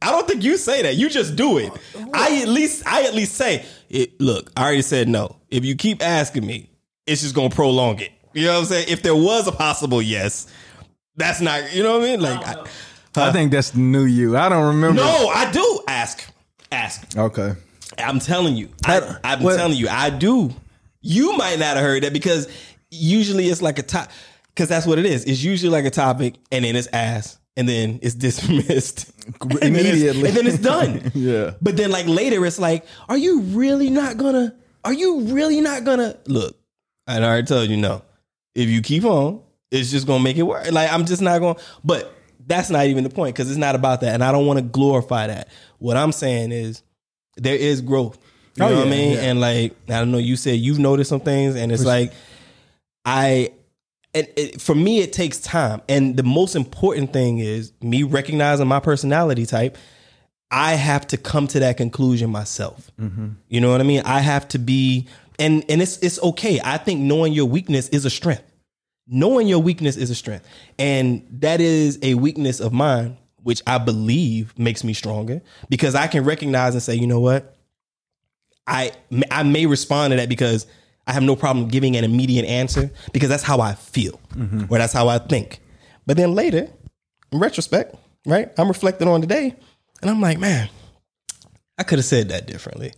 I 0.00 0.10
don't 0.10 0.26
think 0.28 0.42
you 0.44 0.56
say 0.56 0.82
that. 0.82 0.96
You 0.96 1.08
just 1.10 1.34
do 1.36 1.58
it. 1.58 1.72
I 2.14 2.40
at 2.42 2.48
least 2.48 2.86
I 2.86 3.04
at 3.04 3.14
least 3.14 3.34
say, 3.34 3.64
it, 3.88 4.20
look, 4.20 4.50
I 4.56 4.62
already 4.64 4.82
said 4.82 5.08
no. 5.08 5.36
If 5.50 5.64
you 5.64 5.74
keep 5.74 6.02
asking 6.02 6.46
me, 6.46 6.70
it's 7.06 7.22
just 7.22 7.34
gonna 7.34 7.50
prolong 7.50 7.98
it. 8.00 8.12
You 8.34 8.44
know 8.46 8.52
what 8.54 8.58
I'm 8.60 8.64
saying? 8.66 8.86
If 8.88 9.02
there 9.02 9.16
was 9.16 9.48
a 9.48 9.52
possible 9.52 10.00
yes, 10.02 10.46
that's 11.16 11.40
not. 11.40 11.74
You 11.74 11.82
know 11.82 11.98
what 11.98 12.06
I 12.08 12.10
mean? 12.10 12.20
Like, 12.20 12.46
I, 12.46 12.64
I 13.16 13.32
think 13.32 13.50
that's 13.50 13.70
the 13.70 13.80
new 13.80 14.04
you. 14.04 14.36
I 14.36 14.48
don't 14.48 14.66
remember. 14.66 15.00
no, 15.00 15.28
I 15.28 15.50
do 15.50 15.80
ask. 15.88 16.24
Ask. 16.70 17.16
Okay. 17.16 17.54
I'm 17.96 18.20
telling 18.20 18.56
you. 18.56 18.68
I, 18.84 19.00
That- 19.00 19.20
I'm 19.24 19.42
what- 19.42 19.56
telling 19.56 19.76
you. 19.76 19.88
I 19.88 20.10
do. 20.10 20.54
You 21.00 21.36
might 21.36 21.58
not 21.58 21.76
have 21.76 21.84
heard 21.84 22.02
that 22.02 22.12
because 22.12 22.48
usually 22.90 23.46
it's 23.48 23.62
like 23.62 23.78
a 23.78 23.82
top. 23.82 24.10
Because 24.48 24.68
that's 24.68 24.86
what 24.86 24.98
it 24.98 25.06
is. 25.06 25.24
It's 25.24 25.42
usually 25.42 25.70
like 25.70 25.84
a 25.84 25.90
topic, 25.90 26.34
and 26.52 26.64
then 26.64 26.74
it's 26.76 26.88
asked, 26.92 27.38
and 27.58 27.68
then 27.68 27.98
it's 28.00 28.14
dismissed 28.14 29.10
And 29.42 29.50
then 29.50 29.74
it's- 29.74 29.84
Immediately. 30.02 30.28
and 30.28 30.36
then 30.36 30.46
it's 30.46 30.58
done. 30.58 31.12
Yeah. 31.14 31.52
But 31.60 31.76
then 31.76 31.90
like 31.90 32.06
later, 32.06 32.46
it's 32.46 32.58
like, 32.58 32.86
are 33.10 33.18
you 33.18 33.40
really 33.42 33.90
not 33.90 34.16
gonna? 34.16 34.54
Are 34.84 34.92
you 34.94 35.20
really 35.22 35.60
not 35.60 35.84
gonna 35.84 36.16
look? 36.26 36.56
I 37.06 37.18
already 37.22 37.46
told 37.46 37.68
you 37.68 37.76
no. 37.76 38.02
If 38.54 38.68
you 38.70 38.80
keep 38.80 39.04
on, 39.04 39.42
it's 39.70 39.90
just 39.90 40.06
gonna 40.06 40.22
make 40.24 40.36
it 40.38 40.42
work. 40.44 40.70
Like 40.72 40.90
I'm 40.90 41.04
just 41.04 41.20
not 41.20 41.40
gonna. 41.40 41.58
But 41.84 42.14
that's 42.46 42.70
not 42.70 42.86
even 42.86 43.04
the 43.04 43.10
point 43.10 43.34
because 43.36 43.50
it's 43.50 43.58
not 43.58 43.74
about 43.74 44.00
that, 44.00 44.14
and 44.14 44.24
I 44.24 44.32
don't 44.32 44.46
want 44.46 44.58
to 44.58 44.64
glorify 44.64 45.26
that. 45.26 45.48
What 45.78 45.96
I'm 45.98 46.12
saying 46.12 46.52
is 46.52 46.82
there 47.36 47.54
is 47.56 47.82
growth. 47.82 48.18
You 48.56 48.64
Oh, 48.64 48.68
know 48.70 48.76
what 48.78 48.86
I 48.86 48.90
mean? 48.90 49.12
yeah. 49.12 49.20
And 49.24 49.40
like 49.40 49.72
I 49.88 49.98
don't 49.98 50.10
know, 50.10 50.18
you 50.18 50.36
said 50.36 50.58
you've 50.58 50.78
noticed 50.78 51.10
some 51.10 51.20
things, 51.20 51.54
and 51.56 51.70
it's 51.72 51.84
like 51.84 52.12
I. 53.04 53.52
And 54.14 54.26
it, 54.36 54.60
for 54.60 54.74
me, 54.74 55.00
it 55.00 55.12
takes 55.12 55.38
time. 55.38 55.82
And 55.88 56.16
the 56.16 56.22
most 56.22 56.56
important 56.56 57.12
thing 57.12 57.38
is 57.38 57.72
me 57.82 58.02
recognizing 58.02 58.66
my 58.66 58.80
personality 58.80 59.46
type. 59.46 59.76
I 60.50 60.74
have 60.74 61.06
to 61.08 61.18
come 61.18 61.46
to 61.48 61.60
that 61.60 61.76
conclusion 61.76 62.30
myself. 62.30 62.90
Mm-hmm. 62.98 63.28
You 63.48 63.60
know 63.60 63.70
what 63.70 63.80
I 63.80 63.84
mean? 63.84 64.02
I 64.04 64.20
have 64.20 64.48
to 64.48 64.58
be, 64.58 65.06
and 65.38 65.62
and 65.68 65.82
it's 65.82 65.98
it's 65.98 66.20
okay. 66.22 66.58
I 66.64 66.78
think 66.78 67.00
knowing 67.00 67.34
your 67.34 67.44
weakness 67.44 67.88
is 67.90 68.06
a 68.06 68.10
strength. 68.10 68.44
Knowing 69.06 69.46
your 69.46 69.58
weakness 69.58 69.96
is 69.96 70.10
a 70.10 70.14
strength, 70.14 70.46
and 70.78 71.26
that 71.30 71.60
is 71.60 71.98
a 72.02 72.14
weakness 72.14 72.60
of 72.60 72.72
mine, 72.72 73.16
which 73.42 73.62
I 73.66 73.78
believe 73.78 74.58
makes 74.58 74.84
me 74.84 74.94
stronger 74.94 75.42
because 75.68 75.94
I 75.94 76.06
can 76.06 76.24
recognize 76.24 76.74
and 76.74 76.82
say, 76.82 76.94
you 76.94 77.06
know 77.06 77.20
what, 77.20 77.56
I 78.66 78.92
I 79.30 79.42
may 79.42 79.66
respond 79.66 80.12
to 80.12 80.16
that 80.16 80.28
because 80.28 80.66
I 81.08 81.12
have 81.12 81.22
no 81.22 81.34
problem 81.34 81.68
giving 81.68 81.96
an 81.96 82.04
immediate 82.04 82.44
answer 82.44 82.90
because 83.12 83.30
that's 83.30 83.42
how 83.42 83.60
I 83.60 83.74
feel 83.74 84.20
mm-hmm. 84.34 84.66
or 84.68 84.78
that's 84.78 84.92
how 84.92 85.08
I 85.08 85.18
think. 85.18 85.60
But 86.06 86.18
then 86.18 86.34
later, 86.34 86.68
in 87.32 87.38
retrospect, 87.38 87.96
right, 88.26 88.50
I'm 88.58 88.68
reflecting 88.68 89.08
on 89.08 89.22
the 89.22 89.26
day, 89.26 89.56
and 90.02 90.10
I'm 90.10 90.20
like, 90.20 90.38
man, 90.38 90.68
I 91.78 91.82
could 91.82 91.98
have 91.98 92.04
said 92.04 92.28
that 92.28 92.46
differently, 92.46 92.92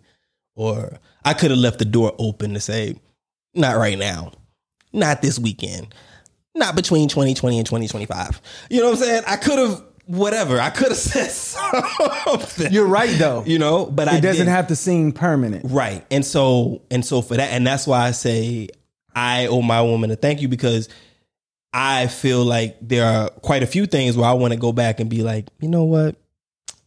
or 0.56 0.98
I 1.24 1.34
could 1.34 1.50
have 1.50 1.60
left 1.60 1.78
the 1.78 1.84
door 1.84 2.12
open 2.18 2.54
to 2.54 2.60
say, 2.60 2.96
not 3.54 3.76
right 3.76 3.98
now, 3.98 4.32
not 4.92 5.22
this 5.22 5.38
weekend, 5.38 5.94
not 6.54 6.74
between 6.74 7.08
2020 7.08 7.58
and 7.58 7.66
2025. 7.66 8.40
You 8.70 8.80
know 8.80 8.86
what 8.86 8.98
I'm 8.98 9.04
saying? 9.04 9.22
I 9.26 9.36
could 9.36 9.58
have 9.58 9.84
whatever. 10.10 10.60
I 10.60 10.70
could 10.70 10.88
have 10.88 10.96
said 10.96 11.30
something. 11.30 12.72
You're 12.72 12.86
right 12.86 13.16
though. 13.18 13.44
You 13.46 13.58
know, 13.58 13.86
but 13.86 14.08
I 14.08 14.16
it 14.18 14.20
doesn't 14.20 14.46
didn't. 14.46 14.54
have 14.54 14.66
to 14.68 14.76
seem 14.76 15.12
permanent. 15.12 15.66
Right. 15.68 16.04
And 16.10 16.24
so 16.24 16.82
and 16.90 17.04
so 17.04 17.22
for 17.22 17.36
that 17.36 17.50
and 17.52 17.66
that's 17.66 17.86
why 17.86 18.06
I 18.06 18.10
say 18.10 18.68
I 19.14 19.46
owe 19.46 19.62
my 19.62 19.82
woman 19.82 20.10
a 20.10 20.16
thank 20.16 20.40
you 20.40 20.48
because 20.48 20.88
I 21.72 22.08
feel 22.08 22.44
like 22.44 22.76
there 22.80 23.04
are 23.06 23.30
quite 23.30 23.62
a 23.62 23.66
few 23.66 23.86
things 23.86 24.16
where 24.16 24.28
I 24.28 24.32
want 24.32 24.52
to 24.52 24.58
go 24.58 24.72
back 24.72 24.98
and 25.00 25.08
be 25.08 25.22
like, 25.22 25.46
you 25.60 25.68
know 25.68 25.84
what? 25.84 26.16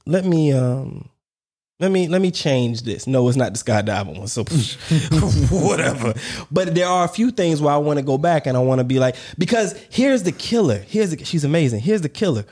Let 0.05 0.25
me 0.25 0.51
um 0.51 1.09
let 1.79 1.91
me 1.91 2.07
let 2.07 2.21
me 2.21 2.31
change 2.31 2.83
this. 2.83 3.07
No, 3.07 3.27
it's 3.29 3.37
not 3.37 3.53
the 3.53 3.59
skydiving 3.59 4.17
one. 4.19 4.27
So 4.27 4.43
whatever. 5.65 6.13
But 6.51 6.75
there 6.75 6.87
are 6.87 7.05
a 7.05 7.09
few 7.09 7.31
things 7.31 7.61
where 7.61 7.73
I 7.73 7.77
want 7.77 7.99
to 7.99 8.05
go 8.05 8.17
back 8.17 8.45
and 8.47 8.57
I 8.57 8.59
want 8.59 8.79
to 8.79 8.83
be 8.85 8.99
like 8.99 9.15
because 9.37 9.73
here's 9.89 10.23
the 10.23 10.31
killer. 10.31 10.77
Here's 10.79 11.11
the, 11.11 11.23
she's 11.23 11.43
amazing. 11.45 11.79
Here's 11.79 12.01
the 12.01 12.09
killer. 12.09 12.45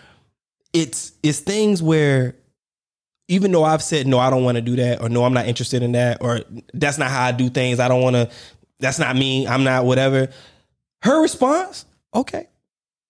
It's 0.74 1.14
it's 1.24 1.40
things 1.40 1.84
where 1.84 2.36
even 3.28 3.52
though 3.52 3.64
I've 3.64 3.84
said 3.84 4.08
no, 4.08 4.20
I 4.20 4.30
don't 4.30 4.44
want 4.44 4.56
to 4.58 4.62
do 4.62 4.76
that, 4.78 5.02
or 5.02 5.10
no, 5.10 5.24
I'm 5.24 5.34
not 5.34 5.48
interested 5.48 5.84
in 5.84 5.94
that, 5.94 6.22
or 6.22 6.42
that's 6.74 6.98
not 6.98 7.10
how 7.10 7.26
I 7.26 7.32
do 7.32 7.50
things. 7.50 7.80
I 7.80 7.88
don't 7.88 8.02
want 8.02 8.16
to. 8.16 8.30
That's 8.80 9.00
not 9.00 9.16
me. 9.16 9.48
I'm 9.48 9.64
not 9.64 9.86
whatever. 9.86 10.30
Her 11.04 11.22
response, 11.22 11.86
okay, 12.14 12.48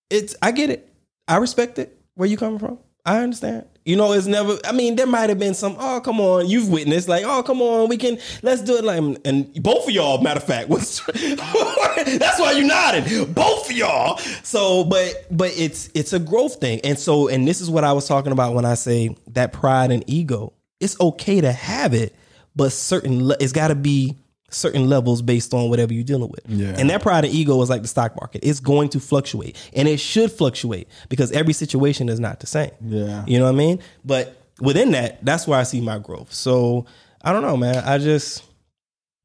it's 0.09 0.35
I 0.41 0.51
get 0.51 0.69
it. 0.69 0.87
I 1.27 1.37
respect 1.37 1.79
it. 1.79 1.97
Where 2.15 2.27
you 2.27 2.37
coming 2.37 2.59
from? 2.59 2.79
I 3.05 3.19
understand. 3.19 3.65
You 3.83 3.95
know, 3.95 4.11
it's 4.11 4.27
never. 4.27 4.59
I 4.63 4.73
mean, 4.73 4.95
there 4.95 5.07
might 5.07 5.29
have 5.29 5.39
been 5.39 5.55
some. 5.55 5.75
Oh, 5.79 5.99
come 6.01 6.21
on, 6.21 6.47
you've 6.47 6.69
witnessed. 6.69 7.07
Like, 7.07 7.23
oh, 7.25 7.41
come 7.41 7.63
on, 7.63 7.89
we 7.89 7.97
can. 7.97 8.19
Let's 8.43 8.61
do 8.61 8.77
it. 8.77 8.83
Like, 8.83 8.99
and 9.25 9.51
both 9.63 9.87
of 9.87 9.93
y'all. 9.93 10.21
Matter 10.21 10.39
of 10.39 10.43
fact, 10.43 10.69
what's 10.69 10.99
that's 11.05 12.39
why 12.39 12.53
you 12.55 12.67
nodded. 12.67 13.33
Both 13.33 13.71
of 13.71 13.75
y'all. 13.75 14.17
So, 14.43 14.83
but 14.83 15.25
but 15.31 15.51
it's 15.57 15.89
it's 15.95 16.13
a 16.13 16.19
growth 16.19 16.55
thing, 16.61 16.79
and 16.83 16.97
so 16.97 17.27
and 17.27 17.47
this 17.47 17.59
is 17.59 17.71
what 17.71 17.83
I 17.83 17.93
was 17.93 18.07
talking 18.07 18.31
about 18.31 18.53
when 18.53 18.65
I 18.65 18.75
say 18.75 19.15
that 19.31 19.51
pride 19.51 19.91
and 19.91 20.03
ego. 20.05 20.53
It's 20.79 20.99
okay 20.99 21.41
to 21.41 21.51
have 21.51 21.95
it, 21.95 22.15
but 22.55 22.71
certain 22.71 23.31
it's 23.39 23.53
got 23.53 23.69
to 23.69 23.75
be 23.75 24.15
certain 24.51 24.87
levels 24.89 25.21
based 25.21 25.53
on 25.53 25.69
whatever 25.69 25.93
you're 25.93 26.03
dealing 26.03 26.29
with. 26.29 26.41
Yeah. 26.47 26.75
And 26.77 26.89
that 26.89 27.01
pride 27.01 27.25
and 27.25 27.33
ego 27.33 27.61
is 27.61 27.69
like 27.69 27.81
the 27.81 27.87
stock 27.87 28.15
market. 28.19 28.41
It's 28.43 28.59
going 28.59 28.89
to 28.89 28.99
fluctuate, 28.99 29.55
and 29.73 29.87
it 29.87 29.97
should 29.99 30.31
fluctuate 30.31 30.87
because 31.09 31.31
every 31.31 31.53
situation 31.53 32.09
is 32.09 32.19
not 32.19 32.39
the 32.41 32.47
same. 32.47 32.71
Yeah. 32.85 33.23
You 33.27 33.39
know 33.39 33.45
what 33.45 33.53
I 33.55 33.57
mean? 33.57 33.79
But 34.05 34.37
within 34.59 34.91
that, 34.91 35.23
that's 35.25 35.47
where 35.47 35.57
I 35.59 35.63
see 35.63 35.81
my 35.81 35.97
growth. 35.99 36.31
So 36.33 36.85
I 37.23 37.31
don't 37.33 37.41
know, 37.41 37.57
man. 37.57 37.77
I 37.77 37.97
just 37.97 38.43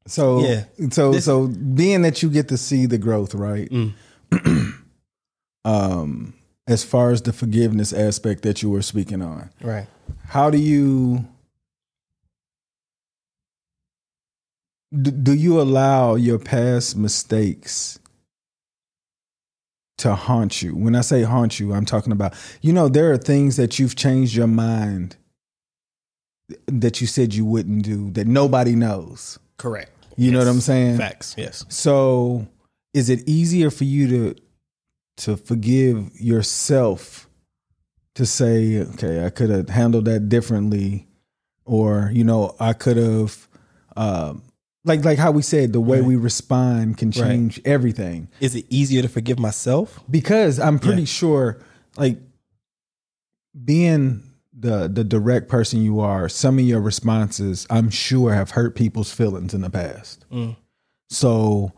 So 0.07 0.39
Yeah. 0.43 0.63
so 0.91 1.11
This- 1.11 1.25
so 1.25 1.47
being 1.47 2.01
that 2.03 2.23
you 2.23 2.29
get 2.29 2.47
to 2.47 2.57
see 2.57 2.85
the 2.85 2.97
growth, 2.97 3.35
right? 3.35 3.69
Mm. 3.69 3.93
um 5.65 6.33
as 6.67 6.83
far 6.83 7.11
as 7.11 7.21
the 7.21 7.31
forgiveness 7.33 7.93
aspect 7.93 8.43
that 8.43 8.61
you 8.61 8.69
were 8.69 8.81
speaking 8.81 9.21
on. 9.21 9.49
right. 9.61 9.87
How 10.25 10.49
do 10.49 10.57
you 10.57 11.25
do, 14.91 15.11
do 15.11 15.33
you 15.33 15.59
allow 15.59 16.15
your 16.15 16.39
past 16.39 16.95
mistakes 16.95 17.99
to 19.97 20.15
haunt 20.15 20.61
you? 20.61 20.75
When 20.75 20.95
I 20.95 21.01
say 21.01 21.23
haunt 21.23 21.59
you, 21.59 21.73
I'm 21.73 21.85
talking 21.85 22.11
about 22.11 22.33
you 22.61 22.73
know 22.73 22.87
there 22.87 23.11
are 23.11 23.17
things 23.17 23.55
that 23.57 23.79
you've 23.79 23.95
changed 23.95 24.35
your 24.35 24.47
mind 24.47 25.17
that 26.67 27.01
you 27.01 27.07
said 27.07 27.33
you 27.33 27.45
wouldn't 27.45 27.83
do 27.83 28.11
that 28.11 28.27
nobody 28.27 28.75
knows. 28.75 29.39
Correct. 29.57 29.91
You 30.15 30.31
know 30.31 30.39
what 30.39 30.47
I'm 30.47 30.61
saying? 30.61 30.97
Facts. 30.97 31.35
Yes. 31.37 31.65
So, 31.69 32.47
is 32.93 33.09
it 33.09 33.27
easier 33.27 33.69
for 33.69 33.83
you 33.83 34.07
to 34.07 34.35
to 35.17 35.37
forgive 35.37 36.19
yourself 36.19 37.27
to 38.15 38.25
say, 38.25 38.79
okay, 38.79 39.25
I 39.25 39.29
could 39.29 39.49
have 39.49 39.69
handled 39.69 40.05
that 40.05 40.29
differently, 40.29 41.07
or 41.65 42.09
you 42.13 42.23
know, 42.23 42.55
I 42.59 42.73
could 42.73 42.97
have, 42.97 43.47
um, 43.95 44.41
like 44.87 45.03
like 45.05 45.17
how 45.19 45.31
we 45.31 45.41
said, 45.41 45.73
the 45.73 45.81
way 45.81 45.99
Right. 45.99 46.07
we 46.07 46.15
respond 46.15 46.97
can 46.97 47.11
change 47.11 47.61
everything. 47.65 48.27
Is 48.39 48.55
it 48.55 48.65
easier 48.69 49.01
to 49.01 49.09
forgive 49.09 49.37
myself? 49.39 49.99
Because 50.09 50.59
I'm 50.59 50.79
pretty 50.79 51.01
Yeah. 51.03 51.05
sure, 51.07 51.61
like 51.97 52.19
being 53.63 54.23
the 54.57 54.87
the 54.87 55.03
direct 55.03 55.49
person 55.49 55.81
you 55.83 55.99
are, 55.99 56.29
some 56.29 56.57
of 56.59 56.65
your 56.65 56.81
responses, 56.81 57.67
I'm 57.69 57.89
sure, 57.89 58.33
have 58.33 58.51
hurt 58.51 58.75
people's 58.75 59.11
feelings 59.11 59.53
in 59.53 59.61
the 59.61 59.69
past. 59.69 60.25
Mm. 60.31 60.55
So 61.09 61.71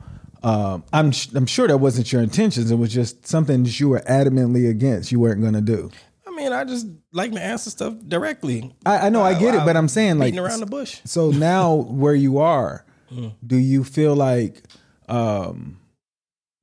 um, 0.43 0.83
I'm 0.93 1.11
I'm 1.35 1.45
sure 1.45 1.67
that 1.67 1.77
wasn't 1.77 2.11
your 2.11 2.21
intentions. 2.21 2.71
It 2.71 2.75
was 2.75 2.93
just 2.93 3.27
something 3.27 3.63
that 3.63 3.79
you 3.79 3.89
were 3.89 4.01
adamantly 4.01 4.69
against. 4.69 5.11
You 5.11 5.19
weren't 5.19 5.41
going 5.41 5.53
to 5.53 5.61
do. 5.61 5.91
I 6.25 6.31
mean, 6.31 6.53
I 6.53 6.63
just 6.63 6.87
like 7.11 7.33
to 7.33 7.41
answer 7.41 7.69
stuff 7.69 7.95
directly. 8.07 8.73
I, 8.85 9.07
I 9.07 9.09
know, 9.09 9.21
I 9.21 9.37
get 9.37 9.55
it, 9.55 9.65
but 9.65 9.75
I'm 9.75 9.89
saying 9.89 10.19
like 10.19 10.35
around 10.37 10.61
the 10.61 10.65
bush. 10.65 11.01
so 11.03 11.31
now 11.31 11.73
where 11.73 12.15
you 12.15 12.37
are, 12.37 12.85
Mm. 13.11 13.33
do 13.45 13.57
you 13.57 13.83
feel 13.83 14.15
like 14.15 14.61
um, 15.07 15.79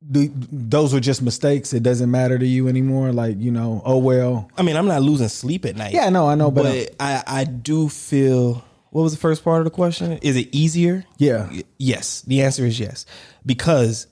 do, 0.08 0.30
those 0.52 0.94
were 0.94 1.00
just 1.00 1.22
mistakes? 1.22 1.72
It 1.72 1.82
doesn't 1.82 2.10
matter 2.10 2.38
to 2.38 2.46
you 2.46 2.68
anymore. 2.68 3.12
Like 3.12 3.38
you 3.38 3.50
know, 3.50 3.82
oh 3.84 3.98
well. 3.98 4.48
I 4.56 4.62
mean, 4.62 4.76
I'm 4.76 4.86
not 4.86 5.02
losing 5.02 5.28
sleep 5.28 5.64
at 5.64 5.76
night. 5.76 5.92
Yeah, 5.92 6.08
no, 6.10 6.28
I 6.28 6.34
know, 6.34 6.50
but, 6.50 6.64
but 6.64 6.94
I, 7.00 7.22
I 7.26 7.44
do 7.44 7.88
feel. 7.88 8.64
What 8.90 9.02
was 9.02 9.12
the 9.12 9.18
first 9.18 9.44
part 9.44 9.58
of 9.58 9.64
the 9.64 9.70
question? 9.70 10.12
Is 10.18 10.36
it 10.36 10.54
easier? 10.54 11.04
yeah, 11.18 11.50
Yes. 11.76 12.22
The 12.22 12.42
answer 12.42 12.64
is 12.64 12.80
yes, 12.80 13.04
because 13.44 14.06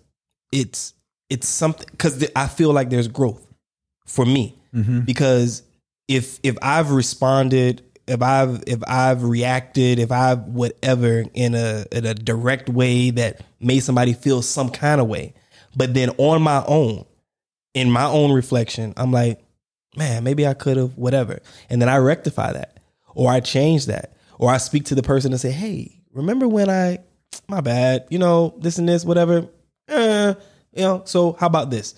it's 0.52 0.94
it's 1.30 1.48
something. 1.48 1.86
Because 1.90 2.26
I 2.36 2.48
feel 2.48 2.72
like 2.72 2.90
there's 2.90 3.08
growth 3.08 3.46
for 4.06 4.26
me. 4.26 4.58
Because 5.04 5.62
if 6.08 6.40
if 6.42 6.56
I've 6.60 6.90
responded, 6.90 7.83
if 8.06 8.22
I've 8.22 8.62
if 8.66 8.80
I've 8.86 9.22
reacted, 9.22 9.98
if 9.98 10.12
I've 10.12 10.40
whatever 10.40 11.24
in 11.34 11.54
a 11.54 11.84
in 11.90 12.04
a 12.04 12.14
direct 12.14 12.68
way 12.68 13.10
that 13.10 13.40
made 13.60 13.80
somebody 13.80 14.12
feel 14.12 14.42
some 14.42 14.70
kind 14.70 15.00
of 15.00 15.08
way, 15.08 15.34
but 15.76 15.94
then 15.94 16.10
on 16.18 16.42
my 16.42 16.64
own, 16.66 17.04
in 17.72 17.90
my 17.90 18.04
own 18.04 18.32
reflection, 18.32 18.94
I'm 18.96 19.12
like, 19.12 19.40
man, 19.96 20.24
maybe 20.24 20.46
I 20.46 20.54
could 20.54 20.76
have, 20.76 20.96
whatever. 20.96 21.40
And 21.70 21.80
then 21.80 21.88
I 21.88 21.96
rectify 21.96 22.52
that 22.52 22.78
or 23.14 23.30
I 23.30 23.40
change 23.40 23.86
that 23.86 24.16
or 24.38 24.50
I 24.50 24.58
speak 24.58 24.86
to 24.86 24.94
the 24.94 25.02
person 25.02 25.32
and 25.32 25.40
say, 25.40 25.50
hey, 25.50 26.00
remember 26.12 26.48
when 26.48 26.68
I, 26.68 26.98
my 27.48 27.60
bad, 27.60 28.06
you 28.10 28.18
know, 28.18 28.54
this 28.58 28.78
and 28.78 28.88
this, 28.88 29.04
whatever. 29.04 29.48
Eh, 29.88 30.34
you 30.72 30.82
know, 30.82 31.02
so 31.04 31.32
how 31.34 31.46
about 31.46 31.70
this? 31.70 31.94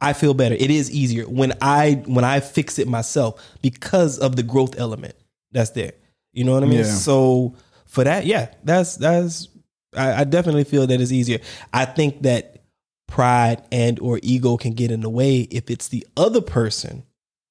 I 0.00 0.12
feel 0.12 0.34
better. 0.34 0.54
It 0.54 0.70
is 0.70 0.90
easier 0.90 1.24
when 1.24 1.54
I 1.60 2.02
when 2.06 2.24
I 2.24 2.38
fix 2.40 2.78
it 2.78 2.86
myself 2.86 3.44
because 3.62 4.18
of 4.18 4.36
the 4.36 4.44
growth 4.44 4.78
element 4.78 5.16
that's 5.52 5.70
there. 5.70 5.92
You 6.32 6.44
know 6.44 6.52
what 6.54 6.62
I 6.62 6.66
mean? 6.66 6.78
Yeah. 6.80 6.84
So 6.84 7.54
for 7.86 8.04
that, 8.04 8.26
yeah, 8.26 8.48
that's 8.64 8.96
that's 8.96 9.48
I, 9.96 10.20
I 10.20 10.24
definitely 10.24 10.64
feel 10.64 10.86
that 10.86 11.00
it's 11.00 11.12
easier. 11.12 11.38
I 11.72 11.84
think 11.84 12.22
that 12.22 12.62
pride 13.06 13.62
and 13.72 13.98
or 14.00 14.20
ego 14.22 14.56
can 14.56 14.74
get 14.74 14.90
in 14.90 15.00
the 15.00 15.08
way 15.10 15.40
if 15.40 15.70
it's 15.70 15.88
the 15.88 16.06
other 16.16 16.40
person 16.42 17.04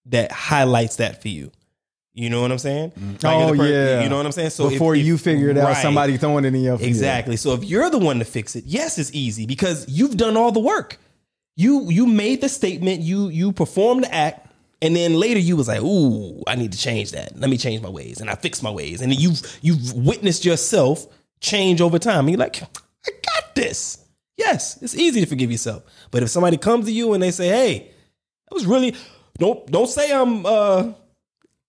that 0.06 0.32
highlights 0.32 0.98
that 0.98 1.22
for 1.22 1.28
you. 1.30 1.52
You 2.14 2.30
know 2.32 2.42
what 2.42 2.52
I'm 2.52 2.58
saying? 2.60 2.92
Mm. 2.92 3.24
Like, 3.24 3.36
Oh, 3.36 3.56
per- 3.56 3.68
yeah. 3.68 4.02
You 4.04 4.10
know 4.10 4.18
what 4.18 4.26
I'm 4.26 4.32
saying? 4.32 4.50
So 4.52 4.66
if- 4.68 4.72
Before 4.74 4.96
if- 4.96 5.06
you 5.06 5.18
figure 5.18 5.50
it 5.50 5.58
out, 5.58 5.66
Right. 5.66 5.82
somebody 5.82 6.18
throwing 6.18 6.46
it 6.46 6.56
in 6.56 6.62
your 6.62 6.78
face. 6.78 6.88
Exactly. 6.88 7.38
So 7.38 7.54
if 7.54 7.64
you're 7.64 7.90
the 7.90 8.00
one 8.00 8.20
to 8.20 8.26
fix 8.26 8.56
it, 8.56 8.64
yes, 8.66 8.98
it's 8.98 9.12
easy 9.14 9.46
because 9.46 9.88
you've 9.90 10.18
done 10.18 10.36
all 10.38 10.52
the 10.52 10.60
work. 10.60 11.00
You 11.56 11.90
you 11.90 12.06
made 12.08 12.42
the 12.42 12.50
statement, 12.50 13.02
you 13.02 13.30
you 13.30 13.52
performed 13.52 14.04
the 14.04 14.14
act, 14.14 14.47
and 14.82 14.96
then 14.96 15.14
later 15.16 15.40
you 15.40 15.56
was 15.56 15.68
like, 15.68 15.82
"Ooh, 15.82 16.44
I 16.48 16.56
need 16.56 16.72
to 16.72 16.78
change 16.78 17.12
that. 17.12 17.38
Let 17.38 17.50
me 17.50 17.58
change 17.58 17.82
my 17.82 17.90
ways." 17.90 18.20
And 18.22 18.30
I 18.30 18.36
fixed 18.36 18.64
my 18.64 18.72
ways. 18.72 19.02
And 19.02 19.14
you've 19.14 19.42
you've 19.62 19.94
witnessed 19.94 20.46
yourself 20.46 21.06
change 21.40 21.82
over 21.82 22.00
time. 22.00 22.22
And 22.22 22.30
you're 22.30 22.40
like, 22.40 22.62
"I 22.62 23.12
got 23.26 23.56
this." 23.56 24.00
Yes, 24.38 24.82
it's 24.84 24.96
easy 24.96 25.20
to 25.22 25.26
forgive 25.26 25.52
yourself. 25.52 25.84
But 26.12 26.22
if 26.24 26.30
somebody 26.30 26.58
comes 26.58 26.86
to 26.86 26.92
you 26.92 27.14
and 27.14 27.24
they 27.24 27.32
say, 27.32 27.48
"Hey, 27.48 27.92
that 28.50 28.54
was 28.56 28.66
really 28.66 28.96
don't 29.38 29.66
don't 29.72 29.90
say 29.90 30.12
I'm 30.14 30.46
uh 30.46 30.92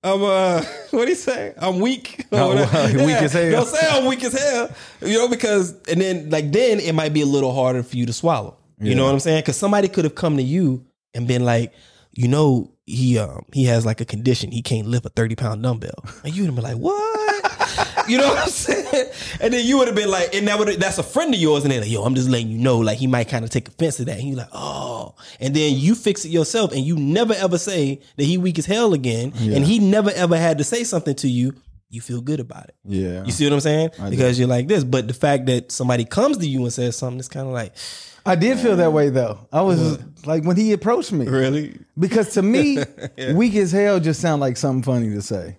I'm 0.02 0.22
uh 0.22 0.62
what 0.90 1.04
do 1.04 1.08
you 1.08 1.14
say? 1.14 1.54
I'm 1.58 1.80
weak. 1.80 2.26
Oh, 2.32 2.48
whatever. 2.48 3.04
weak 3.06 3.16
as 3.16 3.32
hell. 3.32 3.50
Don't 3.50 3.66
say 3.66 3.86
I'm 3.88 4.04
weak 4.06 4.22
as 4.22 4.38
hell. 4.38 4.70
You 5.00 5.18
know, 5.18 5.28
because 5.28 5.74
and 5.88 6.00
then 6.00 6.30
like 6.30 6.52
then 6.52 6.78
it 6.78 6.94
might 6.94 7.12
be 7.14 7.22
a 7.22 7.26
little 7.26 7.54
harder 7.54 7.82
for 7.82 7.96
you 7.96 8.06
to 8.06 8.12
swallow. 8.12 8.56
You 8.80 8.94
know 8.94 9.06
what 9.06 9.12
I'm 9.12 9.18
saying? 9.18 9.40
Because 9.40 9.56
somebody 9.56 9.88
could 9.88 10.04
have 10.04 10.14
come 10.14 10.36
to 10.36 10.42
you 10.42 10.84
and 11.12 11.26
been 11.26 11.44
like, 11.44 11.72
you 12.18 12.26
know, 12.26 12.72
he 12.84 13.16
um 13.16 13.44
he 13.52 13.66
has 13.66 13.86
like 13.86 14.00
a 14.00 14.04
condition. 14.04 14.50
He 14.50 14.60
can't 14.60 14.88
lift 14.88 15.06
a 15.06 15.08
30 15.08 15.36
pound 15.36 15.62
dumbbell. 15.62 16.04
And 16.24 16.34
you 16.34 16.42
would 16.42 16.46
have 16.48 16.54
been 16.56 16.64
like, 16.64 16.76
what? 16.76 18.08
you 18.08 18.18
know 18.18 18.26
what 18.26 18.38
I'm 18.38 18.48
saying? 18.48 19.06
And 19.40 19.54
then 19.54 19.64
you 19.64 19.78
would 19.78 19.86
have 19.86 19.94
been 19.94 20.10
like, 20.10 20.34
and 20.34 20.48
that 20.48 20.58
would 20.58 20.80
that's 20.80 20.98
a 20.98 21.04
friend 21.04 21.32
of 21.32 21.38
yours, 21.38 21.62
and 21.62 21.70
they're 21.70 21.80
like, 21.80 21.90
yo, 21.90 22.02
I'm 22.02 22.16
just 22.16 22.28
letting 22.28 22.48
you 22.48 22.58
know, 22.58 22.78
like 22.78 22.98
he 22.98 23.06
might 23.06 23.28
kind 23.28 23.44
of 23.44 23.50
take 23.50 23.68
offense 23.68 23.98
to 23.98 24.04
that. 24.06 24.18
And 24.18 24.26
you're 24.30 24.38
like, 24.38 24.48
oh. 24.52 25.14
And 25.38 25.54
then 25.54 25.76
you 25.76 25.94
fix 25.94 26.24
it 26.24 26.30
yourself, 26.30 26.72
and 26.72 26.80
you 26.80 26.96
never 26.96 27.34
ever 27.34 27.56
say 27.56 28.00
that 28.16 28.24
he 28.24 28.36
weak 28.36 28.58
as 28.58 28.66
hell 28.66 28.94
again, 28.94 29.32
and 29.38 29.64
he 29.64 29.78
never 29.78 30.10
ever 30.10 30.36
had 30.36 30.58
to 30.58 30.64
say 30.64 30.82
something 30.82 31.14
to 31.16 31.28
you. 31.28 31.54
You 31.90 32.00
feel 32.02 32.20
good 32.20 32.38
about 32.40 32.64
it. 32.64 32.74
Yeah. 32.84 33.24
You 33.24 33.32
see 33.32 33.44
what 33.46 33.54
I'm 33.54 33.60
saying? 33.60 33.90
do. 33.98 34.10
because 34.10 34.38
you're 34.38 34.48
like 34.48 34.68
this. 34.68 34.84
But 34.84 35.08
the 35.08 35.14
fact 35.14 35.46
that 35.46 35.72
somebody 35.72 36.04
comes 36.04 36.36
to 36.38 36.46
you 36.48 36.62
and 36.64 36.72
says 36.72 36.96
something, 36.96 37.18
it's 37.18 37.28
kind 37.28 37.46
of 37.46 37.52
like, 37.54 37.72
I 38.26 38.34
did 38.34 38.58
feel 38.58 38.76
that 38.76 38.92
way 38.92 39.08
though. 39.08 39.38
I 39.50 39.62
was 39.62 39.98
like 40.26 40.44
when 40.44 40.56
he 40.56 40.72
approached 40.72 41.12
me. 41.12 41.26
really? 41.26 41.78
Because 41.98 42.34
to 42.34 42.42
me, 42.42 42.78
weak 43.34 43.54
as 43.54 43.72
hell 43.72 44.00
just 44.00 44.20
sound 44.20 44.40
like 44.42 44.58
something 44.58 44.82
funny 44.82 45.10
to 45.14 45.22
say. 45.22 45.56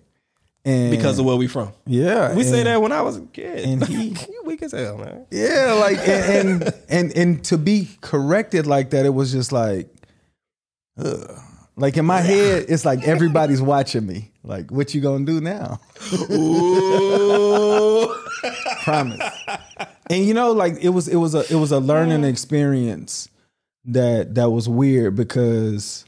And 0.64 0.90
Because 0.90 1.18
of 1.18 1.24
where 1.24 1.36
we 1.36 1.48
from. 1.48 1.72
yeah, 1.86 2.34
We 2.34 2.44
say 2.44 2.62
that 2.62 2.80
when 2.82 2.92
I 2.92 3.00
was 3.00 3.16
a 3.16 3.22
kid. 3.22 3.64
and 3.66 3.84
he- 3.86 4.08
you 4.30 4.42
weak 4.44 4.62
as 4.62 4.72
hell, 4.72 4.98
man. 4.98 5.26
Yeah, 5.30 5.72
like 5.80 5.96
and, 6.06 6.62
and 6.62 6.74
and 6.88 7.16
and 7.16 7.44
to 7.46 7.56
be 7.58 7.88
corrected 8.02 8.66
like 8.66 8.90
that, 8.90 9.04
it 9.06 9.14
was 9.14 9.32
just 9.32 9.50
like, 9.52 9.88
ugh. 10.98 11.38
Like 11.80 11.96
in 11.96 12.04
my 12.06 12.20
head, 12.20 12.66
it's 12.68 12.84
like 12.84 13.06
everybody's 13.08 13.60
watching 13.62 14.06
me. 14.06 14.30
Like, 14.44 14.70
what 14.70 14.94
you 14.94 15.00
gonna 15.00 15.24
do 15.24 15.40
now? 15.40 15.80
Ooh. 16.30 18.14
Promise. 18.84 19.20
and 20.08 20.24
you 20.24 20.34
know, 20.34 20.52
like 20.52 20.74
it 20.80 20.90
was 20.90 21.08
it 21.08 21.16
was 21.16 21.34
a 21.34 21.40
it 21.52 21.56
was 21.58 21.72
a 21.72 21.80
learning 21.80 22.24
experience 22.24 23.28
that 23.86 24.34
that 24.34 24.50
was 24.50 24.68
weird 24.68 25.14
because 25.16 26.04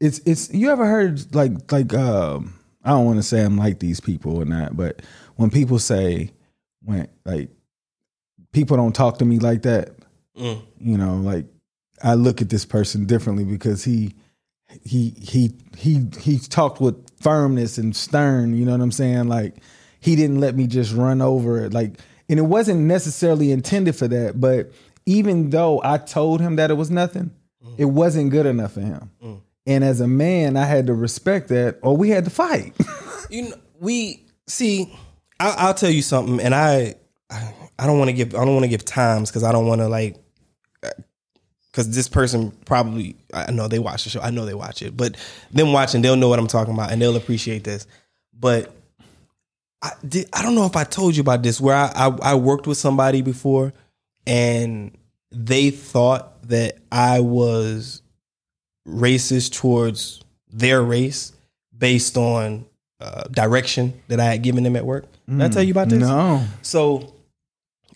it's 0.00 0.18
it's 0.20 0.52
you 0.52 0.70
ever 0.70 0.86
heard 0.86 1.34
like 1.34 1.70
like 1.72 1.92
um 1.94 2.54
I 2.84 2.90
don't 2.90 3.06
want 3.06 3.18
to 3.18 3.22
say 3.22 3.42
I'm 3.44 3.56
like 3.56 3.78
these 3.80 4.00
people 4.00 4.36
or 4.36 4.44
not, 4.44 4.76
but 4.76 5.02
when 5.36 5.50
people 5.50 5.78
say 5.78 6.30
when 6.82 7.08
like 7.24 7.50
people 8.52 8.76
don't 8.76 8.94
talk 8.94 9.18
to 9.18 9.24
me 9.24 9.38
like 9.38 9.62
that, 9.62 9.90
Mm. 10.38 10.60
you 10.78 10.96
know, 10.96 11.16
like 11.16 11.46
I 12.02 12.14
look 12.14 12.40
at 12.40 12.50
this 12.50 12.64
person 12.64 13.06
differently 13.06 13.44
because 13.44 13.84
he 13.84 14.14
he 14.84 15.14
he 15.18 15.52
he 15.76 16.06
he 16.20 16.38
talked 16.38 16.80
with 16.80 16.96
firmness 17.20 17.78
and 17.78 17.94
stern, 17.94 18.56
you 18.56 18.64
know 18.64 18.72
what 18.72 18.80
I'm 18.80 18.92
saying? 18.92 19.28
Like 19.28 19.56
he 20.00 20.16
didn't 20.16 20.40
let 20.40 20.54
me 20.54 20.66
just 20.66 20.94
run 20.94 21.20
over 21.20 21.64
it. 21.64 21.72
Like 21.72 21.94
and 22.28 22.38
it 22.38 22.42
wasn't 22.42 22.80
necessarily 22.80 23.52
intended 23.52 23.96
for 23.96 24.08
that, 24.08 24.40
but 24.40 24.70
even 25.06 25.50
though 25.50 25.80
I 25.82 25.96
told 25.98 26.40
him 26.40 26.56
that 26.56 26.70
it 26.70 26.74
was 26.74 26.90
nothing, 26.90 27.30
mm. 27.64 27.74
it 27.78 27.86
wasn't 27.86 28.30
good 28.30 28.44
enough 28.44 28.72
for 28.72 28.82
him. 28.82 29.10
Mm. 29.24 29.40
And 29.66 29.84
as 29.84 30.00
a 30.00 30.08
man, 30.08 30.56
I 30.56 30.64
had 30.64 30.86
to 30.86 30.94
respect 30.94 31.48
that 31.48 31.78
or 31.82 31.96
we 31.96 32.10
had 32.10 32.24
to 32.24 32.30
fight. 32.30 32.74
You 33.30 33.50
know, 33.50 33.56
we 33.78 34.24
see. 34.46 34.90
I, 35.38 35.54
I'll 35.58 35.74
tell 35.74 35.90
you 35.90 36.00
something, 36.00 36.40
and 36.40 36.54
I, 36.54 36.94
I, 37.28 37.54
I 37.78 37.86
don't 37.86 37.98
want 37.98 38.08
to 38.08 38.14
give, 38.14 38.34
I 38.34 38.42
don't 38.42 38.54
want 38.54 38.64
to 38.64 38.68
give 38.68 38.86
times 38.86 39.30
because 39.30 39.44
I 39.44 39.52
don't 39.52 39.66
want 39.66 39.82
to 39.82 39.88
like, 39.88 40.16
because 41.78 41.94
this 41.94 42.08
person 42.08 42.50
probably, 42.64 43.14
I 43.32 43.52
know 43.52 43.68
they 43.68 43.78
watch 43.78 44.02
the 44.02 44.10
show, 44.10 44.20
I 44.20 44.30
know 44.30 44.44
they 44.44 44.52
watch 44.52 44.82
it, 44.82 44.96
but 44.96 45.16
them 45.52 45.72
watching, 45.72 46.02
they'll 46.02 46.16
know 46.16 46.28
what 46.28 46.40
I'm 46.40 46.48
talking 46.48 46.74
about, 46.74 46.90
and 46.90 47.00
they'll 47.00 47.14
appreciate 47.14 47.62
this. 47.62 47.86
But 48.36 48.74
I 49.80 49.92
did, 50.06 50.28
I 50.32 50.42
don't 50.42 50.56
know 50.56 50.66
if 50.66 50.74
I 50.74 50.82
told 50.82 51.14
you 51.14 51.20
about 51.20 51.44
this, 51.44 51.60
where 51.60 51.76
I, 51.76 51.92
I, 51.94 52.32
I 52.32 52.34
worked 52.34 52.66
with 52.66 52.78
somebody 52.78 53.22
before, 53.22 53.72
and 54.26 54.90
they 55.30 55.70
thought 55.70 56.42
that 56.48 56.78
I 56.90 57.20
was 57.20 58.02
racist 58.84 59.52
towards 59.52 60.20
their 60.50 60.82
race 60.82 61.32
based 61.76 62.16
on 62.16 62.66
uh, 62.98 63.22
direction 63.30 64.02
that 64.08 64.18
I 64.18 64.24
had 64.24 64.42
given 64.42 64.64
them 64.64 64.74
at 64.74 64.84
work. 64.84 65.04
Did 65.28 65.42
I 65.42 65.48
tell 65.48 65.62
you 65.62 65.70
about 65.70 65.90
this? 65.90 66.00
no. 66.00 66.44
So 66.62 67.14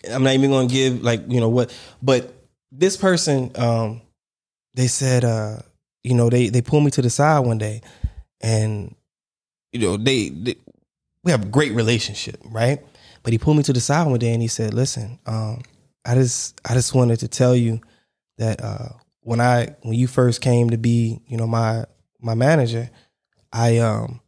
I'm 0.09 0.23
not 0.23 0.35
even 0.35 0.51
going 0.51 0.69
to 0.69 0.73
give 0.73 1.03
like 1.03 1.29
you 1.29 1.41
know 1.41 1.49
what, 1.49 1.77
but 2.01 2.33
this 2.75 2.97
person, 2.97 3.51
um, 3.55 4.01
they 4.73 4.87
said, 4.87 5.23
uh, 5.23 5.57
you 6.03 6.15
know, 6.15 6.29
they 6.29 6.49
they 6.49 6.61
pulled 6.61 6.83
me 6.83 6.91
to 6.91 7.01
the 7.01 7.09
side 7.09 7.39
one 7.39 7.59
day, 7.59 7.81
and 8.41 8.95
you 9.71 9.79
know 9.79 9.97
they, 9.97 10.29
they 10.29 10.55
we 11.23 11.31
have 11.31 11.43
a 11.43 11.47
great 11.47 11.71
relationship, 11.73 12.41
right? 12.45 12.79
But 13.21 13.31
he 13.31 13.39
pulled 13.39 13.57
me 13.57 13.63
to 13.63 13.73
the 13.73 13.79
side 13.79 14.07
one 14.07 14.19
day 14.19 14.33
and 14.33 14.41
he 14.41 14.47
said, 14.47 14.73
"Listen, 14.73 15.19
um, 15.25 15.61
I 16.03 16.15
just 16.15 16.59
I 16.69 16.73
just 16.73 16.93
wanted 16.93 17.19
to 17.19 17.27
tell 17.27 17.55
you 17.55 17.79
that 18.37 18.61
uh, 18.61 18.89
when 19.21 19.39
I 19.39 19.75
when 19.83 19.93
you 19.93 20.07
first 20.07 20.41
came 20.41 20.71
to 20.71 20.77
be, 20.77 21.21
you 21.27 21.37
know, 21.37 21.47
my 21.47 21.85
my 22.19 22.33
manager, 22.33 22.89
I 23.51 23.77
um 23.77 24.19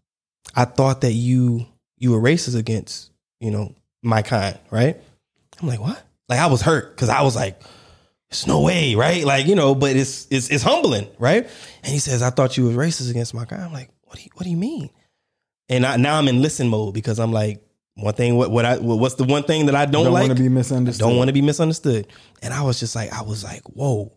I 0.56 0.66
thought 0.66 1.02
that 1.02 1.14
you 1.14 1.66
you 1.98 2.12
were 2.12 2.22
racist 2.22 2.58
against, 2.58 3.12
you 3.40 3.52
know, 3.52 3.74
my 4.04 4.22
kind, 4.22 4.58
right? 4.70 4.98
I'm 5.60 5.68
like, 5.68 5.80
what? 5.80 6.02
Like 6.30 6.40
I 6.40 6.48
was 6.48 6.62
hurt 6.62 6.96
because 6.96 7.10
I 7.10 7.22
was 7.24 7.36
like, 7.36 7.60
no 8.48 8.62
way, 8.62 8.96
right? 8.96 9.24
Like, 9.24 9.46
you 9.48 9.56
know, 9.56 9.76
but 9.76 9.96
it's 9.96 10.28
it's 10.30 10.50
it's 10.50 10.64
humbling, 10.64 11.08
right? 11.20 11.44
And 11.84 11.94
he 11.94 12.00
says, 12.00 12.22
I 12.22 12.30
thought 12.30 12.58
you 12.58 12.66
was 12.66 12.76
racist 12.76 13.10
against 13.10 13.34
my 13.34 13.46
guy. 13.46 13.58
I'm 13.58 13.74
like, 13.74 13.90
what 14.04 14.18
do 14.18 14.24
you 14.24 14.30
what 14.36 14.44
do 14.44 14.50
you 14.50 14.58
mean? 14.58 14.90
And 15.70 15.86
I, 15.86 15.98
now 15.98 16.18
I'm 16.18 16.28
in 16.28 16.42
listen 16.42 16.68
mode 16.68 16.94
because 16.94 17.20
I'm 17.20 17.32
like, 17.32 17.66
one 17.96 18.14
thing, 18.14 18.36
what 18.36 18.52
what 18.52 18.66
I 18.66 18.78
what's 18.78 19.16
the 19.16 19.24
one 19.24 19.44
thing 19.44 19.68
that 19.68 19.76
I 19.76 19.86
don't, 19.86 20.04
Don't 20.06 20.14
like? 20.14 20.28
want 20.28 20.38
to 20.38 20.44
be 20.44 20.50
misunderstood. 20.50 21.08
don't 21.08 21.18
want 21.18 21.30
to 21.30 21.34
be 21.34 21.42
misunderstood. 21.42 22.08
And 22.42 22.54
I 22.54 22.62
was 22.62 22.80
just 22.80 22.96
like, 22.96 23.12
I 23.14 23.22
was 23.22 23.44
like, 23.44 23.64
whoa. 23.70 24.12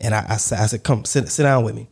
And 0.00 0.14
I, 0.14 0.24
I, 0.28 0.36
said, 0.36 0.60
I 0.60 0.66
said, 0.66 0.84
come 0.84 1.04
sit, 1.04 1.28
sit 1.28 1.42
down 1.42 1.64
with 1.64 1.74
me. 1.74 1.88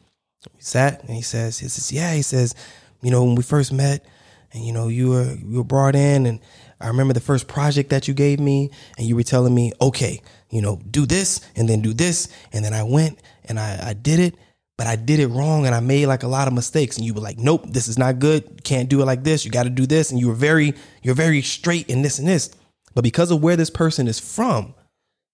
We 0.54 0.60
sat 0.60 1.02
and 1.02 1.10
he 1.10 1.22
says, 1.22 1.58
he 1.58 1.68
says, 1.68 1.90
yeah, 1.92 2.14
he 2.14 2.22
says, 2.22 2.54
you 3.02 3.10
know, 3.10 3.24
when 3.24 3.34
we 3.34 3.42
first 3.42 3.72
met 3.72 4.06
and, 4.52 4.64
you 4.64 4.72
know, 4.72 4.88
you 4.88 5.10
were, 5.10 5.34
you 5.34 5.56
were 5.58 5.64
brought 5.64 5.96
in 5.96 6.24
and 6.24 6.40
I 6.80 6.88
remember 6.88 7.14
the 7.14 7.20
first 7.20 7.48
project 7.48 7.90
that 7.90 8.06
you 8.06 8.14
gave 8.14 8.38
me 8.38 8.70
and 8.98 9.06
you 9.06 9.16
were 9.16 9.22
telling 9.22 9.54
me, 9.54 9.72
okay, 9.80 10.22
you 10.50 10.60
know, 10.60 10.80
do 10.90 11.06
this 11.06 11.40
and 11.56 11.68
then 11.68 11.80
do 11.80 11.92
this. 11.92 12.28
And 12.52 12.64
then 12.64 12.74
I 12.74 12.82
went 12.82 13.20
and 13.44 13.58
I, 13.58 13.88
I 13.88 13.92
did 13.94 14.20
it, 14.20 14.34
but 14.76 14.86
I 14.86 14.96
did 14.96 15.20
it 15.20 15.28
wrong 15.28 15.66
and 15.66 15.74
I 15.74 15.80
made 15.80 16.06
like 16.06 16.22
a 16.22 16.28
lot 16.28 16.48
of 16.48 16.54
mistakes. 16.54 16.96
And 16.96 17.06
you 17.06 17.14
were 17.14 17.20
like, 17.20 17.38
nope, 17.38 17.64
this 17.66 17.88
is 17.88 17.98
not 17.98 18.18
good. 18.18 18.62
Can't 18.62 18.88
do 18.88 19.00
it 19.00 19.06
like 19.06 19.24
this. 19.24 19.44
You 19.44 19.50
got 19.50 19.62
to 19.64 19.70
do 19.70 19.86
this. 19.86 20.10
And 20.10 20.20
you 20.20 20.28
were 20.28 20.34
very, 20.34 20.74
you're 21.02 21.14
very 21.14 21.42
straight 21.42 21.88
in 21.88 22.02
this 22.02 22.18
and 22.18 22.28
this. 22.28 22.50
But 22.94 23.02
because 23.02 23.30
of 23.30 23.42
where 23.42 23.56
this 23.56 23.70
person 23.70 24.06
is 24.06 24.20
from, 24.20 24.74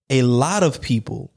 a 0.09 0.21
lot 0.21 0.63
of 0.63 0.81
people 0.81 1.33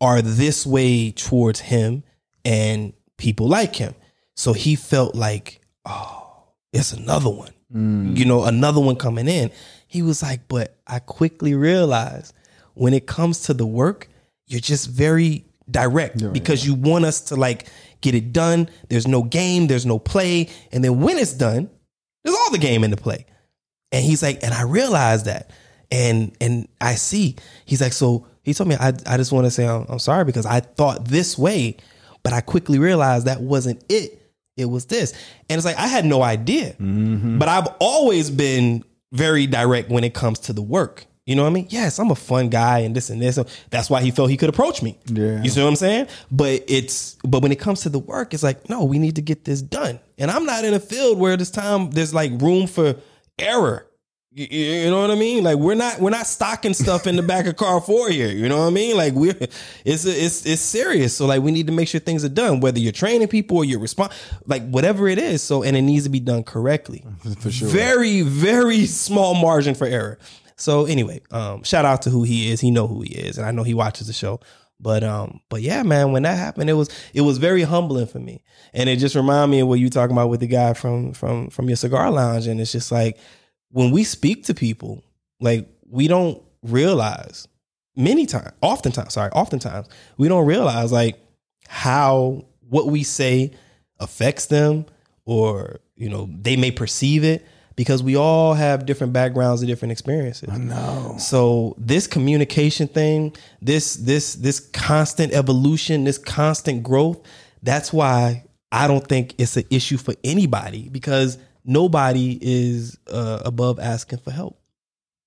are 0.00 0.22
this 0.22 0.66
way 0.66 1.10
towards 1.12 1.60
him 1.60 2.02
and 2.44 2.92
people 3.16 3.48
like 3.48 3.76
him. 3.76 3.94
So 4.36 4.52
he 4.52 4.74
felt 4.74 5.14
like, 5.14 5.60
oh, 5.84 6.48
it's 6.72 6.92
another 6.92 7.30
one. 7.30 7.52
Mm. 7.74 8.16
You 8.16 8.24
know, 8.24 8.44
another 8.44 8.80
one 8.80 8.96
coming 8.96 9.28
in. 9.28 9.50
He 9.86 10.02
was 10.02 10.22
like, 10.22 10.48
but 10.48 10.76
I 10.86 10.98
quickly 10.98 11.54
realized 11.54 12.34
when 12.74 12.94
it 12.94 13.06
comes 13.06 13.42
to 13.42 13.54
the 13.54 13.66
work, 13.66 14.08
you're 14.46 14.60
just 14.60 14.88
very 14.88 15.44
direct 15.70 16.32
because 16.32 16.66
you 16.66 16.74
want 16.74 17.04
us 17.04 17.20
to 17.22 17.36
like 17.36 17.66
get 18.00 18.14
it 18.14 18.32
done. 18.32 18.68
There's 18.88 19.06
no 19.06 19.22
game, 19.22 19.66
there's 19.66 19.86
no 19.86 19.98
play. 19.98 20.48
And 20.72 20.82
then 20.82 21.00
when 21.00 21.18
it's 21.18 21.32
done, 21.32 21.70
there's 22.24 22.36
all 22.36 22.50
the 22.50 22.58
game 22.58 22.84
in 22.84 22.90
the 22.90 22.96
play. 22.96 23.26
And 23.90 24.04
he's 24.04 24.22
like, 24.22 24.42
and 24.42 24.54
I 24.54 24.62
realized 24.62 25.26
that. 25.26 25.50
And 25.90 26.34
and 26.40 26.68
I 26.80 26.94
see. 26.94 27.36
He's 27.66 27.80
like, 27.80 27.92
so 27.92 28.26
he 28.42 28.54
told 28.54 28.68
me, 28.68 28.76
I, 28.76 28.92
I 29.06 29.16
just 29.16 29.32
want 29.32 29.44
to 29.46 29.50
say 29.50 29.66
I'm, 29.66 29.84
I'm 29.88 29.98
sorry 29.98 30.24
because 30.24 30.46
I 30.46 30.60
thought 30.60 31.04
this 31.04 31.36
way, 31.36 31.76
but 32.22 32.32
I 32.32 32.40
quickly 32.40 32.78
realized 32.78 33.26
that 33.26 33.40
wasn't 33.40 33.84
it. 33.88 34.21
It 34.56 34.66
was 34.66 34.86
this. 34.86 35.12
And 35.48 35.58
it's 35.58 35.64
like, 35.64 35.78
I 35.78 35.86
had 35.86 36.04
no 36.04 36.22
idea. 36.22 36.72
Mm-hmm. 36.74 37.38
But 37.38 37.48
I've 37.48 37.68
always 37.80 38.30
been 38.30 38.84
very 39.12 39.46
direct 39.46 39.90
when 39.90 40.04
it 40.04 40.14
comes 40.14 40.38
to 40.40 40.52
the 40.52 40.62
work. 40.62 41.06
You 41.24 41.36
know 41.36 41.42
what 41.42 41.50
I 41.50 41.52
mean? 41.52 41.68
Yes, 41.70 42.00
I'm 42.00 42.10
a 42.10 42.16
fun 42.16 42.48
guy 42.48 42.80
and 42.80 42.96
this 42.96 43.08
and 43.08 43.22
this. 43.22 43.38
That's 43.70 43.88
why 43.88 44.02
he 44.02 44.10
felt 44.10 44.28
he 44.28 44.36
could 44.36 44.48
approach 44.48 44.82
me. 44.82 44.98
Yeah. 45.06 45.40
You 45.40 45.50
see 45.50 45.62
what 45.62 45.68
I'm 45.68 45.76
saying? 45.76 46.08
But 46.32 46.64
it's 46.66 47.16
but 47.22 47.42
when 47.42 47.52
it 47.52 47.60
comes 47.60 47.82
to 47.82 47.88
the 47.88 48.00
work, 48.00 48.34
it's 48.34 48.42
like, 48.42 48.68
no, 48.68 48.82
we 48.84 48.98
need 48.98 49.14
to 49.16 49.22
get 49.22 49.44
this 49.44 49.62
done. 49.62 50.00
And 50.18 50.32
I'm 50.32 50.44
not 50.44 50.64
in 50.64 50.74
a 50.74 50.80
field 50.80 51.20
where 51.20 51.36
this 51.36 51.50
time 51.50 51.90
there's 51.90 52.12
like 52.12 52.32
room 52.40 52.66
for 52.66 52.96
error. 53.38 53.86
You, 54.34 54.90
know 54.90 55.02
what 55.02 55.10
I 55.10 55.14
mean? 55.14 55.44
Like 55.44 55.58
we're 55.58 55.74
not 55.74 56.00
we're 56.00 56.10
not 56.10 56.26
stocking 56.26 56.72
stuff 56.72 57.06
in 57.06 57.16
the 57.16 57.22
back 57.22 57.46
of 57.46 57.56
car 57.56 57.82
four 57.82 58.08
here. 58.08 58.28
You 58.28 58.48
know 58.48 58.60
what 58.60 58.68
I 58.68 58.70
mean? 58.70 58.96
Like 58.96 59.12
we're 59.12 59.36
it's 59.84 60.06
it's 60.06 60.46
it's 60.46 60.62
serious. 60.62 61.14
So 61.14 61.26
like 61.26 61.42
we 61.42 61.52
need 61.52 61.66
to 61.66 61.72
make 61.72 61.86
sure 61.86 62.00
things 62.00 62.24
are 62.24 62.30
done, 62.30 62.60
whether 62.60 62.78
you're 62.78 62.92
training 62.92 63.28
people 63.28 63.58
or 63.58 63.64
you're 63.66 63.78
respond 63.78 64.12
like 64.46 64.66
whatever 64.66 65.06
it 65.06 65.18
is. 65.18 65.42
So 65.42 65.62
and 65.62 65.76
it 65.76 65.82
needs 65.82 66.04
to 66.04 66.10
be 66.10 66.20
done 66.20 66.44
correctly. 66.44 67.04
For 67.40 67.50
sure. 67.50 67.68
Very 67.68 68.22
very 68.22 68.86
small 68.86 69.34
margin 69.34 69.74
for 69.74 69.86
error. 69.86 70.18
So 70.56 70.86
anyway, 70.86 71.20
um, 71.30 71.62
shout 71.62 71.84
out 71.84 72.02
to 72.02 72.10
who 72.10 72.22
he 72.22 72.50
is. 72.50 72.60
He 72.60 72.70
know 72.70 72.86
who 72.86 73.02
he 73.02 73.10
is, 73.10 73.36
and 73.36 73.46
I 73.46 73.50
know 73.50 73.64
he 73.64 73.74
watches 73.74 74.06
the 74.06 74.12
show. 74.14 74.40
But 74.80 75.04
um, 75.04 75.40
but 75.50 75.60
yeah, 75.60 75.82
man, 75.82 76.12
when 76.12 76.22
that 76.22 76.38
happened, 76.38 76.70
it 76.70 76.74
was 76.74 76.88
it 77.12 77.20
was 77.20 77.36
very 77.36 77.62
humbling 77.62 78.06
for 78.06 78.18
me, 78.18 78.42
and 78.72 78.88
it 78.88 78.96
just 78.96 79.14
reminded 79.14 79.50
me 79.52 79.60
of 79.60 79.68
what 79.68 79.78
you 79.78 79.90
talking 79.90 80.16
about 80.16 80.30
with 80.30 80.40
the 80.40 80.46
guy 80.46 80.72
from 80.72 81.12
from 81.12 81.50
from 81.50 81.68
your 81.68 81.76
cigar 81.76 82.10
lounge, 82.10 82.46
and 82.46 82.60
it's 82.60 82.72
just 82.72 82.90
like 82.90 83.18
when 83.72 83.90
we 83.90 84.04
speak 84.04 84.44
to 84.44 84.54
people, 84.54 85.02
like 85.40 85.68
we 85.88 86.08
don't 86.08 86.40
realize 86.62 87.48
many 87.96 88.26
times, 88.26 88.52
oftentimes, 88.60 89.14
sorry, 89.14 89.30
oftentimes 89.32 89.88
we 90.16 90.28
don't 90.28 90.46
realize 90.46 90.92
like 90.92 91.18
how 91.68 92.44
what 92.68 92.86
we 92.86 93.02
say 93.02 93.52
affects 93.98 94.46
them, 94.46 94.86
or 95.24 95.80
you 95.96 96.08
know 96.08 96.28
they 96.40 96.56
may 96.56 96.70
perceive 96.70 97.24
it 97.24 97.46
because 97.76 98.02
we 98.02 98.16
all 98.16 98.54
have 98.54 98.86
different 98.86 99.12
backgrounds 99.12 99.62
and 99.62 99.68
different 99.68 99.92
experiences. 99.92 100.48
No. 100.50 101.16
So 101.18 101.74
this 101.78 102.06
communication 102.06 102.88
thing, 102.88 103.34
this 103.60 103.94
this 103.94 104.34
this 104.34 104.60
constant 104.60 105.32
evolution, 105.32 106.04
this 106.04 106.18
constant 106.18 106.82
growth, 106.82 107.20
that's 107.62 107.92
why 107.92 108.44
I 108.70 108.86
don't 108.86 109.06
think 109.06 109.34
it's 109.38 109.56
an 109.56 109.64
issue 109.70 109.96
for 109.96 110.14
anybody 110.24 110.88
because 110.88 111.38
nobody 111.64 112.38
is 112.40 112.98
uh, 113.10 113.40
above 113.44 113.78
asking 113.78 114.18
for 114.18 114.30
help. 114.30 114.58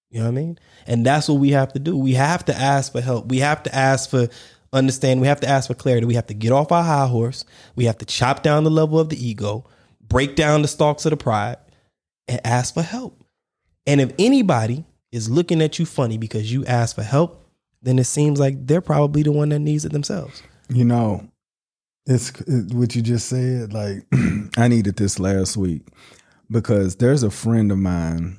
You 0.10 0.20
know 0.20 0.26
what 0.26 0.32
I 0.32 0.36
mean? 0.36 0.60
And 0.88 1.06
that's 1.06 1.28
what 1.28 1.40
we 1.40 1.52
have 1.52 1.74
to 1.74 1.80
do. 1.80 1.98
We 1.98 2.14
have 2.14 2.46
to 2.46 2.56
ask 2.56 2.92
for 2.92 3.02
help. 3.02 3.28
We 3.28 3.40
have 3.40 3.64
to 3.64 3.76
ask 3.76 4.10
for 4.10 4.30
understand. 4.72 5.22
We 5.22 5.28
have 5.28 5.42
to 5.42 5.50
ask 5.50 5.68
for 5.68 5.74
clarity. 5.74 6.06
We 6.06 6.16
have 6.16 6.28
to 6.28 6.34
get 6.34 6.52
off 6.52 6.72
our 6.72 6.84
high 6.84 7.08
horse. 7.08 7.44
We 7.76 7.86
have 7.86 7.98
to 8.00 8.06
chop 8.06 8.44
down 8.44 8.64
the 8.64 8.72
level 8.72 9.00
of 9.00 9.10
the 9.10 9.26
ego, 9.28 9.66
break 10.02 10.36
down 10.36 10.62
the 10.62 10.68
stalks 10.68 11.06
of 11.06 11.12
the 11.12 11.18
pride, 11.18 11.58
and 12.28 12.40
ask 12.46 12.74
for 12.74 12.82
help. 12.82 13.24
And 13.88 14.00
if 14.00 14.14
anybody 14.18 14.86
is 15.12 15.30
looking 15.30 15.62
at 15.62 15.80
you 15.80 15.86
funny 15.86 16.18
because 16.18 16.52
you 16.52 16.66
ask 16.66 16.96
for 16.96 17.04
help, 17.04 17.50
then 17.82 18.00
it 18.00 18.06
seems 18.06 18.40
like 18.40 18.66
they're 18.66 18.82
probably 18.82 19.24
the 19.24 19.32
one 19.32 19.50
that 19.50 19.60
needs 19.60 19.86
it 19.86 19.92
themselves. 19.92 20.42
You 20.70 20.86
know, 20.86 21.28
it's 22.06 22.32
it, 22.42 22.74
what 22.74 22.96
you 22.96 23.02
just 23.02 23.28
said. 23.28 23.74
Like, 23.74 24.06
I 24.58 24.68
needed 24.68 24.96
this 24.96 25.20
last 25.20 25.56
week 25.58 25.84
because 26.50 26.98
there's 26.98 27.24
a 27.24 27.32
friend 27.32 27.72
of 27.72 27.78
mine. 27.78 28.38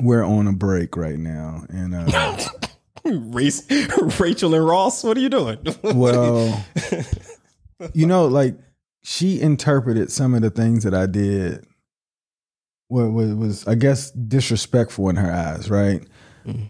We're 0.00 0.24
on 0.24 0.46
a 0.46 0.52
break 0.52 0.96
right 0.96 1.18
now, 1.18 1.64
and 1.68 1.94
uh, 1.94 2.38
Race, 3.04 3.66
Rachel 4.18 4.54
and 4.54 4.66
Ross, 4.66 5.04
what 5.04 5.16
are 5.16 5.20
you 5.20 5.28
doing? 5.28 5.58
well, 5.82 6.64
you 7.92 8.06
know, 8.06 8.26
like 8.26 8.56
she 9.02 9.40
interpreted 9.40 10.10
some 10.10 10.34
of 10.34 10.42
the 10.42 10.50
things 10.50 10.84
that 10.84 10.94
I 10.94 11.06
did. 11.06 11.66
What 12.88 13.12
was, 13.12 13.34
was 13.34 13.68
I 13.68 13.74
guess 13.74 14.10
disrespectful 14.10 15.08
in 15.10 15.16
her 15.16 15.30
eyes, 15.30 15.70
right? 15.70 16.02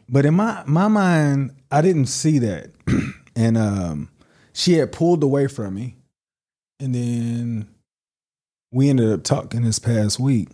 But 0.08 0.26
in 0.26 0.34
my 0.34 0.62
my 0.66 0.88
mind, 0.88 1.52
I 1.70 1.80
didn't 1.80 2.06
see 2.06 2.38
that, 2.40 2.72
and 3.36 3.56
um, 3.56 4.10
she 4.52 4.74
had 4.74 4.92
pulled 4.92 5.22
away 5.22 5.46
from 5.46 5.74
me, 5.74 5.96
and 6.78 6.94
then 6.94 7.68
we 8.70 8.88
ended 8.88 9.12
up 9.12 9.24
talking 9.24 9.62
this 9.62 9.78
past 9.78 10.20
week, 10.20 10.48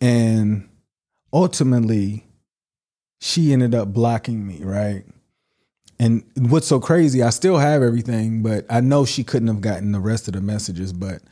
and 0.00 0.68
ultimately, 1.32 2.26
she 3.20 3.52
ended 3.52 3.74
up 3.74 3.92
blocking 3.92 4.46
me, 4.46 4.60
right? 4.62 5.04
And 5.98 6.24
what's 6.36 6.66
so 6.66 6.80
crazy, 6.80 7.22
I 7.22 7.30
still 7.30 7.58
have 7.58 7.82
everything, 7.82 8.42
but 8.42 8.66
I 8.68 8.80
know 8.80 9.04
she 9.04 9.22
couldn't 9.22 9.46
have 9.48 9.60
gotten 9.60 9.92
the 9.92 10.00
rest 10.00 10.26
of 10.26 10.34
the 10.34 10.40
messages. 10.40 10.92
But 10.92 11.22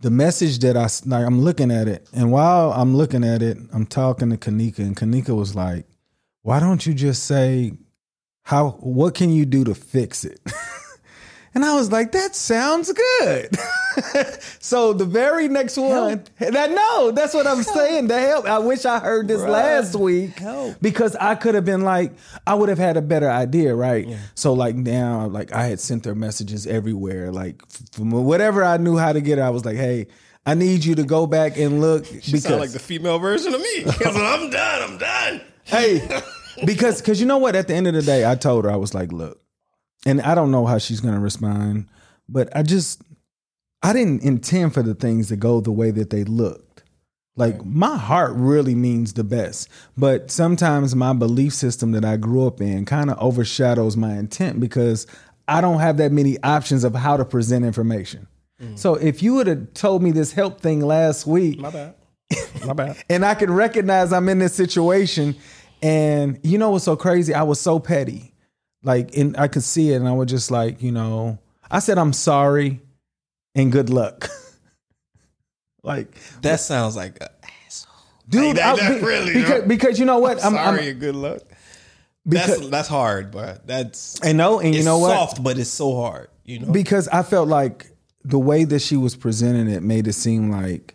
the 0.00 0.10
message 0.10 0.58
that 0.60 0.76
I 0.76 0.88
like, 1.06 1.24
I'm 1.24 1.40
looking 1.40 1.70
at 1.70 1.86
it, 1.86 2.08
and 2.12 2.32
while 2.32 2.72
I'm 2.72 2.96
looking 2.96 3.22
at 3.22 3.42
it, 3.42 3.58
I'm 3.72 3.86
talking 3.86 4.30
to 4.30 4.36
Kanika, 4.36 4.80
and 4.80 4.96
Kanika 4.96 5.36
was 5.36 5.54
like, 5.54 5.86
"Why 6.42 6.58
don't 6.58 6.84
you 6.84 6.94
just 6.94 7.24
say 7.24 7.74
how? 8.42 8.70
What 8.80 9.14
can 9.14 9.30
you 9.30 9.46
do 9.46 9.62
to 9.64 9.74
fix 9.74 10.24
it?" 10.24 10.40
and 11.54 11.64
I 11.64 11.74
was 11.74 11.90
like, 11.90 12.12
"That 12.12 12.34
sounds 12.34 12.92
good." 12.92 13.56
so 14.60 14.92
the 14.92 15.04
very 15.04 15.48
next 15.48 15.76
one, 15.76 16.24
I 16.40 16.66
know 16.66 17.10
that's 17.10 17.34
what 17.34 17.46
I'm 17.46 17.62
saying. 17.62 18.08
To 18.08 18.18
help, 18.18 18.46
I 18.46 18.58
wish 18.58 18.84
I 18.84 18.98
heard 18.98 19.28
this 19.28 19.42
last 19.42 19.94
week 19.94 20.38
Help. 20.38 20.76
because 20.80 21.16
I 21.16 21.34
could 21.34 21.54
have 21.54 21.64
been 21.64 21.82
like, 21.82 22.12
I 22.46 22.54
would 22.54 22.68
have 22.68 22.78
had 22.78 22.96
a 22.96 23.02
better 23.02 23.30
idea, 23.30 23.74
right? 23.74 24.08
So 24.34 24.52
like 24.52 24.76
now, 24.76 25.26
like 25.26 25.52
I 25.52 25.66
had 25.66 25.80
sent 25.80 26.04
her 26.04 26.14
messages 26.14 26.66
everywhere, 26.66 27.32
like 27.32 27.62
from 27.92 28.10
whatever 28.10 28.64
I 28.64 28.76
knew 28.76 28.96
how 28.96 29.12
to 29.12 29.20
get. 29.20 29.38
Her, 29.38 29.44
I 29.44 29.50
was 29.50 29.64
like, 29.64 29.76
hey, 29.76 30.06
I 30.48 30.54
need 30.54 30.84
you 30.84 30.94
to 30.94 31.04
go 31.04 31.26
back 31.26 31.58
and 31.58 31.80
look 31.80 32.04
because 32.04 32.44
sound 32.44 32.60
like 32.60 32.70
the 32.70 32.78
female 32.78 33.18
version 33.18 33.52
of 33.52 33.60
me. 33.60 33.84
I'm 34.06 34.50
done. 34.50 34.82
I'm 34.82 34.98
done. 34.98 35.40
hey, 35.64 36.22
because 36.64 37.00
because 37.02 37.20
you 37.20 37.26
know 37.26 37.38
what? 37.38 37.54
At 37.54 37.68
the 37.68 37.74
end 37.74 37.86
of 37.86 37.94
the 37.94 38.02
day, 38.02 38.28
I 38.28 38.34
told 38.34 38.64
her 38.64 38.70
I 38.70 38.76
was 38.76 38.94
like, 38.94 39.12
look, 39.12 39.42
and 40.08 40.20
I 40.22 40.34
don't 40.34 40.50
know 40.50 40.66
how 40.66 40.78
she's 40.78 41.00
gonna 41.00 41.20
respond, 41.20 41.86
but 42.28 42.54
I 42.56 42.62
just 42.62 43.02
I 43.82 43.92
didn't 43.92 44.22
intend 44.22 44.74
for 44.74 44.82
the 44.82 44.94
things 44.94 45.28
to 45.28 45.36
go 45.36 45.60
the 45.60 45.70
way 45.70 45.90
that 45.90 46.10
they 46.10 46.24
looked. 46.24 46.82
Like 47.36 47.64
my 47.64 47.96
heart 47.96 48.32
really 48.34 48.74
means 48.74 49.12
the 49.12 49.22
best, 49.22 49.68
but 49.96 50.30
sometimes 50.30 50.96
my 50.96 51.12
belief 51.12 51.52
system 51.52 51.92
that 51.92 52.04
I 52.04 52.16
grew 52.16 52.46
up 52.46 52.60
in 52.60 52.84
kind 52.84 53.10
of 53.10 53.18
overshadows 53.18 53.96
my 53.96 54.14
intent 54.14 54.58
because 54.58 55.06
I 55.46 55.60
don't 55.60 55.78
have 55.78 55.98
that 55.98 56.10
many 56.10 56.42
options 56.42 56.82
of 56.84 56.94
how 56.94 57.16
to 57.16 57.24
present 57.24 57.64
information. 57.64 58.26
Mm. 58.60 58.78
So 58.78 58.96
if 58.96 59.22
you 59.22 59.34
would 59.34 59.46
have 59.46 59.72
told 59.74 60.02
me 60.02 60.10
this 60.10 60.32
help 60.32 60.60
thing 60.60 60.80
last 60.80 61.26
week, 61.26 61.60
My 61.60 61.70
bad. 61.70 61.94
My 62.66 62.72
bad. 62.72 62.96
and 63.10 63.24
I 63.24 63.34
could 63.34 63.50
recognize 63.50 64.12
I'm 64.12 64.28
in 64.28 64.40
this 64.40 64.54
situation. 64.54 65.36
And 65.80 66.40
you 66.42 66.58
know 66.58 66.70
what's 66.70 66.84
so 66.84 66.96
crazy? 66.96 67.34
I 67.34 67.44
was 67.44 67.60
so 67.60 67.78
petty. 67.78 68.34
Like, 68.88 69.14
and 69.18 69.36
I 69.36 69.48
could 69.48 69.62
see 69.62 69.92
it, 69.92 69.96
and 69.96 70.08
I 70.08 70.12
was 70.12 70.30
just 70.30 70.50
like, 70.50 70.82
you 70.82 70.92
know, 70.92 71.38
I 71.70 71.78
said, 71.80 71.98
I'm 71.98 72.14
sorry 72.14 72.80
and 73.54 73.70
good 73.70 73.90
luck. 73.90 74.30
like, 75.82 76.16
That 76.40 76.60
sounds 76.60 76.96
like 76.96 77.18
a 77.20 77.28
asshole. 77.66 77.94
dude, 78.30 78.56
that- 78.56 78.78
I- 78.80 78.88
that 78.94 79.02
really- 79.02 79.34
because, 79.34 79.64
because 79.64 79.98
you 79.98 80.06
know 80.06 80.18
what? 80.20 80.42
I'm, 80.42 80.56
I'm, 80.56 80.78
and 80.78 80.98
good 80.98 81.14
luck. 81.16 81.42
because, 82.26 82.46
That's 82.58 82.68
that's 82.70 82.88
hard, 82.88 83.30
but 83.30 83.66
that's 83.66 84.18
I 84.24 84.32
know, 84.32 84.58
and 84.60 84.74
you 84.74 84.82
know 84.84 84.98
what? 84.98 85.10
soft, 85.10 85.42
but 85.42 85.58
it's 85.58 85.68
so 85.70 85.94
hard. 85.94 86.28
You 86.46 86.60
know, 86.60 86.72
because 86.72 87.08
I 87.08 87.22
felt 87.22 87.48
like 87.48 87.88
the 88.24 88.38
way 88.38 88.64
that 88.64 88.80
she 88.80 88.96
was 88.96 89.14
presenting 89.14 89.68
it 89.68 89.82
made 89.82 90.06
it 90.06 90.14
seem 90.14 90.50
like 90.50 90.94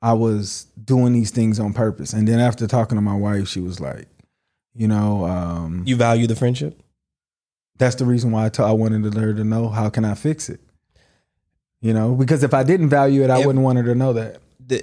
I 0.00 0.14
was 0.14 0.66
doing 0.82 1.12
these 1.12 1.30
things 1.30 1.60
on 1.60 1.74
purpose. 1.74 2.14
And 2.14 2.26
then 2.26 2.40
after 2.40 2.66
talking 2.66 2.96
to 2.96 3.02
my 3.02 3.14
wife, 3.16 3.48
she 3.48 3.60
was 3.60 3.80
like, 3.80 4.08
you 4.74 4.88
know, 4.88 5.24
um, 5.26 5.82
you 5.86 5.96
value 5.96 6.26
the 6.26 6.36
friendship. 6.36 6.80
that's 7.78 7.96
the 7.96 8.04
reason 8.04 8.30
why 8.32 8.46
I 8.46 8.48
told 8.48 8.68
I 8.68 8.72
wanted 8.72 9.14
her 9.14 9.34
to 9.34 9.44
know 9.44 9.68
how 9.68 9.88
can 9.90 10.04
I 10.04 10.14
fix 10.14 10.48
it. 10.48 10.60
You 11.80 11.92
know, 11.92 12.14
because 12.14 12.42
if 12.42 12.54
I 12.54 12.62
didn't 12.62 12.88
value 12.88 13.22
it, 13.24 13.30
I 13.30 13.38
Yep. 13.38 13.46
wouldn't 13.46 13.64
want 13.64 13.78
her 13.78 13.84
to 13.84 13.94
know 13.94 14.12
that. 14.14 14.40
The, 14.66 14.78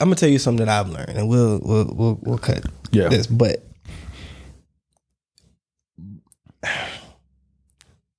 I'm 0.00 0.08
gonna 0.08 0.16
tell 0.16 0.28
you 0.28 0.38
something 0.38 0.66
that 0.66 0.80
I've 0.80 0.90
learned, 0.90 1.10
and 1.16 1.28
we'll 1.28 1.60
we'll 1.62 1.92
we'll, 1.94 2.18
we'll 2.22 2.38
cut 2.38 2.64
Yeah. 2.90 3.08
this, 3.08 3.26
but 3.26 3.64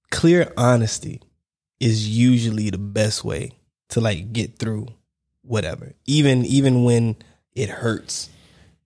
clear 0.09 0.51
honesty 0.57 1.21
is 1.79 2.07
usually 2.09 2.69
the 2.69 2.77
best 2.77 3.23
way 3.23 3.51
to 3.89 3.99
like 4.01 4.31
get 4.33 4.57
through 4.57 4.87
whatever 5.41 5.93
even 6.05 6.45
even 6.45 6.83
when 6.83 7.15
it 7.53 7.69
hurts 7.69 8.29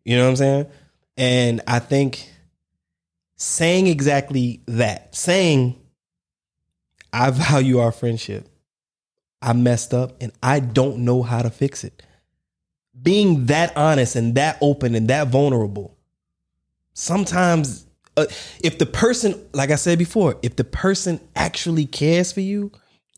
you 0.06 0.16
know 0.18 0.24
what 0.24 0.30
i'm 0.30 0.36
saying 0.36 0.66
and 1.18 1.62
i 1.68 1.80
think 1.80 2.32
saying 3.36 3.88
exactly 3.88 4.62
that 4.68 5.14
saying 5.16 5.80
i 7.12 7.30
value 7.32 7.80
our 7.80 7.92
friendship 7.92 8.48
I 9.42 9.54
messed 9.54 9.94
up 9.94 10.22
and 10.22 10.32
I 10.42 10.60
don't 10.60 11.00
know 11.00 11.22
how 11.24 11.42
to 11.42 11.50
fix 11.50 11.84
it. 11.84 12.04
Being 13.00 13.46
that 13.46 13.76
honest 13.78 14.16
and 14.16 14.36
that 14.36 14.58
open 14.62 14.96
and 14.96 15.08
that 15.10 15.28
vulnerable, 15.28 15.96
sometimes 16.94 17.86
uh, 18.16 18.26
if 18.64 18.80
the 18.80 18.88
person, 18.88 19.48
like 19.54 19.70
I 19.70 19.76
said 19.76 20.00
before, 20.00 20.38
if 20.42 20.56
the 20.56 20.64
person 20.64 21.20
actually 21.36 21.86
cares 21.86 22.32
for 22.32 22.42
you, 22.42 22.72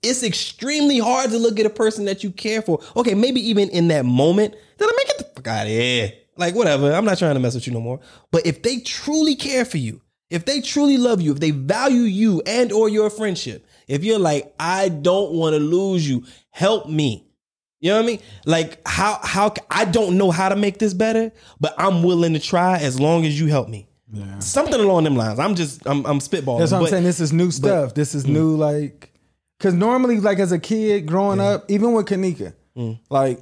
it's 0.04 0.24
extremely 0.24 1.00
hard 1.00 1.32
to 1.32 1.38
look 1.38 1.60
at 1.60 1.66
a 1.66 1.70
person 1.70 2.06
that 2.06 2.24
you 2.24 2.32
care 2.32 2.62
for. 2.62 2.82
Okay, 2.96 3.16
maybe 3.16 3.40
even 3.50 3.70
in 3.70 3.88
that 3.88 4.06
moment, 4.06 4.56
they're 4.78 4.88
like, 4.88 4.98
man, 4.98 5.06
get 5.08 5.18
the 5.18 5.24
fuck 5.36 5.48
out 5.48 5.66
of 5.66 5.72
here. 5.72 6.14
Like, 6.40 6.56
whatever, 6.56 6.92
I'm 6.94 7.06
not 7.06 7.18
trying 7.18 7.36
to 7.36 7.40
mess 7.40 7.56
with 7.56 7.68
you 7.68 7.74
no 7.74 7.82
more. 7.82 8.00
But 8.32 8.46
if 8.46 8.62
they 8.62 8.80
truly 8.80 9.36
care 9.36 9.66
for 9.66 9.78
you, 9.78 10.02
if 10.30 10.46
they 10.46 10.62
truly 10.62 10.98
love 10.98 11.22
you, 11.22 11.32
if 11.32 11.40
they 11.40 11.52
value 11.52 12.02
you 12.02 12.42
and 12.46 12.72
or 12.72 12.88
your 12.90 13.10
friendship, 13.10 13.66
if 13.88 14.04
you're 14.04 14.20
like, 14.20 14.54
I 14.60 14.90
don't 14.90 15.34
want 15.34 15.54
to 15.54 15.60
lose 15.60 16.08
you, 16.08 16.24
help 16.52 16.88
me. 16.88 17.26
You 17.80 17.92
know 17.92 17.98
what 17.98 18.04
I 18.04 18.08
mean? 18.08 18.20
Like 18.46 18.82
how 18.86 19.20
how 19.24 19.54
I 19.72 19.86
don't 19.86 20.18
know 20.18 20.32
how 20.32 20.50
to 20.50 20.56
make 20.56 20.80
this 20.80 20.94
better, 20.94 21.32
but 21.60 21.74
I'm 21.78 22.04
willing 22.04 22.34
to 22.34 22.40
try 22.40 22.78
as 22.78 23.00
long 23.00 23.26
as 23.26 23.40
you 23.40 23.48
help 23.48 23.70
me. 23.70 23.88
Yeah. 24.12 24.40
Something 24.40 24.80
along 24.80 25.06
them 25.06 25.16
lines. 25.16 25.40
I'm 25.40 25.56
just 25.56 25.86
I'm 25.88 26.06
I'm 26.06 26.20
spitballing. 26.20 26.60
That's 26.60 26.72
what 26.72 26.80
I'm 26.80 26.84
but- 26.84 26.90
saying. 26.90 27.04
This 27.06 27.20
is 27.22 27.32
new 27.32 27.52
stuff. 27.52 27.94
this 27.94 28.16
is 28.16 28.26
mm. 28.26 28.32
new, 28.32 28.56
like, 28.56 29.14
because 29.58 29.74
normally, 29.74 30.20
like 30.20 30.40
as 30.40 30.52
a 30.52 30.60
kid 30.60 31.06
growing 31.06 31.40
up, 31.40 31.66
even 31.70 31.94
with 31.94 32.08
Kanika, 32.08 32.54
mm. 32.76 33.00
like, 33.10 33.40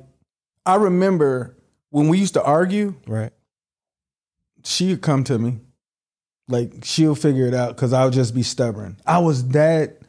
I 0.65 0.75
remember 0.75 1.56
when 1.97 2.09
we 2.09 2.19
used 2.19 2.35
to 2.35 2.43
argue, 2.43 2.93
Right. 3.07 3.31
she'd 4.63 5.01
come 5.01 5.23
to 5.23 5.39
me, 5.39 5.59
like 6.47 6.83
she'll 6.83 7.15
figure 7.15 7.47
it 7.47 7.55
out 7.55 7.75
because 7.75 7.91
I'll 7.91 8.11
just 8.11 8.35
be 8.35 8.43
stubborn. 8.43 8.97
I 9.05 9.17
was 9.17 9.47
that 9.49 10.01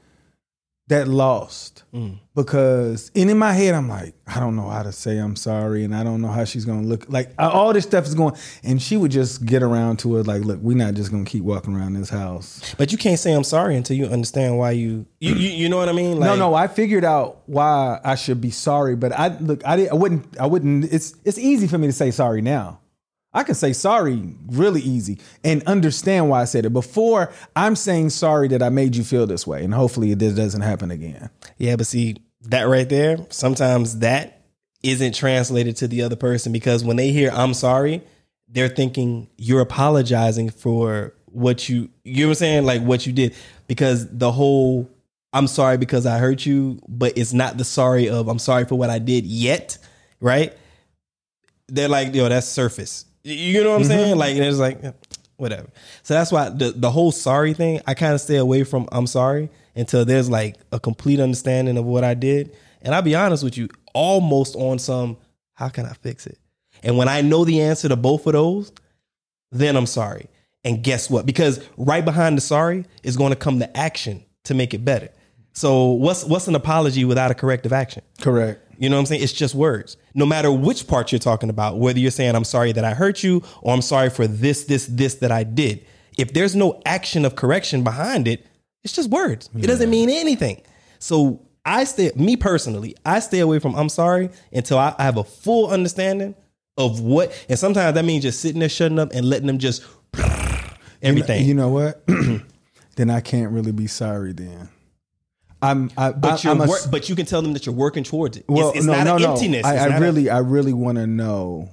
that 0.88 1.06
lost 1.06 1.84
mm. 1.92 2.18
because, 2.34 3.10
and 3.14 3.30
in 3.30 3.38
my 3.38 3.52
head, 3.52 3.74
I'm 3.74 3.88
like, 3.88 4.14
I 4.26 4.40
don't 4.40 4.56
know 4.56 4.68
how 4.68 4.82
to 4.82 4.92
say 4.92 5.18
I'm 5.18 5.36
sorry, 5.36 5.84
and 5.84 5.94
I 5.94 6.02
don't 6.02 6.22
know 6.22 6.28
how 6.28 6.44
she's 6.44 6.64
gonna 6.64 6.86
look. 6.86 7.04
Like 7.08 7.30
all 7.38 7.72
this 7.72 7.84
stuff 7.84 8.06
is 8.06 8.14
going, 8.14 8.34
and 8.62 8.80
she 8.80 8.96
would 8.96 9.10
just 9.10 9.44
get 9.44 9.62
around 9.62 9.98
to 10.00 10.16
it, 10.18 10.26
like, 10.26 10.42
look, 10.42 10.58
we're 10.60 10.76
not 10.76 10.94
just 10.94 11.10
gonna 11.10 11.24
keep 11.24 11.44
walking 11.44 11.76
around 11.76 11.94
this 11.94 12.08
house. 12.08 12.74
But 12.76 12.90
you 12.90 12.98
can't 12.98 13.18
say 13.18 13.32
I'm 13.32 13.44
sorry 13.44 13.76
until 13.76 13.96
you 13.96 14.06
understand 14.06 14.58
why 14.58 14.72
you 14.72 15.06
you 15.20 15.34
you, 15.34 15.50
you 15.50 15.68
know 15.68 15.76
what 15.76 15.88
I 15.88 15.92
mean? 15.92 16.18
no, 16.18 16.26
Like, 16.26 16.38
no, 16.38 16.54
I 16.54 16.68
figured 16.68 17.04
out 17.04 17.42
why 17.46 18.00
I 18.02 18.14
should 18.14 18.40
be 18.40 18.50
sorry, 18.50 18.96
but 18.96 19.12
I 19.12 19.28
look, 19.38 19.64
I 19.66 19.76
didn't, 19.76 19.92
I 19.92 19.94
wouldn't, 19.94 20.40
I 20.40 20.46
wouldn't. 20.46 20.92
It's 20.92 21.14
it's 21.24 21.38
easy 21.38 21.66
for 21.66 21.76
me 21.76 21.86
to 21.86 21.92
say 21.92 22.10
sorry 22.10 22.40
now. 22.40 22.80
I 23.32 23.42
can 23.44 23.54
say 23.54 23.72
sorry 23.72 24.34
really 24.46 24.80
easy 24.80 25.18
and 25.44 25.62
understand 25.64 26.30
why 26.30 26.42
I 26.42 26.44
said 26.44 26.64
it. 26.64 26.70
Before 26.70 27.30
I'm 27.54 27.76
saying 27.76 28.10
sorry 28.10 28.48
that 28.48 28.62
I 28.62 28.70
made 28.70 28.96
you 28.96 29.04
feel 29.04 29.26
this 29.26 29.46
way, 29.46 29.64
and 29.64 29.74
hopefully 29.74 30.12
it 30.12 30.18
doesn't 30.18 30.62
happen 30.62 30.90
again. 30.90 31.30
Yeah, 31.58 31.76
but 31.76 31.86
see 31.86 32.16
that 32.42 32.64
right 32.64 32.88
there. 32.88 33.18
Sometimes 33.28 33.98
that 33.98 34.42
isn't 34.82 35.14
translated 35.14 35.76
to 35.76 35.88
the 35.88 36.02
other 36.02 36.16
person 36.16 36.52
because 36.52 36.84
when 36.84 36.96
they 36.96 37.10
hear 37.10 37.30
"I'm 37.32 37.52
sorry," 37.54 38.02
they're 38.48 38.68
thinking 38.68 39.28
you're 39.36 39.60
apologizing 39.60 40.50
for 40.50 41.12
what 41.26 41.68
you 41.68 41.90
you 42.04 42.22
know 42.22 42.28
what 42.28 42.30
I'm 42.30 42.34
saying, 42.36 42.64
like 42.64 42.82
what 42.82 43.06
you 43.06 43.12
did. 43.12 43.34
Because 43.66 44.08
the 44.08 44.32
whole 44.32 44.88
"I'm 45.34 45.48
sorry 45.48 45.76
because 45.76 46.06
I 46.06 46.18
hurt 46.18 46.46
you," 46.46 46.80
but 46.88 47.18
it's 47.18 47.34
not 47.34 47.58
the 47.58 47.64
sorry 47.64 48.08
of 48.08 48.28
"I'm 48.28 48.38
sorry 48.38 48.64
for 48.64 48.76
what 48.76 48.88
I 48.88 48.98
did" 48.98 49.26
yet, 49.26 49.76
right? 50.20 50.56
They're 51.68 51.88
like, 51.88 52.14
yo, 52.14 52.28
that's 52.30 52.46
surface. 52.46 53.04
You 53.28 53.64
know 53.64 53.70
what 53.70 53.76
I'm 53.76 53.84
saying? 53.84 54.10
Mm-hmm. 54.10 54.18
Like, 54.18 54.36
and 54.36 54.44
it's 54.44 54.58
like, 54.58 54.80
whatever. 55.36 55.68
So 56.02 56.14
that's 56.14 56.30
why 56.30 56.50
the 56.50 56.72
the 56.72 56.90
whole 56.90 57.12
sorry 57.12 57.54
thing, 57.54 57.80
I 57.86 57.94
kind 57.94 58.14
of 58.14 58.20
stay 58.20 58.36
away 58.36 58.64
from 58.64 58.88
I'm 58.92 59.06
sorry 59.06 59.50
until 59.74 60.04
there's 60.04 60.28
like 60.28 60.56
a 60.72 60.80
complete 60.80 61.20
understanding 61.20 61.78
of 61.78 61.84
what 61.84 62.04
I 62.04 62.14
did. 62.14 62.54
And 62.82 62.94
I'll 62.94 63.02
be 63.02 63.14
honest 63.14 63.42
with 63.42 63.56
you, 63.56 63.68
almost 63.94 64.54
on 64.56 64.78
some, 64.78 65.16
how 65.54 65.68
can 65.68 65.86
I 65.86 65.92
fix 65.94 66.26
it? 66.26 66.38
And 66.82 66.96
when 66.96 67.08
I 67.08 67.22
know 67.22 67.44
the 67.44 67.60
answer 67.62 67.88
to 67.88 67.96
both 67.96 68.26
of 68.26 68.34
those, 68.34 68.72
then 69.50 69.76
I'm 69.76 69.86
sorry. 69.86 70.28
And 70.64 70.82
guess 70.82 71.08
what? 71.08 71.26
Because 71.26 71.64
right 71.76 72.04
behind 72.04 72.36
the 72.36 72.40
sorry 72.40 72.84
is 73.02 73.16
going 73.16 73.30
to 73.30 73.36
come 73.36 73.58
the 73.58 73.76
action 73.76 74.24
to 74.44 74.54
make 74.54 74.74
it 74.74 74.84
better. 74.84 75.08
So 75.52 75.86
what's 75.86 76.24
what's 76.24 76.46
an 76.46 76.54
apology 76.54 77.04
without 77.04 77.30
a 77.30 77.34
corrective 77.34 77.72
action? 77.72 78.02
Correct. 78.20 78.64
You 78.78 78.88
know 78.88 78.96
what 78.96 79.00
I'm 79.00 79.06
saying? 79.06 79.22
It's 79.22 79.32
just 79.32 79.54
words. 79.54 79.96
No 80.14 80.24
matter 80.24 80.52
which 80.52 80.86
part 80.86 81.10
you're 81.10 81.18
talking 81.18 81.50
about, 81.50 81.78
whether 81.78 81.98
you're 81.98 82.12
saying 82.12 82.36
I'm 82.36 82.44
sorry 82.44 82.70
that 82.72 82.84
I 82.84 82.94
hurt 82.94 83.24
you 83.24 83.42
or 83.60 83.74
I'm 83.74 83.82
sorry 83.82 84.08
for 84.08 84.26
this, 84.28 84.64
this, 84.64 84.86
this 84.86 85.16
that 85.16 85.32
I 85.32 85.42
did. 85.42 85.84
If 86.16 86.32
there's 86.32 86.54
no 86.54 86.80
action 86.86 87.24
of 87.24 87.34
correction 87.34 87.82
behind 87.82 88.28
it, 88.28 88.46
it's 88.84 88.92
just 88.92 89.10
words. 89.10 89.50
It 89.56 89.66
doesn't 89.66 89.90
mean 89.90 90.08
anything. 90.08 90.62
So 91.00 91.44
I 91.64 91.84
stay, 91.84 92.12
me 92.14 92.36
personally, 92.36 92.94
I 93.04 93.18
stay 93.18 93.40
away 93.40 93.58
from 93.58 93.74
I'm 93.74 93.88
sorry 93.88 94.30
until 94.52 94.78
I, 94.78 94.94
I 94.96 95.02
have 95.02 95.16
a 95.16 95.24
full 95.24 95.68
understanding 95.68 96.36
of 96.76 97.00
what, 97.00 97.32
and 97.48 97.58
sometimes 97.58 97.94
that 97.94 98.04
means 98.04 98.22
just 98.22 98.40
sitting 98.40 98.60
there 98.60 98.68
shutting 98.68 99.00
up 99.00 99.10
and 99.12 99.28
letting 99.28 99.48
them 99.48 99.58
just 99.58 99.84
everything. 101.02 101.44
You 101.44 101.54
know 101.54 101.68
what? 101.68 102.06
then 102.96 103.10
I 103.10 103.20
can't 103.20 103.52
really 103.52 103.72
be 103.72 103.88
sorry. 103.88 104.32
Then 104.32 104.68
I'm. 105.60 105.90
I, 105.96 106.12
but 106.12 106.32
I, 106.32 106.42
you're 106.42 106.52
I'm 106.54 106.60
a, 106.60 106.66
wor- 106.66 106.78
but 106.90 107.08
you 107.08 107.16
can 107.16 107.26
tell 107.26 107.42
them 107.42 107.52
that 107.54 107.66
you're 107.66 107.74
working 107.74 108.04
towards 108.04 108.36
it. 108.36 108.44
Well, 108.48 108.68
it's 108.70 108.78
it's 108.78 108.86
no, 108.86 108.92
not 108.92 109.04
no, 109.04 109.16
an 109.16 109.22
no. 109.22 109.32
emptiness. 109.32 109.64
I, 109.66 109.76
I 109.76 109.98
really, 109.98 110.30
I 110.30 110.38
really 110.38 110.72
want 110.72 110.96
to 110.98 111.06
know. 111.06 111.70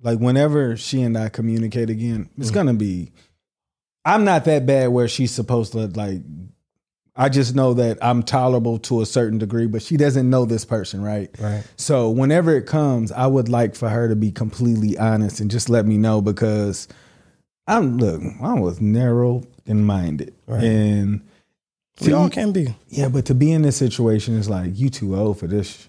Like 0.00 0.18
whenever 0.20 0.76
she 0.76 1.02
and 1.02 1.18
I 1.18 1.28
communicate 1.28 1.90
again, 1.90 2.26
Mm-hmm. 2.26 2.40
it's 2.42 2.50
gonna 2.50 2.74
be. 2.74 3.10
I'm 4.04 4.24
not 4.24 4.44
that 4.46 4.64
bad 4.64 4.88
where 4.88 5.08
she's 5.08 5.32
supposed 5.32 5.72
to 5.72 5.86
like. 5.88 6.22
I 7.16 7.28
just 7.28 7.56
know 7.56 7.74
that 7.74 7.98
I'm 8.00 8.22
tolerable 8.22 8.78
to 8.78 9.00
a 9.00 9.06
certain 9.06 9.38
degree, 9.38 9.66
but 9.66 9.82
she 9.82 9.96
doesn't 9.96 10.30
know 10.30 10.44
this 10.44 10.64
person, 10.64 11.02
right? 11.02 11.28
Right. 11.40 11.64
So 11.76 12.10
whenever 12.10 12.56
it 12.56 12.66
comes, 12.66 13.10
I 13.10 13.26
would 13.26 13.48
like 13.48 13.74
for 13.74 13.88
her 13.88 14.06
to 14.08 14.14
be 14.14 14.30
completely 14.30 14.96
honest 14.96 15.40
and 15.40 15.50
just 15.50 15.68
let 15.68 15.84
me 15.84 15.98
know 15.98 16.20
because 16.22 16.86
I'm 17.66 17.98
look, 17.98 18.22
I 18.40 18.54
was 18.54 18.80
narrow 18.80 19.42
and 19.66 19.84
minded, 19.84 20.32
Right. 20.46 20.62
and 20.62 21.22
we 22.00 22.12
all 22.12 22.30
can 22.30 22.52
be. 22.52 22.74
yeah, 22.88 23.08
but 23.08 23.26
to 23.26 23.34
be 23.34 23.52
in 23.52 23.62
this 23.62 23.76
situation 23.76 24.34
is 24.36 24.48
like 24.48 24.70
you 24.78 24.90
too 24.90 25.16
old 25.16 25.38
for 25.38 25.46
this, 25.46 25.88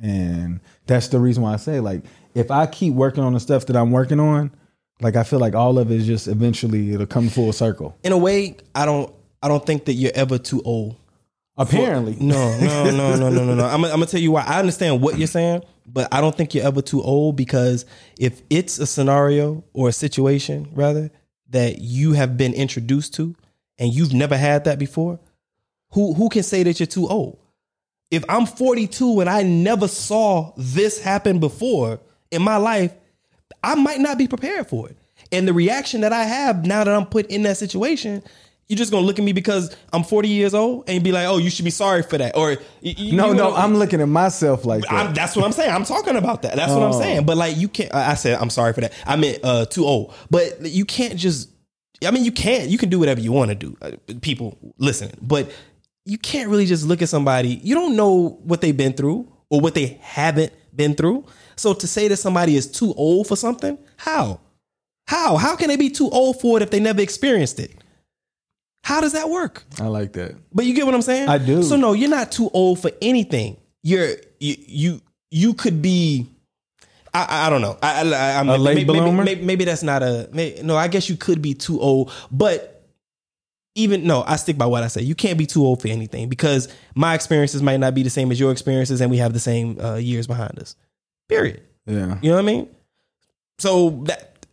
and 0.00 0.60
that's 0.86 1.08
the 1.08 1.18
reason 1.18 1.42
why 1.42 1.54
I 1.54 1.56
say 1.56 1.80
like 1.80 2.02
if 2.34 2.50
I 2.50 2.66
keep 2.66 2.94
working 2.94 3.22
on 3.22 3.34
the 3.34 3.40
stuff 3.40 3.66
that 3.66 3.76
I'm 3.76 3.90
working 3.90 4.20
on, 4.20 4.50
like 5.00 5.16
I 5.16 5.22
feel 5.22 5.38
like 5.38 5.54
all 5.54 5.78
of 5.78 5.90
it 5.90 5.96
is 5.96 6.06
just 6.06 6.28
eventually 6.28 6.92
it'll 6.92 7.06
come 7.06 7.28
full 7.28 7.52
circle. 7.52 7.96
in 8.02 8.12
a 8.12 8.18
way, 8.18 8.56
I 8.74 8.84
don't 8.86 9.12
I 9.42 9.48
don't 9.48 9.64
think 9.64 9.84
that 9.86 9.94
you're 9.94 10.12
ever 10.14 10.38
too 10.38 10.62
old. 10.64 10.96
Apparently, 11.56 12.16
No, 12.18 12.58
no, 12.60 12.84
no, 12.84 13.14
no, 13.16 13.28
no, 13.28 13.44
no, 13.44 13.54
no. 13.54 13.64
I'm, 13.66 13.84
I'm 13.84 13.90
gonna 13.90 14.06
tell 14.06 14.20
you 14.20 14.32
why. 14.32 14.42
I 14.42 14.58
understand 14.58 15.02
what 15.02 15.18
you're 15.18 15.26
saying, 15.28 15.62
but 15.86 16.08
I 16.12 16.22
don't 16.22 16.34
think 16.34 16.54
you're 16.54 16.64
ever 16.64 16.80
too 16.80 17.02
old 17.02 17.36
because 17.36 17.84
if 18.18 18.40
it's 18.48 18.78
a 18.78 18.86
scenario 18.86 19.62
or 19.74 19.90
a 19.90 19.92
situation 19.92 20.68
rather 20.72 21.10
that 21.50 21.78
you 21.78 22.12
have 22.12 22.38
been 22.38 22.54
introduced 22.54 23.12
to 23.14 23.36
and 23.78 23.92
you've 23.92 24.12
never 24.12 24.36
had 24.36 24.64
that 24.64 24.78
before, 24.78 25.18
who 25.92 26.14
who 26.14 26.28
can 26.28 26.42
say 26.42 26.62
that 26.62 26.78
you're 26.80 26.86
too 26.86 27.08
old? 27.08 27.38
If 28.10 28.24
I'm 28.28 28.44
42 28.46 29.20
and 29.20 29.30
I 29.30 29.42
never 29.42 29.88
saw 29.88 30.52
this 30.56 31.00
happen 31.00 31.38
before 31.38 31.98
in 32.30 32.42
my 32.42 32.56
life, 32.58 32.92
I 33.64 33.74
might 33.74 34.00
not 34.00 34.18
be 34.18 34.28
prepared 34.28 34.66
for 34.68 34.88
it. 34.88 34.96
And 35.30 35.48
the 35.48 35.54
reaction 35.54 36.02
that 36.02 36.12
I 36.12 36.24
have 36.24 36.66
now 36.66 36.84
that 36.84 36.94
I'm 36.94 37.06
put 37.06 37.26
in 37.26 37.42
that 37.44 37.56
situation, 37.56 38.22
you're 38.68 38.76
just 38.76 38.90
gonna 38.92 39.06
look 39.06 39.18
at 39.18 39.24
me 39.24 39.32
because 39.32 39.74
I'm 39.94 40.02
40 40.04 40.28
years 40.28 40.52
old 40.54 40.84
and 40.88 41.02
be 41.02 41.10
like, 41.12 41.26
"Oh, 41.26 41.38
you 41.38 41.48
should 41.48 41.64
be 41.64 41.70
sorry 41.70 42.02
for 42.02 42.18
that." 42.18 42.36
Or 42.36 42.50
y- 42.50 42.56
y- 42.82 42.94
no, 43.12 43.28
you 43.28 43.34
no, 43.34 43.54
I'm 43.54 43.76
looking 43.76 44.00
at 44.02 44.08
myself 44.08 44.64
like 44.66 44.82
that. 44.82 44.92
I'm, 44.92 45.14
that's 45.14 45.34
what 45.36 45.44
I'm 45.46 45.52
saying. 45.52 45.70
I'm 45.70 45.84
talking 45.84 46.16
about 46.16 46.42
that. 46.42 46.56
That's 46.56 46.72
what 46.72 46.82
I'm 46.82 46.92
Oh. 46.94 47.00
saying. 47.00 47.24
But 47.24 47.36
like, 47.38 47.56
you 47.56 47.68
can't. 47.68 47.94
I 47.94 48.10
I 48.10 48.14
said 48.14 48.38
I'm 48.38 48.50
sorry 48.50 48.72
for 48.74 48.82
that. 48.82 48.92
I 49.06 49.16
meant 49.16 49.38
uh, 49.42 49.64
too 49.66 49.84
old. 49.86 50.14
But 50.30 50.60
you 50.66 50.84
can't 50.84 51.16
just. 51.16 51.48
I 52.06 52.10
mean, 52.10 52.24
you 52.24 52.32
can't. 52.32 52.68
You 52.68 52.78
can 52.78 52.88
do 52.88 52.98
whatever 52.98 53.20
you 53.20 53.32
want 53.32 53.50
to 53.50 53.54
do. 53.54 53.76
uh, 53.82 53.92
People 54.20 54.58
listening, 54.78 55.16
but 55.22 55.50
you 56.04 56.18
can't 56.18 56.48
really 56.50 56.66
just 56.66 56.84
look 56.84 57.00
at 57.02 57.08
somebody. 57.08 57.60
You 57.62 57.74
don't 57.74 57.96
know 57.96 58.40
what 58.44 58.60
they've 58.60 58.76
been 58.76 58.92
through 58.92 59.30
or 59.50 59.60
what 59.60 59.74
they 59.74 59.98
haven't 60.00 60.52
been 60.74 60.94
through. 60.94 61.24
So 61.56 61.74
to 61.74 61.86
say 61.86 62.08
that 62.08 62.16
somebody 62.16 62.56
is 62.56 62.66
too 62.70 62.92
old 62.96 63.28
for 63.28 63.36
something, 63.36 63.78
how? 63.96 64.40
How? 65.06 65.36
How 65.36 65.54
can 65.56 65.68
they 65.68 65.76
be 65.76 65.90
too 65.90 66.08
old 66.10 66.40
for 66.40 66.56
it 66.58 66.62
if 66.62 66.70
they 66.70 66.80
never 66.80 67.00
experienced 67.00 67.60
it? 67.60 67.72
How 68.84 69.00
does 69.00 69.12
that 69.12 69.28
work? 69.30 69.62
I 69.80 69.86
like 69.86 70.12
that. 70.14 70.34
But 70.52 70.64
you 70.66 70.74
get 70.74 70.86
what 70.86 70.94
I'm 70.94 71.02
saying? 71.02 71.28
I 71.28 71.38
do. 71.38 71.62
So 71.62 71.76
no, 71.76 71.92
you're 71.92 72.10
not 72.10 72.32
too 72.32 72.50
old 72.52 72.80
for 72.80 72.90
anything. 73.00 73.56
You're 73.84 74.16
you 74.40 74.56
you, 74.66 75.00
you 75.30 75.54
could 75.54 75.80
be. 75.82 76.26
I, 77.14 77.24
I- 77.24 77.46
I 77.46 77.50
don't 77.50 77.60
know. 77.60 77.78
I, 77.82 78.00
I, 78.12 78.38
I'm, 78.40 78.48
A 78.48 78.56
late 78.58 78.74
maybe, 78.76 78.86
maybe, 78.92 79.00
bloomer? 79.00 79.24
maybe, 79.24 79.42
maybe 79.44 79.64
that's 79.64 79.82
not 79.82 80.02
a. 80.02 80.28
Maybe, 80.32 80.62
no, 80.62 80.76
I 80.76 80.88
guess 80.88 81.08
you 81.10 81.16
could 81.16 81.42
be 81.42 81.54
too 81.54 81.80
old, 81.80 82.12
but 82.30 82.68
even 83.74 84.06
no, 84.06 84.22
I 84.26 84.36
stick 84.36 84.58
by 84.58 84.66
what 84.66 84.82
I 84.82 84.88
say. 84.88 85.02
You 85.02 85.14
can't 85.14 85.38
be 85.38 85.46
too 85.46 85.64
old 85.64 85.80
for 85.82 85.88
anything 85.88 86.28
because 86.28 86.68
my 86.94 87.14
experiences 87.14 87.62
might 87.62 87.80
not 87.80 87.94
be 87.94 88.02
the 88.02 88.10
same 88.10 88.30
as 88.30 88.38
your 88.38 88.52
experiences, 88.52 89.00
and 89.00 89.10
we 89.10 89.16
have 89.18 89.32
the 89.32 89.40
same 89.40 89.78
uh, 89.80 89.94
years 89.96 90.26
behind 90.26 90.58
us. 90.58 90.76
Period. 91.28 91.62
Yeah. 91.86 92.18
You 92.22 92.30
know 92.30 92.36
what 92.36 92.42
I 92.42 92.46
mean? 92.46 92.68
So 93.58 93.90
that 94.04 94.46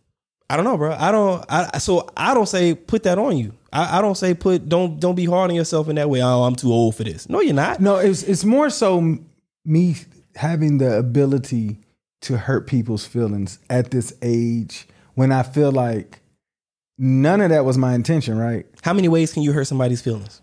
I 0.48 0.56
don't 0.56 0.64
know, 0.64 0.76
bro. 0.76 0.96
I 0.98 1.12
don't. 1.12 1.44
I 1.48 1.78
so 1.78 2.08
I 2.16 2.34
don't 2.34 2.48
say 2.48 2.74
put 2.74 3.02
that 3.04 3.18
on 3.18 3.36
you. 3.36 3.52
I, 3.72 3.98
I 3.98 4.00
don't 4.02 4.16
say 4.16 4.34
put 4.34 4.68
don't 4.68 4.98
don't 4.98 5.14
be 5.14 5.26
hard 5.26 5.50
on 5.50 5.56
yourself 5.56 5.88
in 5.88 5.96
that 5.96 6.08
way. 6.10 6.22
Oh, 6.22 6.42
I'm 6.44 6.56
too 6.56 6.72
old 6.72 6.96
for 6.96 7.04
this. 7.04 7.28
No, 7.28 7.40
you're 7.40 7.54
not. 7.54 7.80
No, 7.80 7.96
it's 7.96 8.22
it's 8.22 8.44
more 8.44 8.68
so 8.70 9.18
me 9.64 9.96
having 10.34 10.78
the 10.78 10.96
ability 10.98 11.78
to 12.22 12.36
hurt 12.36 12.66
people's 12.66 13.06
feelings 13.06 13.58
at 13.68 13.90
this 13.90 14.12
age 14.22 14.86
when 15.14 15.32
I 15.32 15.42
feel 15.42 15.72
like 15.72 16.20
none 16.98 17.40
of 17.40 17.50
that 17.50 17.64
was 17.64 17.78
my 17.78 17.94
intention, 17.94 18.38
right? 18.38 18.66
How 18.82 18.92
many 18.92 19.08
ways 19.08 19.32
can 19.32 19.42
you 19.42 19.52
hurt 19.52 19.64
somebody's 19.66 20.02
feelings? 20.02 20.40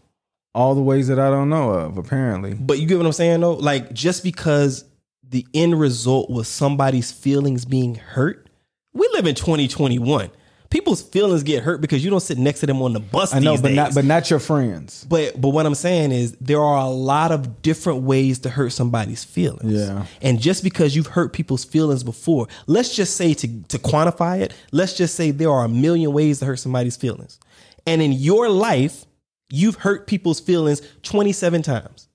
All 0.55 0.73
the 0.73 0.82
ways 0.82 1.07
that 1.07 1.19
I 1.19 1.30
don't 1.30 1.49
know 1.49 1.71
of, 1.71 1.97
apparently. 1.97 2.55
But 2.55 2.80
you 2.80 2.88
get 2.88 2.97
what 2.97 3.05
I'm 3.05 3.11
saying 3.11 3.41
though? 3.41 3.53
Like 3.53 3.93
just 3.93 4.23
because 4.23 4.86
the 5.23 5.45
end 5.53 5.80
result 5.80 6.30
was 6.30 6.47
somebody's 6.47 7.11
feelings 7.11 7.65
being 7.65 7.95
hurt, 7.95 8.49
we 8.93 9.07
live 9.13 9.28
in 9.28 9.36
2021. 9.36 10.32
People's 10.70 11.01
feelings 11.01 11.43
get 11.43 11.63
hurt 11.63 11.80
because 11.80 12.03
you 12.03 12.09
don't 12.09 12.20
sit 12.20 12.38
next 12.38 12.59
to 12.59 12.65
them 12.65 12.82
on 12.82 12.91
the 12.91 12.99
bus. 12.99 13.34
I 13.34 13.39
know, 13.39 13.55
but 13.55 13.70
days. 13.70 13.76
not 13.76 13.93
but 13.95 14.05
not 14.05 14.30
your 14.30 14.39
friends. 14.39 15.05
But 15.09 15.39
but 15.39 15.49
what 15.49 15.65
I'm 15.65 15.76
saying 15.76 16.11
is 16.11 16.34
there 16.41 16.61
are 16.61 16.78
a 16.78 16.89
lot 16.89 17.32
of 17.32 17.61
different 17.61 18.01
ways 18.01 18.39
to 18.39 18.49
hurt 18.49 18.72
somebody's 18.72 19.24
feelings. 19.24 19.72
Yeah. 19.72 20.05
And 20.22 20.41
just 20.41 20.63
because 20.63 20.95
you've 20.95 21.07
hurt 21.07 21.32
people's 21.32 21.63
feelings 21.63 22.03
before, 22.03 22.47
let's 22.65 22.93
just 22.95 23.15
say 23.15 23.34
to 23.36 23.47
to 23.47 23.80
quantify 23.80 24.41
it, 24.41 24.53
let's 24.72 24.93
just 24.93 25.15
say 25.15 25.32
there 25.32 25.51
are 25.51 25.63
a 25.63 25.70
million 25.70 26.11
ways 26.11 26.39
to 26.39 26.45
hurt 26.45 26.59
somebody's 26.59 26.97
feelings. 26.97 27.39
And 27.86 28.01
in 28.01 28.11
your 28.11 28.49
life, 28.49 29.05
you've 29.49 29.76
hurt 29.76 30.07
people's 30.07 30.41
feelings 30.41 30.82
27 31.03 31.61
times. 31.61 32.09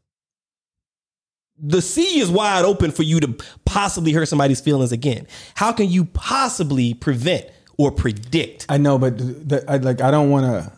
The 1.58 1.80
sea 1.80 2.18
is 2.18 2.28
wide 2.28 2.64
open 2.64 2.90
for 2.90 3.02
you 3.02 3.20
to 3.20 3.36
possibly 3.64 4.12
hurt 4.12 4.26
somebody's 4.26 4.60
feelings 4.60 4.92
again. 4.92 5.26
How 5.54 5.72
can 5.72 5.88
you 5.88 6.04
possibly 6.04 6.92
prevent 6.92 7.46
or 7.82 7.90
predict? 7.92 8.66
I 8.68 8.76
know, 8.78 8.98
but 8.98 9.18
the, 9.18 9.64
I, 9.68 9.76
like 9.78 10.00
I 10.00 10.10
don't 10.10 10.30
want 10.30 10.46
to. 10.46 10.72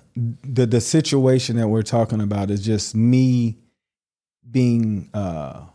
The 0.45 0.67
the 0.67 0.81
situation 0.81 1.57
that 1.57 1.69
we're 1.69 1.83
talking 1.83 2.21
about 2.21 2.51
is 2.51 2.65
just 2.65 2.95
me 2.95 3.59
being 4.51 5.11
uh 5.13 5.67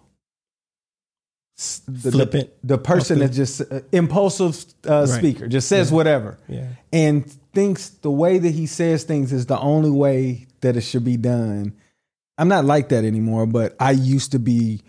the, 1.87 2.11
Flippant. 2.11 2.49
The, 2.61 2.67
the 2.75 2.77
person 2.77 3.19
that 3.19 3.33
just 3.33 3.61
uh, 3.61 3.81
impulsive 3.91 4.65
uh, 4.87 5.05
speaker 5.05 5.47
just 5.47 5.67
says 5.67 5.91
whatever, 5.91 6.37
Yeah. 6.47 6.69
and 6.93 7.29
thinks 7.53 7.89
the 7.89 8.11
way 8.11 8.37
that 8.39 8.51
he 8.51 8.65
says 8.65 9.03
things 9.03 9.33
is 9.33 9.45
the 9.47 9.59
only 9.59 9.89
way 9.91 10.47
that 10.61 10.77
it 10.77 10.81
should 10.81 11.03
be 11.03 11.17
done. 11.17 11.73
I'm 12.37 12.47
not 12.47 12.63
like 12.63 12.89
that 12.89 13.03
anymore, 13.03 13.45
but 13.45 13.75
I 13.77 13.91
used 13.91 14.31
to 14.31 14.39
be 14.39 14.81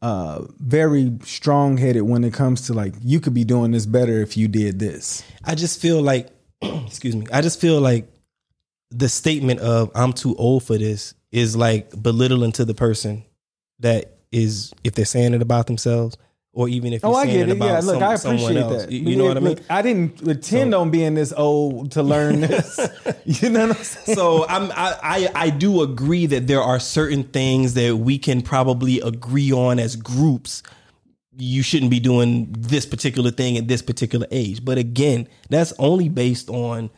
uh 0.00 0.44
very 0.60 1.12
strong 1.24 1.76
headed 1.76 2.02
when 2.02 2.22
it 2.22 2.32
comes 2.32 2.66
to 2.66 2.72
like 2.72 2.94
you 3.02 3.18
could 3.20 3.34
be 3.34 3.44
doing 3.44 3.72
this 3.72 3.86
better 3.86 4.20
if 4.22 4.36
you 4.36 4.48
did 4.48 4.78
this. 4.78 5.22
I 5.44 5.54
just 5.54 5.80
feel 5.80 6.00
like, 6.00 6.28
excuse 6.62 7.16
me, 7.16 7.26
I 7.32 7.40
just 7.40 7.60
feel 7.60 7.80
like 7.80 8.08
the 8.90 9.08
statement 9.08 9.60
of 9.60 9.90
I'm 9.94 10.12
too 10.12 10.34
old 10.36 10.62
for 10.62 10.78
this 10.78 11.14
is 11.32 11.56
like 11.56 11.90
belittling 12.02 12.52
to 12.52 12.64
the 12.64 12.74
person 12.74 13.24
that 13.80 14.18
is, 14.32 14.72
if 14.84 14.94
they're 14.94 15.04
saying 15.04 15.34
it 15.34 15.42
about 15.42 15.66
themselves, 15.66 16.16
or 16.58 16.68
even 16.68 16.92
if 16.92 17.04
oh, 17.04 17.10
you're 17.10 17.16
Oh, 17.16 17.20
I 17.20 17.24
saying 17.26 17.38
get 17.38 17.48
it 17.50 17.52
about 17.56 17.66
Yeah, 17.66 17.80
look, 17.80 17.94
some- 17.94 18.02
I 18.02 18.14
someone 18.16 18.40
appreciate 18.42 18.62
else. 18.62 18.82
that. 18.86 18.90
You, 18.92 18.98
you 19.10 19.16
know 19.16 19.24
what 19.26 19.36
I 19.36 19.40
mean? 19.40 19.48
Look, 19.50 19.62
I 19.70 19.80
didn't 19.80 20.22
intend 20.22 20.74
on 20.74 20.90
being 20.90 21.14
this 21.14 21.32
old 21.36 21.92
to 21.92 22.02
learn 22.02 22.40
this. 22.48 22.80
you 23.24 23.48
know 23.50 23.68
what 23.68 23.76
I'm 23.78 23.84
saying? 23.84 24.16
so 24.16 24.44
I'm, 24.48 24.72
I, 24.72 24.96
I 25.02 25.28
I 25.46 25.50
do 25.50 25.82
agree 25.82 26.26
that 26.26 26.48
there 26.48 26.60
are 26.60 26.80
certain 26.80 27.22
things 27.22 27.74
that 27.74 27.96
we 27.98 28.18
can 28.18 28.42
probably 28.42 28.98
agree 29.00 29.52
on 29.52 29.78
as 29.78 29.94
groups. 29.94 30.64
You 31.36 31.62
shouldn't 31.62 31.92
be 31.92 32.00
doing 32.00 32.52
this 32.58 32.84
particular 32.86 33.30
thing 33.30 33.56
at 33.56 33.68
this 33.68 33.80
particular 33.80 34.26
age. 34.32 34.64
But 34.64 34.78
again, 34.78 35.28
that's 35.50 35.72
only 35.78 36.08
based 36.08 36.50
on 36.50 36.90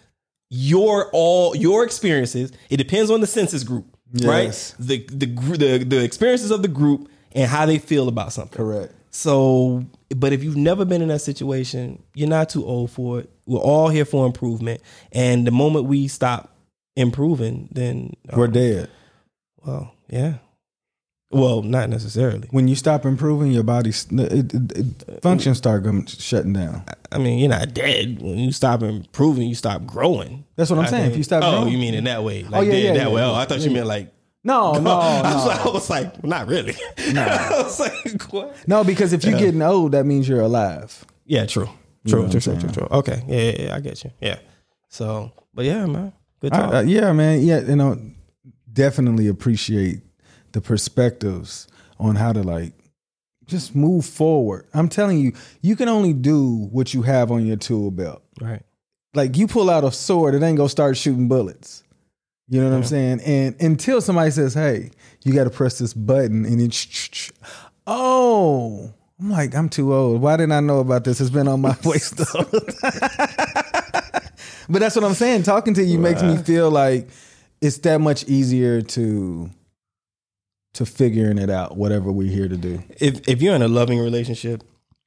your 0.48 1.10
all 1.12 1.54
your 1.54 1.84
experiences. 1.84 2.50
It 2.70 2.78
depends 2.78 3.10
on 3.10 3.20
the 3.20 3.26
census 3.26 3.62
group, 3.62 3.94
Yes. 4.14 4.26
right? 4.26 4.86
The 4.86 5.06
the 5.12 5.26
the 5.58 5.84
the 5.84 6.02
experiences 6.02 6.50
of 6.50 6.62
the 6.62 6.68
group 6.68 7.10
and 7.32 7.48
how 7.50 7.66
they 7.66 7.78
feel 7.78 8.08
about 8.08 8.32
something. 8.32 8.56
Correct. 8.56 8.94
So, 9.10 9.84
but 10.14 10.32
if 10.32 10.44
you've 10.44 10.56
never 10.56 10.84
been 10.84 11.02
in 11.02 11.08
that 11.08 11.20
situation, 11.20 12.02
you're 12.14 12.28
not 12.28 12.48
too 12.48 12.64
old 12.64 12.90
for 12.90 13.20
it. 13.20 13.30
We're 13.46 13.58
all 13.58 13.88
here 13.88 14.04
for 14.04 14.24
improvement, 14.26 14.80
and 15.12 15.46
the 15.46 15.50
moment 15.50 15.86
we 15.86 16.06
stop 16.08 16.54
improving, 16.96 17.68
then 17.72 18.14
We're 18.32 18.46
um, 18.46 18.52
dead. 18.52 18.90
Well, 19.64 19.92
yeah. 20.08 20.34
Well, 21.32 21.62
not 21.62 21.88
necessarily. 21.88 22.48
When 22.50 22.66
you 22.66 22.74
stop 22.74 23.04
improving, 23.04 23.52
your 23.52 23.62
body 23.62 23.90
it, 23.90 24.12
it, 24.12 24.72
it, 24.76 25.22
functions 25.22 25.58
start 25.58 25.84
shutting 26.08 26.52
down. 26.52 26.82
I 27.12 27.18
mean, 27.18 27.38
you're 27.38 27.48
not 27.48 27.72
dead. 27.72 28.20
When 28.20 28.36
you 28.38 28.50
stop 28.50 28.82
improving, 28.82 29.48
you 29.48 29.54
stop 29.54 29.86
growing. 29.86 30.44
That's 30.56 30.70
what 30.70 30.80
I'm 30.80 30.86
I 30.86 30.88
saying. 30.88 31.02
think- 31.02 31.12
If 31.12 31.18
you 31.18 31.24
stop 31.24 31.42
growing 31.42 31.54
oh, 31.54 31.58
growing. 31.62 31.72
you 31.72 31.78
mean 31.78 31.94
in 31.94 32.04
that 32.04 32.24
way? 32.24 32.42
Like 32.42 32.66
yeah, 32.66 32.72
dead 32.72 32.82
yeah, 32.82 32.92
that 32.94 33.08
yeah, 33.08 33.14
way? 33.14 33.22
Oh. 33.22 33.34
I 33.34 33.44
thought 33.44 33.60
you 33.60 33.70
meant 33.70 33.86
like. 33.86 34.12
No, 34.42 34.72
no, 34.80 34.90
I, 34.90 35.34
was 35.34 35.46
like, 35.46 35.60
I 35.60 35.70
was 35.70 35.90
like, 35.90 36.24
not 36.24 36.46
really. 36.48 36.74
I 36.98 37.50
was 37.62 37.78
like, 37.78 38.22
what? 38.32 38.56
No, 38.66 38.84
because 38.84 39.12
if 39.12 39.22
you're 39.24 39.38
getting 39.38 39.62
old, 39.62 39.92
that 39.92 40.04
means 40.06 40.28
you're 40.28 40.40
alive. 40.40 41.04
Yeah, 41.26 41.46
true. 41.46 41.68
You 42.04 42.10
True, 42.12 42.22
know 42.22 42.30
true, 42.30 42.40
true, 42.40 42.56
true, 42.58 42.68
true. 42.70 42.88
Okay. 42.90 43.22
Yeah, 43.28 43.36
yeah, 43.40 43.62
yeah, 43.66 43.74
I 43.76 43.80
get 43.80 44.02
you. 44.02 44.10
Yeah. 44.20 44.38
So, 44.88 45.30
but 45.52 45.66
yeah, 45.66 45.84
man. 45.84 46.14
Good 46.40 46.52
talk. 46.54 46.72
I- 46.72 46.80
yeah, 46.82 47.12
man. 47.12 47.42
Yeah, 47.42 47.60
you 47.60 47.76
know, 47.76 48.00
definitely 48.72 49.28
appreciate 49.28 50.00
the 50.52 50.62
perspectives 50.62 51.68
on 51.98 52.16
how 52.16 52.32
to 52.32 52.42
like 52.42 52.72
just 53.44 53.74
move 53.76 54.06
forward. 54.06 54.66
I'm 54.72 54.88
telling 54.88 55.18
you, 55.18 55.32
you 55.60 55.76
can 55.76 55.88
only 55.88 56.14
do 56.14 56.68
what 56.72 56.94
you 56.94 57.02
have 57.02 57.30
on 57.30 57.44
your 57.46 57.56
tool 57.56 57.90
belt. 57.90 58.22
right. 58.40 58.62
Like 59.12 59.36
you 59.36 59.46
pull 59.48 59.68
out 59.68 59.82
a 59.84 59.90
sword, 59.92 60.34
it 60.34 60.42
ain't 60.42 60.56
gonna 60.56 60.68
start 60.68 60.96
shooting 60.96 61.26
bullets. 61.28 61.82
You 62.50 62.60
know 62.60 62.68
what 62.68 62.76
I'm 62.76 62.84
saying? 62.84 63.20
And 63.20 63.54
until 63.60 64.00
somebody 64.00 64.32
says, 64.32 64.54
"Hey, 64.54 64.90
you 65.22 65.32
got 65.32 65.44
to 65.44 65.50
press 65.50 65.78
this 65.78 65.94
button," 65.94 66.44
and 66.44 66.60
it, 66.60 67.30
oh, 67.86 68.92
I'm 69.20 69.30
like, 69.30 69.54
I'm 69.54 69.68
too 69.68 69.94
old. 69.94 70.20
Why 70.20 70.36
didn't 70.36 70.52
I 70.52 70.60
know 70.60 70.80
about 70.80 71.04
this? 71.04 71.20
It's 71.20 71.30
been 71.30 71.46
on 71.46 71.60
my 71.60 71.76
waist. 71.84 72.16
but 74.68 74.80
that's 74.80 74.96
what 74.96 75.04
I'm 75.04 75.14
saying. 75.14 75.44
Talking 75.44 75.74
to 75.74 75.84
you 75.84 76.00
makes 76.00 76.24
me 76.24 76.38
feel 76.38 76.70
like 76.72 77.08
it's 77.60 77.78
that 77.78 78.00
much 78.00 78.24
easier 78.24 78.82
to 78.82 79.48
to 80.74 80.84
figuring 80.84 81.38
it 81.38 81.50
out. 81.50 81.76
Whatever 81.76 82.10
we're 82.10 82.32
here 82.32 82.48
to 82.48 82.56
do. 82.56 82.82
if 82.98 83.28
if 83.28 83.42
you're 83.42 83.54
in 83.54 83.62
a 83.62 83.68
loving 83.68 84.00
relationship, 84.00 84.64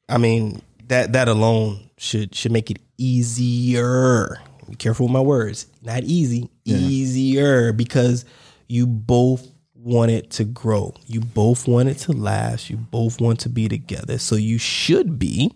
I 0.08 0.18
mean 0.18 0.62
that 0.88 1.12
that 1.12 1.28
alone 1.28 1.90
should 1.98 2.34
should 2.34 2.54
make 2.54 2.72
it 2.72 2.80
easier. 2.98 4.40
Be 4.74 4.78
careful 4.78 5.06
with 5.06 5.14
my 5.14 5.22
words. 5.22 5.68
Not 5.84 6.04
easy, 6.04 6.50
easier 6.66 7.72
because 7.74 8.26
you 8.68 8.88
both 8.88 9.48
want 9.76 10.10
it 10.10 10.32
to 10.32 10.46
grow. 10.46 10.96
You 11.06 11.22
both 11.22 11.68
want 11.68 11.90
it 11.90 12.00
to 12.00 12.12
last. 12.12 12.72
You 12.72 12.78
both 12.78 13.22
want 13.22 13.40
to 13.42 13.50
be 13.50 13.70
together. 13.70 14.18
So 14.18 14.34
you 14.34 14.58
should 14.58 15.20
be 15.20 15.52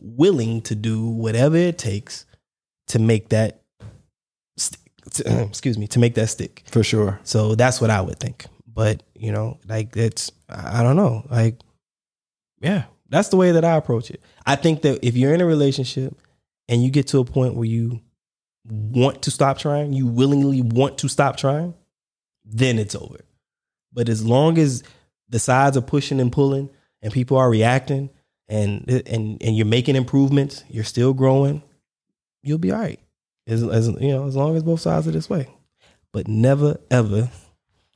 willing 0.00 0.62
to 0.62 0.76
do 0.76 1.04
whatever 1.04 1.56
it 1.56 1.78
takes 1.78 2.26
to 2.86 3.00
make 3.00 3.30
that 3.30 3.62
stick. 4.56 4.78
To, 5.14 5.42
excuse 5.48 5.76
me, 5.76 5.88
to 5.88 5.98
make 5.98 6.14
that 6.14 6.28
stick. 6.28 6.62
For 6.70 6.84
sure. 6.84 7.18
So 7.24 7.56
that's 7.56 7.80
what 7.80 7.90
I 7.90 8.02
would 8.02 8.20
think. 8.20 8.46
But 8.72 9.02
you 9.16 9.32
know, 9.32 9.58
like 9.66 9.96
it's 9.96 10.30
I 10.48 10.84
don't 10.84 10.94
know. 10.94 11.26
Like, 11.28 11.58
yeah, 12.60 12.84
that's 13.08 13.30
the 13.30 13.36
way 13.36 13.50
that 13.50 13.64
I 13.64 13.74
approach 13.74 14.12
it. 14.12 14.22
I 14.46 14.54
think 14.54 14.82
that 14.82 15.04
if 15.04 15.16
you're 15.16 15.34
in 15.34 15.40
a 15.40 15.44
relationship 15.44 16.16
and 16.68 16.84
you 16.84 16.92
get 16.92 17.08
to 17.08 17.18
a 17.18 17.24
point 17.24 17.56
where 17.56 17.64
you 17.64 18.00
want 18.68 19.22
to 19.22 19.30
stop 19.30 19.58
trying, 19.58 19.92
you 19.92 20.06
willingly 20.06 20.62
want 20.62 20.98
to 20.98 21.08
stop 21.08 21.36
trying, 21.36 21.74
then 22.44 22.78
it's 22.78 22.94
over. 22.94 23.20
But 23.92 24.08
as 24.08 24.24
long 24.24 24.58
as 24.58 24.82
the 25.28 25.38
sides 25.38 25.76
are 25.76 25.82
pushing 25.82 26.20
and 26.20 26.32
pulling 26.32 26.70
and 27.02 27.12
people 27.12 27.36
are 27.36 27.50
reacting 27.50 28.10
and 28.48 28.88
and 28.88 29.42
and 29.42 29.56
you're 29.56 29.66
making 29.66 29.96
improvements, 29.96 30.64
you're 30.68 30.84
still 30.84 31.14
growing, 31.14 31.62
you'll 32.42 32.58
be 32.58 32.72
all 32.72 32.80
right. 32.80 33.00
As, 33.46 33.62
as 33.62 33.88
you 34.00 34.08
know, 34.08 34.26
as 34.26 34.36
long 34.36 34.56
as 34.56 34.62
both 34.62 34.80
sides 34.80 35.06
are 35.06 35.10
this 35.12 35.28
way. 35.28 35.48
But 36.12 36.28
never 36.28 36.78
ever 36.90 37.30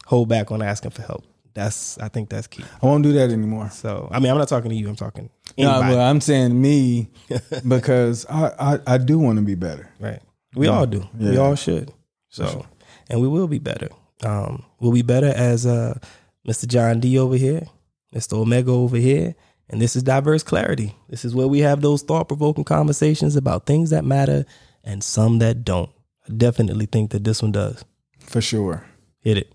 hold 0.06 0.28
back 0.28 0.50
on 0.50 0.62
asking 0.62 0.90
for 0.90 1.02
help. 1.02 1.24
That's 1.54 1.98
I 1.98 2.08
think 2.08 2.28
that's 2.28 2.46
key. 2.46 2.64
I 2.82 2.86
won't 2.86 3.02
do 3.02 3.12
that 3.14 3.30
anymore. 3.30 3.70
So 3.70 4.08
I 4.10 4.20
mean, 4.20 4.30
I'm 4.30 4.38
not 4.38 4.48
talking 4.48 4.70
to 4.70 4.76
you. 4.76 4.88
I'm 4.88 4.96
talking 4.96 5.30
No, 5.56 5.80
but 5.80 5.98
I'm 5.98 6.20
saying 6.20 6.60
me 6.60 7.08
because 7.68 8.26
I 8.26 8.52
I, 8.58 8.94
I 8.94 8.98
do 8.98 9.18
want 9.18 9.38
to 9.38 9.42
be 9.42 9.54
better. 9.54 9.88
right? 9.98 10.20
We 10.54 10.66
all 10.66 10.86
do. 10.86 11.06
We 11.18 11.36
all 11.36 11.54
should. 11.54 11.92
So, 12.28 12.66
and 13.08 13.20
we 13.20 13.28
will 13.28 13.48
be 13.48 13.58
better. 13.58 13.88
Um, 14.22 14.64
we'll 14.80 14.92
be 14.92 15.02
better 15.02 15.32
as 15.34 15.66
uh, 15.66 15.98
Mr. 16.46 16.66
John 16.66 17.00
D 17.00 17.18
over 17.18 17.36
here, 17.36 17.66
Mr. 18.14 18.34
OMEHGA 18.44 18.68
over 18.68 18.96
here, 18.96 19.34
and 19.68 19.80
this 19.80 19.94
is 19.96 20.02
diverse 20.02 20.42
clarity. 20.42 20.96
This 21.08 21.24
is 21.24 21.34
where 21.34 21.46
we 21.46 21.60
have 21.60 21.80
those 21.80 22.02
thought 22.02 22.28
provoking 22.28 22.64
conversations 22.64 23.36
about 23.36 23.66
things 23.66 23.90
that 23.90 24.04
matter 24.04 24.44
and 24.82 25.04
some 25.04 25.38
that 25.40 25.64
don't. 25.64 25.90
I 26.28 26.32
definitely 26.34 26.86
think 26.86 27.10
that 27.10 27.24
this 27.24 27.42
one 27.42 27.52
does. 27.52 27.84
For 28.20 28.40
sure. 28.40 28.84
Hit 29.20 29.38
it. 29.38 29.52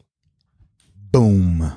Boom. 1.11 1.73